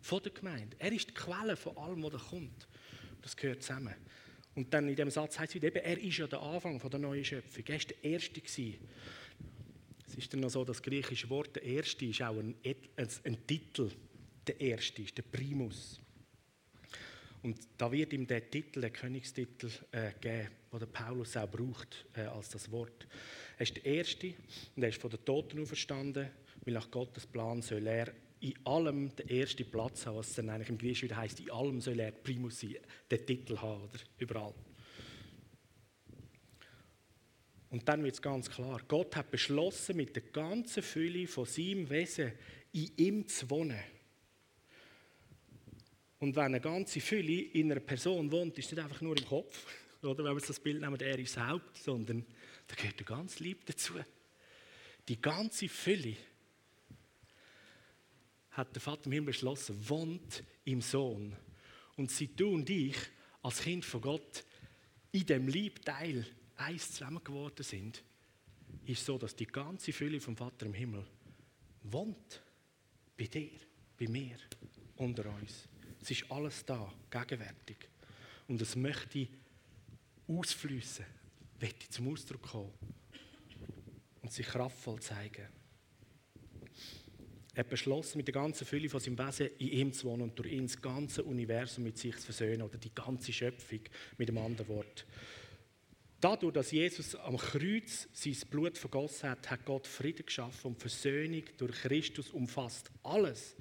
von 0.02 0.22
der 0.22 0.34
Gemeinde. 0.34 0.76
Er 0.78 0.91
ist 0.91 1.10
die 1.10 1.13
Quelle 1.13 1.56
von 1.56 1.78
allem, 1.78 2.04
was 2.04 2.12
da 2.12 2.17
kommt. 2.17 2.67
Das 3.22 3.38
gehört 3.38 3.63
zusammen. 3.63 3.96
Und 4.54 4.74
dann 4.74 4.89
in 4.89 4.98
dem 4.98 5.10
Satz 5.10 5.39
heißt 5.39 5.56
es 5.56 5.62
wieder, 5.62 5.82
er 5.82 5.98
ist 5.98 6.17
ja 6.17 6.28
der 6.28 6.41
Anfang 6.41 6.82
von 6.82 6.91
der 6.91 7.00
neuen 7.00 7.24
Schöpfung. 7.24 7.63
Er 7.65 7.76
war 7.76 7.86
der 7.86 8.04
Erste. 8.04 8.41
Gewesen. 8.41 8.76
Es 10.06 10.15
ist 10.15 10.34
dann 10.34 10.41
noch 10.41 10.50
so, 10.50 10.65
das 10.65 10.82
griechische 10.82 11.30
Wort, 11.30 11.56
der 11.56 11.63
Erste, 11.63 12.06
ist 12.06 12.22
auch 12.22 12.38
ein, 12.38 12.56
ein, 12.63 13.08
ein 13.24 13.48
Titel. 13.48 13.89
Der 14.46 14.60
Erste 14.60 15.02
ist 15.02 15.17
der 15.17 15.24
Primus. 15.24 16.03
Und 17.44 17.60
da 17.78 17.92
wird 17.92 18.14
ihm 18.14 18.26
der 18.26 18.50
Titel, 18.50 18.80
der 18.82 18.90
Königstitel 18.90 19.70
äh, 19.92 20.12
geben, 20.22 20.48
den 20.72 20.92
Paulus 20.92 21.36
auch 21.36 21.50
braucht 21.50 22.06
äh, 22.16 22.22
als 22.22 22.50
das 22.50 22.72
Wort. 22.72 23.06
Er 23.58 23.64
ist 23.64 23.76
der 23.76 23.86
Erste 23.86 24.34
und 24.76 24.84
er 24.84 24.90
ist 24.90 25.02
von 25.02 25.12
den 25.12 25.24
Toten 25.24 25.62
auferstanden, 25.62 26.30
weil 26.64 26.74
nach 26.74 26.90
Gottes 26.90 27.28
Plan 27.28 27.62
soll 27.62 27.86
er 27.86 28.14
in 28.40 28.54
allem 28.66 29.14
den 29.16 29.28
ersten 29.28 29.70
Platz 29.70 30.06
haben, 30.06 30.18
was 30.18 30.34
dann 30.36 30.50
eigentlich 30.50 30.70
im 30.70 30.78
Griechischen 30.78 31.10
wieder 31.10 31.18
heisst, 31.18 31.40
in 31.40 31.52
allem 31.52 31.82
soll 31.82 32.00
er 32.00 32.12
Primus 32.12 32.62
sein, 32.62 32.78
den 33.12 33.26
Titel 33.26 33.58
haben, 33.58 33.84
oder? 33.84 34.00
Überall. 34.18 34.54
Und 37.70 37.88
dann 37.90 38.04
wird 38.04 38.14
es 38.14 38.22
ganz 38.22 38.50
klar, 38.50 38.82
Gott 38.88 39.16
hat 39.16 39.32
beschlossen, 39.32 39.98
mit 39.98 40.16
der 40.16 40.24
ganzen 40.24 40.84
Fülle 40.84 41.28
von 41.28 41.46
seinem 41.46 41.90
Wesen 41.90 42.32
in 42.72 42.92
ihm 42.98 43.28
zu 43.28 43.50
wohnen. 43.50 43.80
Und 46.24 46.38
wenn 46.38 46.46
eine 46.46 46.62
ganze 46.62 47.02
Fülle 47.02 47.34
in 47.34 47.70
einer 47.70 47.82
Person 47.82 48.32
wohnt, 48.32 48.58
ist 48.58 48.72
nicht 48.72 48.82
einfach 48.82 49.02
nur 49.02 49.18
im 49.18 49.26
Kopf, 49.26 49.66
oder 50.04 50.24
wenn 50.24 50.34
wir 50.34 50.42
das 50.42 50.58
Bild 50.58 50.80
nehmen, 50.80 50.98
er 50.98 51.20
ist 51.20 51.36
das 51.36 51.46
Haupt, 51.46 51.78
sondern 51.78 52.26
da 52.66 52.76
gehört 52.76 52.98
der 52.98 53.06
ganze 53.06 53.44
Lieb 53.44 53.66
dazu. 53.66 53.96
Die 55.06 55.20
ganze 55.20 55.68
Fülle 55.68 56.16
hat 58.52 58.74
der 58.74 58.82
Vater 58.82 59.08
im 59.08 59.12
Himmel 59.12 59.34
beschlossen, 59.34 59.78
wohnt 59.90 60.46
im 60.64 60.80
Sohn. 60.80 61.36
Und 61.98 62.10
seit 62.10 62.40
du 62.40 62.54
und 62.54 62.70
ich 62.70 62.96
als 63.42 63.60
Kind 63.60 63.84
von 63.84 64.00
Gott 64.00 64.46
in 65.12 65.26
dem 65.26 65.50
Liebteil 65.50 66.26
eins 66.56 66.90
zusammen 66.94 67.22
geworden 67.22 67.64
sind, 67.64 68.02
ist 68.86 69.06
so, 69.06 69.18
dass 69.18 69.36
die 69.36 69.46
ganze 69.46 69.92
Fülle 69.92 70.22
vom 70.22 70.38
Vater 70.38 70.68
im 70.68 70.74
Himmel 70.74 71.06
wohnt. 71.82 72.42
Bei 73.18 73.26
dir, 73.26 73.60
bei 74.00 74.08
mir, 74.08 74.38
unter 74.96 75.30
uns. 75.30 75.68
Es 76.04 76.12
ist 76.12 76.30
alles 76.30 76.66
da, 76.66 76.92
gegenwärtig. 77.10 77.78
Und 78.50 78.62
es 78.62 78.76
möchte 78.76 79.26
ausfließen, 80.28 81.06
möchte 81.62 81.89
zum 81.89 82.12
Ausdruck 82.12 82.42
kommen 82.42 82.74
und 84.22 84.30
sich 84.30 84.46
kraftvoll 84.46 85.00
zeigen. 85.00 85.48
Er 87.56 87.63
beschloss 87.63 88.16
mit 88.16 88.28
der 88.28 88.34
ganzen 88.34 88.68
Fülle 88.68 88.89
von 88.89 89.00
seinem 89.00 89.18
Wesen 89.18 89.48
in 89.60 89.70
ihm 89.70 89.94
zu 89.94 90.10
wohnen 90.10 90.24
und 90.24 90.38
durch 90.38 90.52
ihn 90.52 90.68
das 90.68 90.82
ganze 90.82 91.24
Universum 91.24 91.86
mit 91.86 91.98
sich 91.98 92.18
zu 92.18 92.24
versöhnen 92.24 92.63
oder 92.63 92.78
die 92.78 92.94
ganze 92.94 93.32
Schöpfung 93.32 93.80
mit 94.18 94.28
einem 94.28 94.39
anderen 94.39 94.68
Wort. 94.68 95.06
Dadurch, 96.20 96.54
dass 96.54 96.72
Jesus 96.72 97.16
am 97.16 97.38
Kreuz 97.38 98.10
sein 98.12 98.36
Blut 98.50 98.78
vergossen 98.78 99.30
hat, 99.30 99.50
hat 99.50 99.63
Gott 99.63 99.88
Frieden 99.88 100.26
geschaffen 100.26 100.72
und 100.72 100.82
Versöhnung 100.82 101.43
durch 101.58 101.72
Christus 101.72 102.30
umfasst 102.30 102.91
alles, 103.04 103.56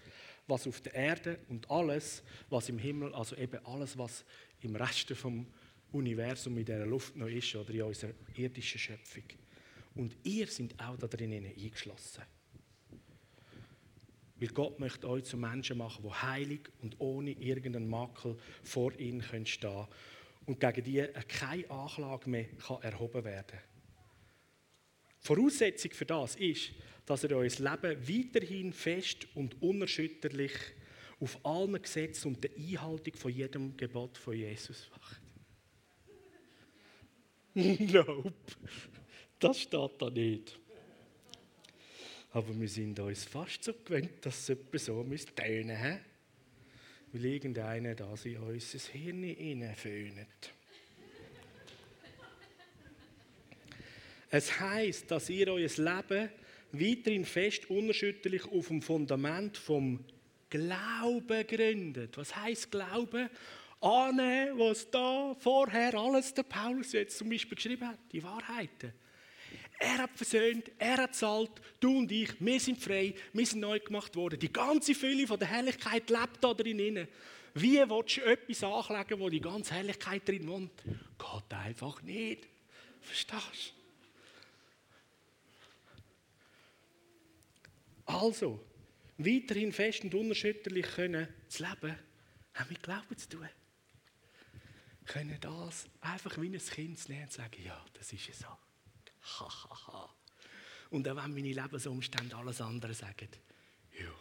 was 0.52 0.66
auf 0.66 0.82
der 0.82 0.94
Erde 0.94 1.38
und 1.48 1.70
alles, 1.70 2.22
was 2.50 2.68
im 2.68 2.78
Himmel, 2.78 3.14
also 3.14 3.34
eben 3.36 3.64
alles, 3.64 3.96
was 3.96 4.22
im 4.60 4.76
Rest 4.76 5.10
vom 5.12 5.46
Universum 5.92 6.58
in 6.58 6.64
der 6.66 6.84
Luft 6.84 7.16
noch 7.16 7.26
ist 7.26 7.54
oder 7.56 7.70
in 7.70 7.82
unserer 7.82 8.12
irdischen 8.34 8.78
Schöpfung. 8.78 9.24
Und 9.94 10.14
ihr 10.24 10.46
seid 10.46 10.74
auch 10.78 10.98
da 10.98 11.06
drinnen 11.06 11.46
eingeschlossen. 11.46 12.22
Weil 14.36 14.48
Gott 14.48 14.78
möchte 14.78 15.08
euch 15.08 15.24
zu 15.24 15.38
Menschen 15.38 15.78
machen, 15.78 16.04
die 16.04 16.12
heilig 16.12 16.68
und 16.82 16.96
ohne 16.98 17.30
irgendeinen 17.30 17.88
Makel 17.88 18.36
vor 18.62 18.92
ihm 18.98 19.22
stehen 19.22 19.46
können 19.46 19.86
und 20.44 20.60
gegen 20.60 20.84
die 20.84 21.06
keine 21.28 21.70
Anklage 21.70 22.28
mehr 22.28 22.46
erhoben 22.82 23.24
werden 23.24 23.46
kann. 23.46 23.60
Voraussetzung 25.20 25.92
für 25.92 26.04
das 26.04 26.34
ist, 26.36 26.72
dass 27.06 27.24
ihr 27.24 27.36
euer 27.36 27.48
Leben 27.48 28.08
weiterhin 28.08 28.72
fest 28.72 29.26
und 29.34 29.60
unerschütterlich 29.60 30.52
auf 31.20 31.38
allen 31.44 31.80
Gesetzen 31.80 32.28
und 32.28 32.44
der 32.44 32.50
Einhaltung 32.56 33.14
von 33.14 33.32
jedem 33.32 33.76
Gebot 33.76 34.18
von 34.18 34.34
Jesus 34.34 34.90
wacht. 34.90 35.20
nope, 37.54 38.32
das 39.38 39.60
steht 39.60 39.90
da 39.98 40.10
nicht. 40.10 40.58
Aber 42.32 42.58
wir 42.58 42.68
sind 42.68 42.98
uns 42.98 43.24
fast 43.24 43.64
so 43.64 43.74
gewöhnt, 43.74 44.24
dass 44.24 44.40
es 44.40 44.48
etwa 44.48 44.78
so 44.78 45.02
tönen 45.02 45.08
müsste. 45.10 46.00
Weil 47.12 47.24
irgendeiner 47.26 47.94
da 47.94 48.14
in 48.24 48.38
unser 48.38 48.78
Hirn 48.78 49.22
hineinföhnt. 49.22 50.54
Es 54.30 54.58
heißt, 54.58 55.10
dass 55.10 55.28
ihr 55.28 55.48
euer 55.48 55.68
Leben 55.68 56.30
weiterhin 56.72 57.24
fest 57.24 57.70
unerschütterlich 57.70 58.44
auf 58.50 58.68
dem 58.68 58.82
Fundament 58.82 59.56
vom 59.56 60.04
Glauben 60.50 61.46
gründet. 61.46 62.16
Was 62.16 62.34
heißt 62.36 62.70
Glauben? 62.70 63.28
Annehmen, 63.80 64.58
was 64.58 64.88
da 64.90 65.34
vorher 65.38 65.94
alles 65.94 66.32
der 66.34 66.44
Paulus 66.44 66.92
jetzt 66.92 67.18
zum 67.18 67.28
Beispiel 67.28 67.56
geschrieben 67.56 67.88
hat, 67.88 67.98
die 68.12 68.22
Wahrheiten. 68.22 68.92
Er 69.80 69.98
hat 69.98 70.10
versöhnt, 70.14 70.70
er 70.78 70.98
hat 70.98 71.16
zahlt, 71.16 71.50
du 71.80 71.98
und 71.98 72.12
ich, 72.12 72.30
wir 72.38 72.60
sind 72.60 72.80
frei, 72.80 73.14
wir 73.32 73.46
sind 73.46 73.60
neu 73.60 73.80
gemacht 73.80 74.14
worden. 74.14 74.38
Die 74.38 74.52
ganze 74.52 74.94
Fülle 74.94 75.26
von 75.26 75.40
der 75.40 75.48
Herrlichkeit 75.48 76.08
lebt 76.08 76.38
da 76.40 76.54
drin. 76.54 77.08
Wie 77.54 77.78
willst 77.78 78.16
du 78.18 78.20
etwas 78.20 78.62
anlegen, 78.62 79.18
wo 79.18 79.28
die 79.28 79.40
ganze 79.40 79.74
Herrlichkeit 79.74 80.28
drin 80.28 80.46
wohnt? 80.46 80.70
Geht 80.84 81.58
einfach 81.58 82.00
nicht. 82.02 82.46
Verstehst 83.00 83.74
du? 83.76 83.81
Also, 88.04 88.64
weiterhin 89.18 89.72
fest 89.72 90.04
und 90.04 90.14
unerschütterlich 90.14 90.86
können 90.86 91.28
zu 91.48 91.62
leben, 91.64 91.96
haben 92.54 92.68
mit 92.68 92.82
Glauben 92.82 93.16
zu 93.16 93.28
tun. 93.28 93.48
Können 95.06 95.38
das 95.40 95.86
einfach 96.00 96.40
wie 96.40 96.46
ein 96.46 96.58
Kind 96.58 97.08
nehmen 97.08 97.24
und 97.24 97.32
sagen, 97.32 97.62
ja, 97.64 97.84
das 97.94 98.12
ist 98.12 98.28
es 98.28 98.38
so. 98.40 98.46
Ha, 98.46 99.48
ha, 99.48 99.86
ha. 99.88 100.14
Und 100.90 101.08
auch 101.08 101.16
wenn 101.16 101.34
meine 101.34 101.52
Lebensumstände 101.52 102.36
alles 102.36 102.60
andere 102.60 102.94
sagen, 102.94 103.28
ja, 103.98 104.12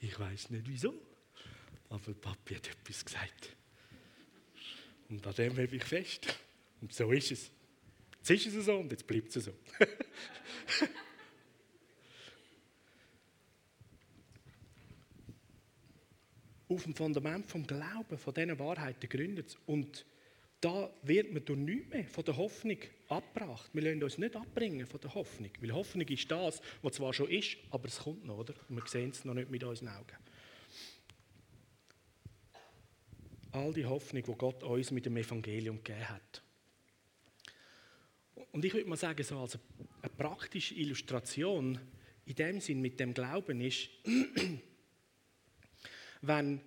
ich 0.00 0.18
weiß 0.18 0.50
nicht 0.50 0.66
wieso, 0.68 0.94
aber 1.88 2.14
Papi 2.14 2.54
hat 2.54 2.68
etwas 2.68 3.04
gesagt. 3.04 3.56
Und 5.08 5.26
an 5.26 5.34
dem 5.34 5.56
hebe 5.56 5.76
ich 5.76 5.84
fest. 5.84 6.38
Und 6.80 6.92
so 6.92 7.10
ist 7.12 7.32
es. 7.32 7.50
Jetzt 8.18 8.46
ist 8.46 8.54
es 8.54 8.64
so 8.66 8.76
und 8.78 8.90
jetzt 8.92 9.06
bleibt 9.06 9.34
es 9.34 9.44
so. 9.44 9.52
Auf 16.70 16.84
dem 16.84 16.94
Fundament 16.94 17.46
vom 17.46 17.66
Glauben, 17.66 18.16
von 18.16 18.32
diesen 18.32 18.56
Wahrheiten 18.60 19.08
gründet 19.08 19.58
Und 19.66 20.06
da 20.60 20.88
wird 21.02 21.32
man 21.32 21.44
durch 21.44 21.58
nichts 21.58 21.90
mehr 21.90 22.04
von 22.04 22.24
der 22.24 22.36
Hoffnung 22.36 22.78
abgebracht. 23.08 23.70
Wir 23.72 23.82
lassen 23.82 24.04
uns 24.04 24.18
nicht 24.18 24.36
abbringen 24.36 24.86
von 24.86 25.00
der 25.00 25.12
Hoffnung. 25.14 25.50
Weil 25.60 25.72
Hoffnung 25.72 26.06
ist 26.06 26.30
das, 26.30 26.62
was 26.82 26.92
zwar 26.92 27.12
schon 27.12 27.28
ist, 27.28 27.56
aber 27.70 27.88
es 27.88 27.98
kommt 27.98 28.24
noch, 28.24 28.38
oder? 28.38 28.54
wir 28.68 28.86
sehen 28.86 29.10
es 29.10 29.24
noch 29.24 29.34
nicht 29.34 29.50
mit 29.50 29.64
unseren 29.64 29.88
Augen. 29.88 30.16
All 33.50 33.72
die 33.72 33.86
Hoffnung, 33.86 34.22
die 34.22 34.32
Gott 34.34 34.62
uns 34.62 34.92
mit 34.92 35.06
dem 35.06 35.16
Evangelium 35.16 35.82
gegeben 35.82 36.08
hat. 36.08 36.42
Und 38.52 38.64
ich 38.64 38.72
würde 38.72 38.88
mal 38.88 38.96
sagen, 38.96 39.24
so 39.24 39.38
als 39.40 39.58
eine 40.02 40.12
praktische 40.16 40.74
Illustration 40.74 41.80
in 42.26 42.34
dem 42.36 42.60
Sinn 42.60 42.80
mit 42.80 43.00
dem 43.00 43.12
Glauben 43.12 43.60
ist, 43.60 43.88
wenn, 46.22 46.60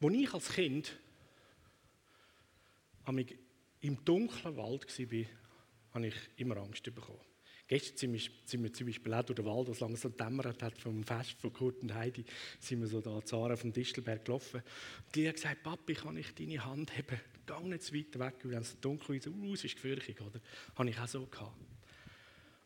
wo 0.00 0.10
ich 0.10 0.32
als 0.32 0.52
Kind 0.52 0.98
als 3.04 3.26
im 3.80 4.04
dunklen 4.04 4.56
Wald 4.56 4.98
war, 4.98 5.26
habe 5.92 6.06
ich 6.06 6.14
immer 6.36 6.56
Angst 6.56 6.82
bekommen. 6.82 7.20
Gestern 7.66 8.18
sind 8.44 8.62
wir, 8.62 8.72
zum 8.72 8.86
Beispiel 8.86 9.14
auch 9.14 9.22
durch 9.22 9.36
den 9.36 9.46
Wald, 9.46 9.68
was 9.68 9.80
langsam 9.80 10.14
dämmert 10.14 10.62
hat, 10.62 10.76
vom 10.78 11.02
Fest 11.02 11.40
von 11.40 11.52
Kurt 11.52 11.82
und 11.82 11.94
Heidi, 11.94 12.24
sind 12.60 12.80
wir 12.80 12.86
so 12.86 13.00
da 13.00 13.24
Zara 13.24 13.56
vom 13.56 13.72
Distelberg 13.72 14.24
gelaufen. 14.24 14.60
Und 15.06 15.14
die 15.14 15.26
hat 15.26 15.36
gesagt, 15.36 15.62
Papi, 15.62 15.94
kann 15.94 16.18
ich 16.18 16.34
deine 16.34 16.62
Hand 16.62 16.92
haben? 16.96 17.20
Geh 17.46 17.68
nicht 17.68 17.82
zu 17.82 17.94
weit 17.94 18.18
weg, 18.18 18.34
weil 18.44 18.60
es 18.60 18.72
so 18.72 18.76
dunkel 18.82 19.16
ist, 19.16 19.28
uh, 19.28 19.54
es 19.54 19.64
ist 19.64 19.76
gefährlich, 19.76 20.20
oder? 20.20 20.40
Habe 20.76 20.90
ich 20.90 20.98
auch 20.98 21.08
so 21.08 21.26
gehabt. 21.26 21.56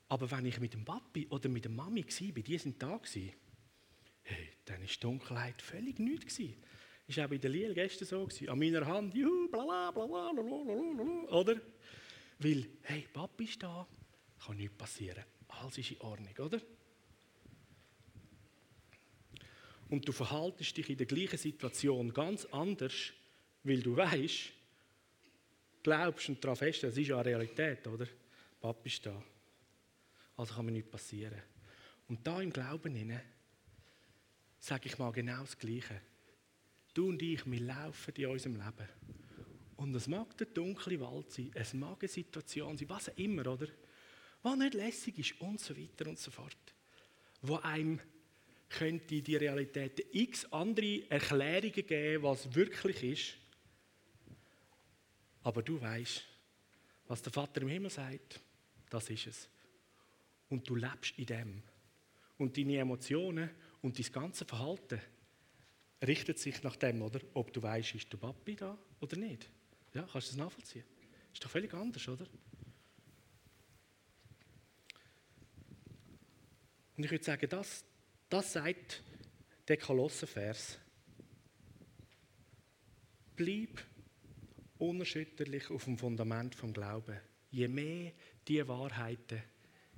Aber 0.08 0.30
wenn 0.30 0.46
ich 0.46 0.58
mit 0.58 0.74
dem 0.74 0.84
Papi 0.84 1.28
oder 1.30 1.48
mit 1.48 1.64
der 1.64 1.70
Mami 1.70 2.04
war, 2.04 2.42
die 2.42 2.58
sind 2.58 2.82
da 2.82 2.96
gewesen, 2.96 3.32
hey, 4.28 4.48
dann 4.64 4.80
war 4.80 4.88
Dunkelheit 5.00 5.62
völlig 5.62 5.98
nichts. 5.98 6.40
Das 7.06 7.16
war 7.16 7.24
auch 7.24 7.30
bei 7.30 7.38
der 7.38 7.50
Liel 7.50 7.74
gestern 7.74 8.06
so. 8.06 8.26
Gewesen. 8.26 8.48
An 8.48 8.58
meiner 8.58 8.86
Hand, 8.86 9.14
juhu, 9.14 9.48
bla 9.48 9.90
bla 9.90 9.90
bla 9.90 10.06
bla 10.06 10.32
bla 10.32 10.44
bla 10.44 11.38
oder? 11.38 11.60
Weil, 12.38 12.66
hey, 12.82 13.06
Papi 13.12 13.44
ist 13.44 13.62
da, 13.62 13.86
kann 14.44 14.56
nichts 14.56 14.76
passieren. 14.76 15.24
Alles 15.48 15.78
ist 15.78 15.92
in 15.92 16.00
Ordnung, 16.02 16.36
oder? 16.38 16.60
Und 19.88 20.06
du 20.06 20.12
verhaltest 20.12 20.76
dich 20.76 20.90
in 20.90 20.98
der 20.98 21.06
gleichen 21.06 21.38
Situation 21.38 22.12
ganz 22.12 22.44
anders, 22.46 23.12
weil 23.64 23.80
du 23.80 23.96
weißt, 23.96 24.52
glaubst 25.82 26.28
und 26.28 26.44
daran 26.44 26.56
fest, 26.56 26.82
das 26.82 26.96
ist 26.96 27.08
ja 27.08 27.16
eine 27.16 27.30
Realität, 27.30 27.86
oder? 27.86 28.06
Papi 28.60 28.88
ist 28.88 29.06
da. 29.06 29.22
Also 30.36 30.54
kann 30.54 30.66
mir 30.66 30.72
nichts 30.72 30.90
passieren. 30.90 31.42
Und 32.06 32.24
da 32.26 32.40
im 32.40 32.52
Glauben 32.52 32.94
hinein 32.94 33.22
sage 34.58 34.88
ich 34.88 34.98
mal 34.98 35.12
genau 35.12 35.40
das 35.40 35.58
Gleiche. 35.58 36.00
Du 36.94 37.08
und 37.08 37.22
ich, 37.22 37.48
wir 37.48 37.60
laufen 37.60 38.14
in 38.16 38.26
unserem 38.26 38.56
Leben. 38.56 38.88
Und 39.76 39.94
es 39.94 40.08
mag 40.08 40.36
der 40.36 40.48
dunkle 40.48 41.00
Wald 41.00 41.30
sein, 41.30 41.52
es 41.54 41.72
mag 41.72 41.98
eine 42.00 42.08
Situation 42.08 42.76
sein, 42.76 42.88
was 42.88 43.08
auch 43.08 43.16
immer, 43.16 43.46
oder? 43.46 43.68
Was 44.42 44.56
nicht 44.56 44.74
lässig 44.74 45.18
ist 45.18 45.40
und 45.40 45.60
so 45.60 45.76
weiter 45.76 46.08
und 46.08 46.18
so 46.18 46.30
fort. 46.30 46.56
Wo 47.42 47.56
einem 47.56 48.00
könnte 48.68 49.22
die 49.22 49.36
Realität 49.36 50.04
x 50.12 50.44
andere 50.52 51.08
Erklärungen 51.10 51.86
geben, 51.86 52.22
was 52.22 52.52
wirklich 52.54 53.02
ist. 53.02 53.36
Aber 55.42 55.62
du 55.62 55.80
weißt, 55.80 56.24
was 57.06 57.22
der 57.22 57.32
Vater 57.32 57.62
im 57.62 57.68
Himmel 57.68 57.90
sagt, 57.90 58.40
das 58.90 59.08
ist 59.10 59.26
es. 59.26 59.48
Und 60.48 60.68
du 60.68 60.74
lebst 60.74 61.18
in 61.18 61.26
dem. 61.26 61.62
Und 62.36 62.56
deine 62.56 62.78
Emotionen 62.78 63.50
und 63.88 63.98
dein 63.98 64.12
ganze 64.12 64.44
Verhalten 64.44 65.00
richtet 66.02 66.38
sich 66.38 66.62
nach 66.62 66.76
dem, 66.76 67.00
oder? 67.00 67.20
Ob 67.32 67.54
du 67.54 67.62
weißt, 67.62 67.94
ist 67.94 68.12
der 68.12 68.18
Papi 68.18 68.54
da 68.54 68.76
oder 69.00 69.16
nicht. 69.16 69.48
Ja, 69.94 70.02
kannst 70.02 70.28
du 70.28 70.32
das 70.32 70.36
nachvollziehen? 70.36 70.84
Ist 71.32 71.42
doch 71.42 71.48
völlig 71.48 71.72
anders, 71.72 72.06
oder? 72.06 72.26
Und 76.98 77.04
ich 77.04 77.10
würde 77.10 77.24
sagen, 77.24 77.48
das, 77.48 77.82
das 78.28 78.52
sagt 78.52 79.02
der 79.68 79.78
Kolossenvers. 79.78 80.78
Bleib 83.36 83.82
unerschütterlich 84.76 85.70
auf 85.70 85.84
dem 85.84 85.96
Fundament 85.96 86.54
vom 86.54 86.74
Glauben. 86.74 87.18
Je 87.50 87.68
mehr 87.68 88.12
die 88.48 88.68
Wahrheiten 88.68 89.42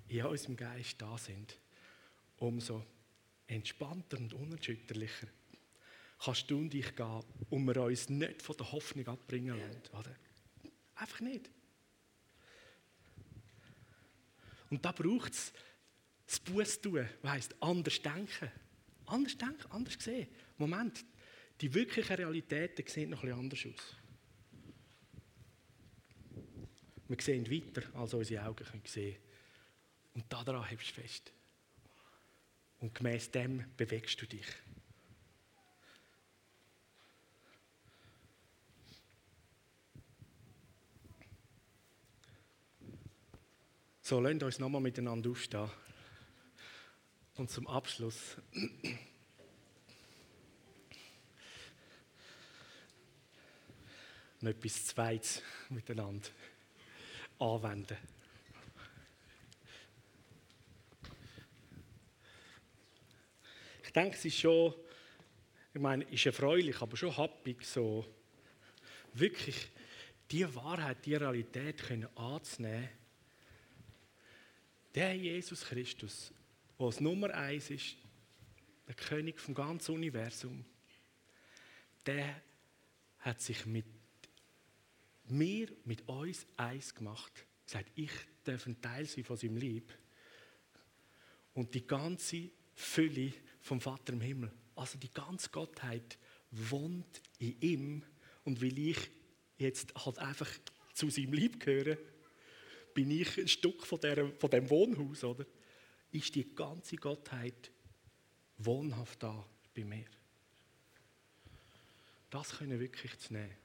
in 0.06 0.24
unserem 0.26 0.56
Geist 0.56 1.02
da 1.02 1.18
sind, 1.18 1.58
umso 2.36 2.84
entspannter 3.50 4.18
und 4.18 4.32
unerschütterlicher 4.32 5.26
kannst 6.22 6.50
du 6.50 6.58
und 6.58 6.74
ich 6.74 6.94
gehen 6.94 7.24
und 7.48 7.64
wir 7.64 7.82
uns 7.82 8.08
nicht 8.08 8.42
von 8.42 8.56
der 8.56 8.70
Hoffnung 8.72 9.06
abbringen 9.08 9.58
lassen. 9.58 9.96
Oder? 9.98 10.14
Einfach 10.96 11.20
nicht. 11.20 11.50
Und 14.68 14.84
da 14.84 14.92
braucht 14.92 15.32
es 15.32 15.52
das 16.26 16.40
Buß 16.40 16.80
tun, 16.80 17.08
das 17.22 17.30
heisst 17.30 17.62
anders 17.62 18.00
denken. 18.02 18.52
Anders 19.06 19.36
denken, 19.36 19.70
anders 19.70 19.96
sehen. 19.98 20.28
Moment, 20.58 21.04
die 21.60 21.72
wirklichen 21.74 22.14
Realitäten 22.14 22.86
sehen 22.86 23.10
noch 23.10 23.24
etwas 23.24 23.38
anders 23.38 23.66
aus. 23.66 23.96
Wir 27.08 27.20
sehen 27.20 27.50
weiter, 27.50 27.82
als 27.98 28.14
unsere 28.14 28.46
Augen 28.46 28.64
können 28.64 28.82
sehen 28.86 29.16
Und 30.14 30.32
daran 30.32 30.68
hebst 30.68 30.90
du 30.90 31.00
fest. 31.00 31.32
Und 32.80 32.94
gemäß 32.94 33.30
dem 33.30 33.64
bewegst 33.76 34.20
du 34.20 34.26
dich. 34.26 34.46
So, 44.02 44.18
lasst 44.18 44.42
uns 44.42 44.58
nochmal 44.58 44.80
miteinander 44.80 45.30
aufstehen. 45.30 45.70
Und 47.36 47.50
zum 47.50 47.68
Abschluss. 47.68 48.36
noch 54.40 54.50
etwas 54.50 54.86
Zweites 54.86 55.42
miteinander 55.68 56.28
anwenden. 57.38 57.96
Ich 63.90 63.94
denke, 63.94 64.16
es 64.16 64.24
ist 64.24 64.38
schon, 64.38 64.72
ich 65.74 65.80
meine, 65.80 66.04
ist 66.04 66.24
erfreulich, 66.24 66.80
aber 66.80 66.96
schon 66.96 67.16
happig, 67.16 67.64
so 67.64 68.06
wirklich 69.14 69.68
die 70.30 70.54
Wahrheit, 70.54 71.04
die 71.04 71.16
Realität 71.16 71.78
können 71.78 72.06
anzunehmen. 72.16 72.88
Der 74.94 75.16
Jesus 75.16 75.64
Christus, 75.64 76.32
der 76.78 76.86
das 76.86 77.00
Nummer 77.00 77.34
eins 77.34 77.70
ist, 77.70 77.96
der 78.86 78.94
König 78.94 79.40
vom 79.40 79.54
ganzen 79.54 79.96
Universum, 79.96 80.64
der 82.06 82.40
hat 83.18 83.40
sich 83.40 83.66
mit 83.66 83.86
mir, 85.24 85.66
mit 85.84 86.06
uns 86.06 86.46
eins 86.56 86.94
gemacht. 86.94 87.44
Sagt, 87.66 87.90
ich 87.96 88.12
darf 88.44 88.66
ein 88.66 88.80
Teil 88.80 89.06
sein 89.06 89.24
von 89.24 89.36
seinem 89.36 89.56
Lieb. 89.56 89.92
Und 91.54 91.74
die 91.74 91.84
ganze 91.84 92.52
Fülle 92.80 93.32
vom 93.60 93.80
Vater 93.80 94.12
im 94.12 94.20
Himmel, 94.20 94.50
also 94.74 94.98
die 94.98 95.12
ganze 95.12 95.50
Gottheit, 95.50 96.18
wohnt 96.50 97.20
in 97.38 97.60
ihm. 97.60 98.02
Und 98.44 98.62
weil 98.62 98.78
ich 98.78 98.98
jetzt 99.58 99.94
halt 100.04 100.18
einfach 100.18 100.50
zu 100.94 101.10
seinem 101.10 101.34
Lieb 101.34 101.60
gehöre, 101.60 101.98
bin 102.94 103.10
ich 103.10 103.38
ein 103.38 103.48
Stück 103.48 103.86
von, 103.86 104.00
der, 104.00 104.32
von 104.32 104.50
dem 104.50 104.68
Wohnhaus, 104.70 105.22
oder? 105.22 105.46
Ist 106.10 106.34
die 106.34 106.54
ganze 106.54 106.96
Gottheit 106.96 107.70
wohnhaft 108.58 109.22
da 109.22 109.46
bei 109.74 109.84
mir? 109.84 110.06
Das 112.30 112.58
können 112.58 112.72
wir 112.72 112.80
wirklich 112.80 113.16
zu 113.18 113.32
nehmen. 113.32 113.56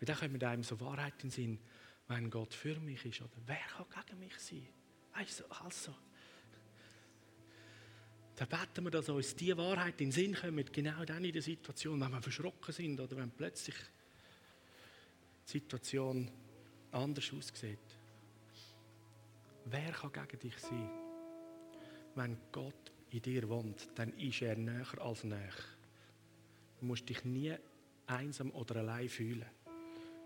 Und 0.00 0.08
dann 0.08 0.16
kommen 0.16 0.32
mit 0.32 0.44
einem 0.44 0.62
so 0.64 0.80
Wahrheit 0.80 1.14
in 1.14 1.28
den 1.28 1.30
Sinn, 1.30 1.58
wenn 2.08 2.30
Gott 2.30 2.54
für 2.54 2.78
mich 2.80 3.04
ist, 3.04 3.20
oder 3.20 3.36
wer 3.46 3.56
kann 3.56 4.04
gegen 4.06 4.18
mich 4.18 4.36
sein? 4.38 4.66
Du, 5.14 5.44
also. 5.64 5.94
Da 8.38 8.44
beten 8.44 8.84
wir, 8.84 8.90
dass 8.92 9.08
uns 9.08 9.34
die 9.34 9.56
Wahrheit 9.56 10.00
in 10.00 10.10
den 10.10 10.12
Sinn 10.12 10.32
kommt, 10.32 10.72
genau 10.72 11.04
dann 11.04 11.24
in 11.24 11.32
der 11.32 11.42
Situation, 11.42 12.00
wenn 12.00 12.12
wir 12.12 12.22
verschrocken 12.22 12.72
sind 12.72 13.00
oder 13.00 13.16
wenn 13.16 13.32
plötzlich 13.32 13.74
die 15.44 15.50
Situation 15.50 16.30
anders 16.92 17.32
aussieht. 17.32 17.78
Wer 19.64 19.90
kann 19.90 20.12
gegen 20.12 20.38
dich 20.38 20.56
sein? 20.58 20.88
Wenn 22.14 22.38
Gott 22.52 22.92
in 23.10 23.22
dir 23.22 23.48
wohnt, 23.48 23.88
dann 23.96 24.16
ist 24.16 24.40
er 24.40 24.54
näher 24.54 24.86
als 25.00 25.24
näher. 25.24 25.50
Du 26.78 26.86
musst 26.86 27.08
dich 27.08 27.24
nie 27.24 27.56
einsam 28.06 28.52
oder 28.52 28.76
allein 28.76 29.08
fühlen. 29.08 29.46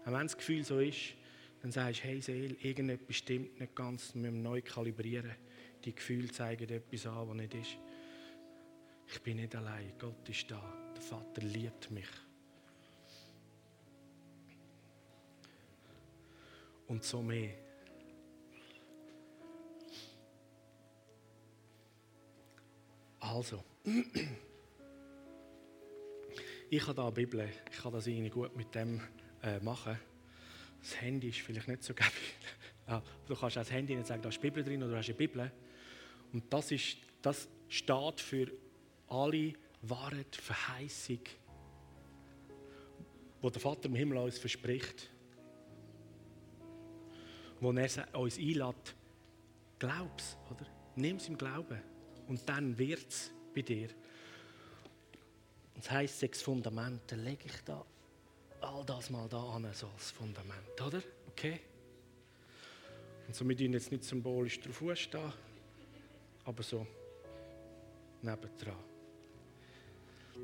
Und 0.05 0.13
wenn 0.13 0.27
das 0.27 0.37
Gefühl 0.37 0.65
so 0.65 0.81
ist, 0.81 1.15
dann 1.63 1.73
sagst 1.73 2.01
du, 2.01 2.09
hey 2.09 2.21
Seele, 2.21 2.57
irgendetwas 2.61 3.17
stimmt 3.17 3.59
nicht 3.59 3.75
ganz, 3.75 4.15
wir 4.15 4.21
müssen 4.21 4.43
neu 4.43 4.61
kalibrieren. 4.61 5.35
Die 5.83 5.95
Gefühle 5.95 6.31
zeigen 6.31 6.69
etwas 6.69 7.07
an, 7.07 7.27
was 7.27 7.37
nicht 7.37 7.55
ist. 7.55 7.79
Ich 9.15 9.21
bin 9.21 9.37
nicht 9.37 9.55
allein, 9.55 9.93
Gott 9.99 10.27
ist 10.27 10.51
da, 10.51 10.59
der 10.95 11.03
Vater 11.03 11.43
liebt 11.43 11.91
mich. 11.91 12.09
Und 16.87 17.05
so 17.05 17.21
mehr. 17.21 17.55
Also, 23.21 23.63
ich 26.71 26.83
habe 26.83 26.95
da 26.95 27.03
eine 27.03 27.13
Bibel, 27.13 27.47
ich 27.71 27.79
kann 27.79 27.93
das 27.93 28.07
irgendwie 28.07 28.31
gut 28.31 28.57
mit 28.57 28.75
dem 28.75 28.99
äh, 29.43 29.61
machen. 29.61 29.99
Das 30.81 31.01
Handy 31.03 31.29
ist 31.29 31.41
vielleicht 31.41 31.69
nicht 31.69 31.83
so 31.83 31.93
geil. 31.93 32.09
ja, 32.89 33.03
du 33.27 33.37
kannst 33.37 33.59
auch 33.59 33.61
das 33.61 33.71
Handy 33.71 33.95
nicht 33.95 34.07
sagen, 34.07 34.23
da 34.23 34.31
ist 34.31 34.39
die 34.39 34.41
Bibel 34.41 34.65
drin 34.65 34.83
oder 34.83 34.93
du 34.93 34.99
hast 34.99 35.09
eine 35.09 35.19
Bibel. 35.19 35.53
Und 36.33 36.51
das, 36.51 36.73
ist, 36.73 36.97
das 37.21 37.47
steht 37.69 38.21
für 38.21 38.51
alle 39.13 39.53
wahren 39.83 40.25
Verheißung, 40.31 41.21
wo 43.41 43.51
der 43.51 43.61
Vater 43.61 43.87
im 43.87 43.95
Himmel 43.95 44.19
uns 44.19 44.39
verspricht, 44.39 45.11
wo 47.61 47.73
er 47.73 48.19
uns 48.19 48.39
einlädt, 48.39 48.95
glaub's, 49.79 50.37
oder? 50.51 50.67
Nimm 50.97 51.17
es 51.17 51.29
im 51.29 51.37
Glauben 51.37 51.81
und 52.29 52.49
dann 52.49 52.77
wird 52.79 53.09
es 53.09 53.31
bei 53.55 53.63
dir. 53.63 53.89
Das 55.75 55.91
heisst, 55.91 56.21
sechs 56.21 56.43
Fundamente 56.43 57.17
lege 57.17 57.45
ich 57.47 57.65
da 57.65 57.85
all 58.61 58.85
das 58.85 59.11
mal 59.11 59.29
da 59.29 59.43
an, 59.43 59.67
so 59.73 59.89
als 59.89 60.11
Fundament, 60.13 60.81
oder? 60.81 61.03
Okay? 61.29 61.61
Und 63.27 63.35
so, 63.35 63.49
wir 63.49 63.57
tun 63.57 63.73
jetzt 63.73 63.91
nicht 63.91 64.05
symbolisch 64.05 64.61
drauf 64.61 64.97
stehen, 64.97 65.33
aber 66.45 66.63
so 66.63 66.87
nebendran. 68.23 68.92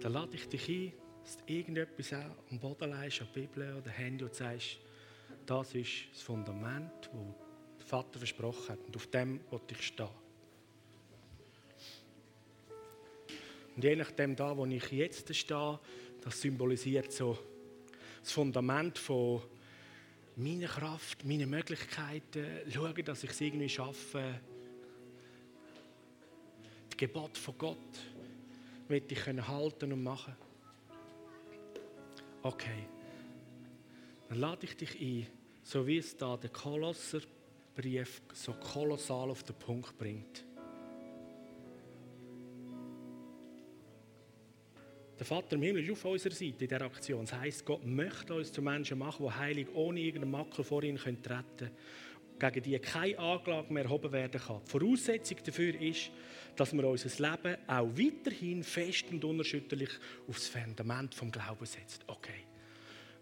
Dann 0.01 0.13
lade 0.13 0.37
ich 0.37 0.49
dich 0.49 0.69
ein, 0.69 0.93
dass 1.25 1.37
du 1.39 1.53
irgendetwas 1.53 2.13
am 2.13 2.59
Boden 2.61 2.91
legst, 2.91 3.21
an 3.21 3.29
die 3.35 3.41
Bibel 3.41 3.75
oder 3.75 3.91
Handy 3.91 4.25
und 4.25 4.35
sagst, 4.35 4.79
das 5.45 5.75
ist 5.75 5.91
das 6.13 6.23
Fundament, 6.23 6.93
das 7.03 7.79
der 7.79 7.87
Vater 7.87 8.19
versprochen 8.19 8.69
hat 8.69 8.79
und 8.87 8.97
auf 8.97 9.07
dem 9.09 9.41
wollte 9.51 9.75
ich 9.75 9.83
stehen. 9.83 10.09
Und 13.75 13.83
je 13.85 13.97
nachdem, 13.97 14.37
da, 14.37 14.57
wo 14.57 14.67
ich 14.67 14.91
jetzt 14.93 15.35
stehe, 15.35 15.79
das 16.21 16.41
symbolisiert 16.41 17.13
so 17.13 17.39
das 18.21 18.33
Fundament 18.33 18.99
von 18.99 19.43
meiner 20.37 20.69
Kraft, 20.69 21.25
meinen 21.25 21.51
Möglichkeiten, 21.51 22.47
schauen, 22.71 23.05
dass 23.05 23.25
ich 23.25 23.31
es 23.31 23.41
irgendwie 23.41 23.69
schaffe. 23.69 24.41
Das 26.89 26.97
Gebot 26.97 27.37
von 27.37 27.59
Gott 27.59 27.99
will 28.89 29.03
ich 29.09 29.27
halten 29.27 29.93
und 29.93 30.03
machen. 30.03 30.35
Okay, 32.43 32.89
dann 34.29 34.39
lade 34.39 34.65
ich 34.65 34.77
dich 34.77 35.01
ein, 35.01 35.27
so 35.63 35.87
wie 35.87 35.99
es 35.99 36.17
da 36.17 36.37
der 36.37 36.51
Kolosserbrief 36.51 38.23
so 38.33 38.53
kolossal 38.53 39.31
auf 39.31 39.43
den 39.43 39.57
Punkt 39.57 39.97
bringt. 39.99 40.45
Der 45.19 45.27
Vater 45.27 45.57
im 45.57 45.63
Himmel 45.63 45.83
ist 45.83 45.91
auf 45.91 46.05
unserer 46.05 46.33
Seite 46.33 46.45
in 46.51 46.59
dieser 46.59 46.83
Aktion. 46.83 47.27
Das 47.27 47.35
heisst, 47.35 47.67
Gott 47.67 47.85
möchte 47.85 48.35
uns 48.35 48.53
zu 48.53 48.63
Menschen 48.63 48.99
machen, 48.99 49.27
die 49.27 49.33
heilig 49.33 49.67
ohne 49.75 49.99
irgendeinen 49.99 50.31
Makel 50.31 50.65
vor 50.65 50.85
ihn 50.85 50.97
treten 50.97 51.25
können, 51.57 51.71
gegen 52.39 52.63
die 52.63 52.79
keine 52.79 53.19
Anklage 53.19 53.73
mehr 53.73 53.85
erhoben 53.85 54.13
werden 54.13 54.41
kann. 54.41 54.61
Die 54.65 54.71
Voraussetzung 54.71 55.39
dafür 55.45 55.81
ist, 55.81 56.11
dass 56.57 56.73
wir 56.73 56.85
unser 56.85 57.31
Leben 57.31 57.57
auch 57.67 57.89
weiterhin 57.97 58.63
fest 58.63 59.07
und 59.11 59.25
unerschütterlich 59.25 59.91
aufs 60.29 60.49
Fundament 60.49 61.15
vom 61.15 61.31
Glauben 61.31 61.67
setzen. 61.67 62.03
Okay. 62.07 62.45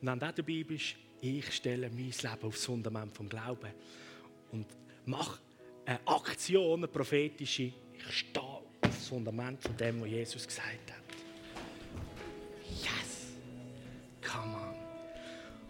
Und 0.00 0.06
dann 0.06 0.18
dabei 0.18 0.64
bist, 0.66 0.96
ich 1.20 1.50
stelle 1.52 1.88
mein 1.88 2.10
Leben 2.10 2.42
aufs 2.42 2.64
Fundament 2.64 3.14
vom 3.14 3.28
Glauben 3.28 3.70
und 4.52 4.66
mache 5.06 5.40
eine 5.84 6.06
Aktion, 6.06 6.80
eine 6.80 6.88
prophetische. 6.88 7.72
Ich 7.94 8.12
stehe 8.12 8.44
auf 8.44 8.62
das 8.80 9.08
Fundament 9.08 9.62
von 9.62 9.76
dem, 9.76 10.02
was 10.02 10.08
Jesus 10.08 10.46
gesagt 10.46 10.92
hat. 10.92 11.06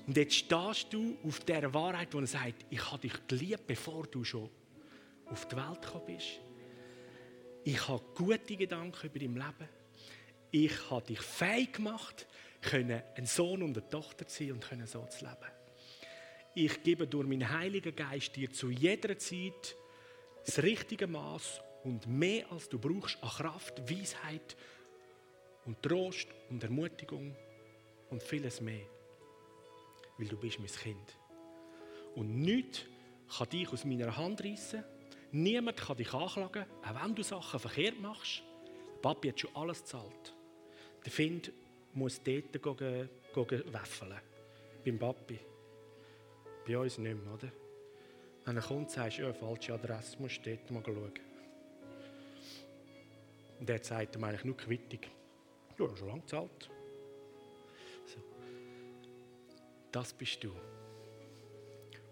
Und 0.06 0.16
jetzt 0.16 0.34
stehst 0.34 0.92
du 0.92 1.18
auf 1.24 1.40
der 1.40 1.72
Wahrheit, 1.74 2.14
er 2.14 2.26
sagt, 2.26 2.64
ich 2.70 2.90
habe 2.92 3.00
dich 3.00 3.26
geliebt, 3.26 3.66
bevor 3.66 4.06
du 4.06 4.22
schon 4.22 4.48
auf 5.26 5.48
die 5.48 5.56
Welt 5.56 5.82
gekommen 5.82 6.06
bist. 6.06 6.40
Ich 7.64 7.88
habe 7.88 8.04
gute 8.14 8.56
Gedanken 8.56 9.06
über 9.06 9.18
dein 9.18 9.34
Leben. 9.34 9.68
Ich 10.52 10.90
habe 10.90 11.06
dich 11.06 11.20
fähig 11.20 11.72
gemacht, 11.72 12.26
ein 12.72 13.26
Sohn 13.26 13.62
und 13.62 13.76
eine 13.76 13.88
Tochter 13.88 14.26
zu 14.28 14.44
sein 14.44 14.52
und 14.52 14.64
können 14.64 14.86
so 14.86 15.04
zu 15.06 15.24
leben. 15.24 15.52
Ich 16.54 16.82
gebe 16.84 17.06
durch 17.06 17.26
meinen 17.26 17.50
Heiligen 17.50 17.94
Geist 17.94 18.34
dir 18.36 18.52
zu 18.52 18.70
jeder 18.70 19.18
Zeit 19.18 19.76
das 20.44 20.62
richtige 20.62 21.08
Maß 21.08 21.60
und 21.82 22.06
mehr 22.06 22.50
als 22.52 22.68
du 22.68 22.78
brauchst 22.78 23.20
an 23.22 23.28
Kraft, 23.28 23.90
Weisheit 23.90 24.56
und 25.64 25.82
Trost 25.82 26.28
und 26.48 26.62
Ermutigung 26.62 27.34
und 28.10 28.22
vieles 28.22 28.60
mehr 28.60 28.86
weil 30.18 30.28
du 30.28 30.36
bist 30.36 30.58
mein 30.58 30.68
Kind. 30.68 31.18
Und 32.14 32.40
nichts 32.40 32.84
kann 33.36 33.48
dich 33.50 33.70
aus 33.72 33.84
meiner 33.84 34.16
Hand 34.16 34.42
reissen. 34.42 34.84
Niemand 35.32 35.76
kann 35.76 35.96
dich 35.96 36.12
anklagen, 36.12 36.64
auch 36.82 37.02
wenn 37.02 37.14
du 37.14 37.22
Sachen 37.22 37.60
verkehrt 37.60 38.00
machst. 38.00 38.42
Papi 39.02 39.28
hat 39.28 39.40
schon 39.40 39.54
alles 39.54 39.80
gezahlt. 39.80 40.34
Der 41.04 41.12
Find 41.12 41.52
muss 41.92 42.22
dort 42.22 42.52
gehen, 42.52 43.08
gehen 43.34 43.72
wäffeln. 43.72 44.20
Beim 44.84 44.98
Papi. 44.98 45.38
Bei 46.66 46.78
uns 46.78 46.98
nicht 46.98 47.22
mehr, 47.22 47.34
oder? 47.34 47.52
Wenn 48.44 48.56
er 48.56 48.62
kommt, 48.62 48.90
sagst 48.90 49.18
du, 49.18 49.22
ja, 49.22 49.32
falsche 49.32 49.74
Adresse, 49.74 50.16
musst 50.20 50.44
du 50.44 50.50
dort 50.50 50.70
mal 50.70 50.82
schauen. 50.84 51.12
Und 53.58 53.68
der 53.68 53.82
sagt 53.82 54.16
ihm 54.16 54.24
eigentlich 54.24 54.44
nur 54.44 54.56
Quittung. 54.56 55.00
Hast 55.68 55.98
schon 55.98 56.08
lange 56.08 56.20
gezahlt. 56.20 56.70
Das 59.96 60.12
bist 60.12 60.44
du. 60.44 60.52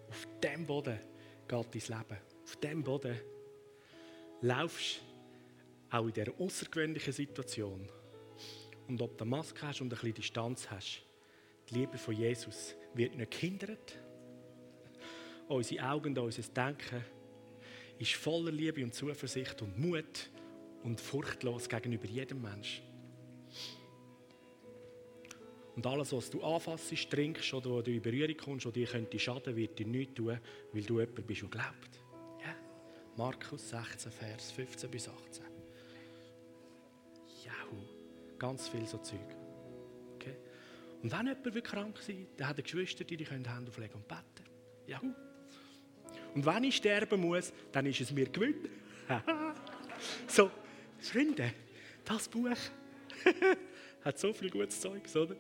Auf 0.09 0.26
dem 0.43 0.64
Boden 0.64 0.99
geht 1.47 1.91
dein 1.91 1.99
Leben. 1.99 2.20
Auf 2.43 2.57
dem 2.57 2.82
Boden 2.82 3.20
laufst 4.41 5.03
auch 5.91 6.07
in 6.07 6.12
dieser 6.14 6.32
außergewöhnlichen 6.41 7.12
Situation. 7.12 7.87
Und 8.89 9.03
ob 9.03 9.18
du 9.18 9.26
Maske 9.26 9.66
hast 9.66 9.82
und 9.82 9.89
ein 9.93 9.99
bisschen 9.99 10.14
Distanz 10.14 10.70
hast, 10.70 11.03
die 11.68 11.74
Liebe 11.74 11.99
von 11.99 12.16
Jesus 12.16 12.74
wird 12.95 13.16
nicht 13.16 13.32
gehindert. 13.32 13.99
Unsere 15.49 15.87
Augen 15.87 16.16
unser 16.16 16.43
Denken 16.43 17.05
ist 17.99 18.14
voller 18.14 18.51
Liebe 18.51 18.82
und 18.82 18.95
Zuversicht 18.95 19.61
und 19.61 19.78
Mut 19.78 20.30
und 20.85 21.03
furchtlos 21.03 21.68
gegenüber 21.68 22.07
jedem 22.07 22.41
Menschen. 22.41 22.93
Und 25.77 25.87
alles, 25.87 26.12
was 26.12 26.31
du 26.31 26.43
anfassst, 26.43 27.11
trinkst 27.11 27.53
oder 27.55 27.70
wo 27.70 27.83
du 27.83 27.91
in 27.91 28.01
Berührung 28.01 28.37
kommst, 28.37 28.66
oder 28.66 28.75
dir 28.75 28.87
könnte 28.87 29.18
schaden, 29.18 29.57
wird 29.57 29.79
dir 29.79 29.87
nichts 29.87 30.14
tun, 30.14 30.39
weil 30.72 30.83
du 30.83 31.01
jemand 31.01 31.27
bist, 31.27 31.43
der 31.43 31.49
glaubt. 31.49 32.01
Ja? 32.41 32.55
Markus 33.16 33.70
16, 33.70 34.12
Vers 34.12 34.53
15 34.53 34.91
bis 34.91 35.09
18. 35.09 35.45
Jahu. 37.45 37.83
Ganz 38.39 38.68
viel 38.68 38.87
so 38.87 38.99
Zeug. 38.99 39.18
Okay? 40.14 40.37
Und 41.03 41.11
wenn 41.11 41.27
jemand 41.27 41.64
krank 41.64 41.99
ist, 41.99 42.11
dann 42.37 42.49
hat 42.49 42.59
er 42.59 42.62
Geschwister, 42.62 43.03
die 43.03 43.16
die 43.16 43.27
Hände 43.27 43.51
auflegen 43.51 43.97
und 43.97 44.07
beten. 44.07 44.49
Jahu. 44.87 45.12
Und 46.35 46.47
wenn 46.47 46.64
ich 46.64 46.77
sterben 46.77 47.20
muss, 47.20 47.53
dann 47.72 47.87
ist 47.87 48.01
es 48.01 48.12
mir 48.12 48.27
gewünscht. 48.29 48.68
so, 50.29 50.51
Freunde, 50.99 51.53
das 52.05 52.29
Buch 52.29 52.49
hat 54.05 54.18
so 54.18 54.33
viel 54.33 54.51
gutes 54.51 54.81
Zeug, 54.81 55.03
oder? 55.14 55.37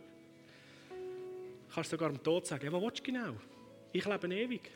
Du 1.74 1.80
kannst 1.80 1.90
sogar 1.90 2.08
am 2.08 2.22
Tod 2.22 2.46
sagen, 2.46 2.66
ja, 2.66 2.72
was 2.72 2.80
willst 2.80 3.00
du 3.00 3.02
genau? 3.02 3.34
Ich 3.90 4.04
lebe 4.04 4.32
ewig. 4.32 4.70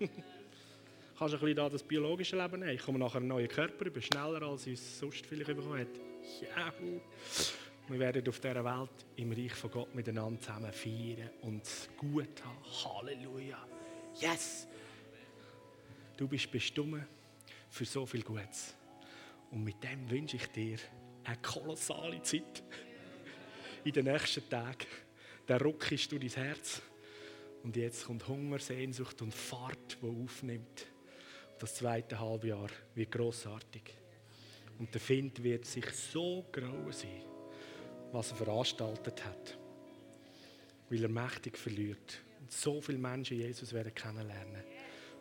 kannst 1.16 1.34
ein 1.34 1.40
bisschen 1.40 1.54
da 1.54 1.68
das 1.68 1.84
biologische 1.84 2.36
Leben 2.36 2.58
nehmen. 2.58 2.74
Ich 2.74 2.82
komme 2.82 2.98
nachher 2.98 3.18
einen 3.18 3.28
neuen 3.28 3.46
Körper 3.46 3.86
über, 3.86 4.00
schneller 4.00 4.42
als 4.42 4.66
ich 4.66 4.72
es 4.80 4.98
sonst 4.98 5.24
vielleicht 5.24 5.46
bekommen 5.46 5.76
hätte. 5.76 6.00
Ja. 6.40 6.72
Wir 7.86 7.98
werden 8.00 8.28
auf 8.28 8.40
dieser 8.40 8.64
Welt 8.64 9.06
im 9.14 9.30
Reich 9.30 9.52
von 9.52 9.70
Gott 9.70 9.94
miteinander 9.94 10.40
zusammen 10.40 10.72
feiern 10.72 11.30
und 11.42 11.62
es 11.62 11.88
gut 11.96 12.42
haben. 12.44 12.58
Halleluja. 12.84 13.64
Yes! 14.20 14.66
Du 16.16 16.26
bist 16.26 16.50
bestimmt 16.50 17.06
für 17.70 17.84
so 17.84 18.04
viel 18.06 18.24
Gutes. 18.24 18.74
Und 19.52 19.62
mit 19.62 19.80
dem 19.84 20.10
wünsche 20.10 20.34
ich 20.34 20.48
dir 20.48 20.78
eine 21.22 21.36
kolossale 21.36 22.20
Zeit 22.22 22.64
in 23.84 23.92
den 23.92 24.06
nächsten 24.06 24.48
Tagen 24.50 24.88
der 25.48 25.60
Ruck 25.60 25.90
ist 25.92 26.10
durch 26.12 26.32
dein 26.34 26.44
Herz. 26.44 26.82
Und 27.62 27.76
jetzt 27.76 28.06
kommt 28.06 28.26
Hunger, 28.26 28.58
Sehnsucht 28.58 29.22
und 29.22 29.34
Fahrt, 29.34 29.98
die 30.02 30.06
aufnimmt. 30.06 30.86
Das 31.58 31.76
zweite 31.76 32.18
Halbjahr 32.18 32.68
wird 32.94 33.12
großartig. 33.12 33.82
Und 34.78 34.92
der 34.92 35.00
Find 35.00 35.42
wird 35.42 35.64
sich 35.64 35.88
so 35.90 36.44
grauen 36.50 36.90
sein, 36.90 37.22
was 38.10 38.30
er 38.32 38.36
veranstaltet 38.36 39.24
hat. 39.24 39.58
Weil 40.90 41.04
er 41.04 41.08
mächtig 41.08 41.56
verliert. 41.56 42.20
Und 42.40 42.50
so 42.50 42.80
viele 42.80 42.98
Menschen 42.98 43.36
Jesus 43.36 43.72
werden 43.72 43.94
kennenlernen. 43.94 44.64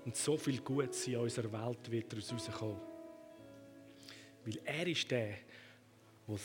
Und 0.04 0.16
so 0.16 0.36
viel 0.36 0.62
Gutes 0.62 1.08
in 1.08 1.18
unserer 1.18 1.52
Welt 1.52 1.92
wird 1.92 2.12
daraus 2.12 2.34
rauskommen. 2.34 2.82
Weil 4.44 4.60
er 4.66 4.88
ist 4.88 5.12
der, 5.12 5.36
der 6.28 6.40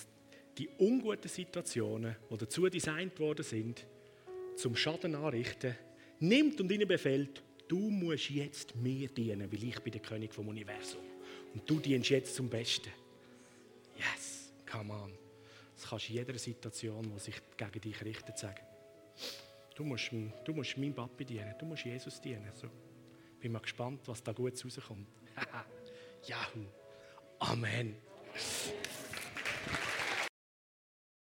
die 0.59 0.69
unguten 0.79 1.29
Situationen, 1.29 2.17
die 2.31 2.37
dazu 2.37 2.69
designt 2.69 3.19
worden 3.19 3.45
sind, 3.45 3.87
zum 4.57 4.75
Schaden 4.75 5.15
anrichten, 5.15 5.77
nimmt 6.21 6.61
und 6.61 6.71
ihnen 6.71 6.89
befehlt, 6.89 7.43
du 7.69 7.91
musst 7.91 8.31
jetzt 8.31 8.75
mir 8.77 9.09
dienen, 9.09 9.51
weil 9.53 9.65
ich 9.65 9.79
bin 9.81 9.93
der 9.93 10.01
König 10.01 10.33
vom 10.33 10.49
Universum. 10.49 11.03
Und 11.53 11.69
du 11.69 11.79
dienst 11.79 12.11
jetzt 12.11 12.35
zum 12.35 12.49
Besten. 12.49 12.91
Yes, 13.97 14.53
come 14.71 14.93
on. 14.93 15.13
Das 15.75 15.89
kannst 15.89 16.09
du 16.09 16.13
in 16.13 16.19
jeder 16.19 16.39
Situation, 16.39 17.13
die 17.15 17.21
sich 17.21 17.37
gegen 17.57 17.81
dich 17.81 18.05
richtet, 18.05 18.39
sagen. 18.39 18.63
Du 19.75 19.85
musst, 19.85 20.11
du 20.11 20.53
musst 20.55 20.79
meinem 20.79 20.95
Papi 20.95 21.25
dienen, 21.25 21.55
du 21.59 21.67
musst 21.67 21.85
Jesus 21.85 22.21
dienen. 22.21 22.51
So. 22.55 22.69
Bin 23.41 23.53
mal 23.53 23.59
gespannt, 23.59 24.01
was 24.07 24.23
da 24.23 24.33
gut 24.33 24.53
rauskommt. 24.65 25.07
Yahoo. 26.27 26.67
Amen. 27.41 27.97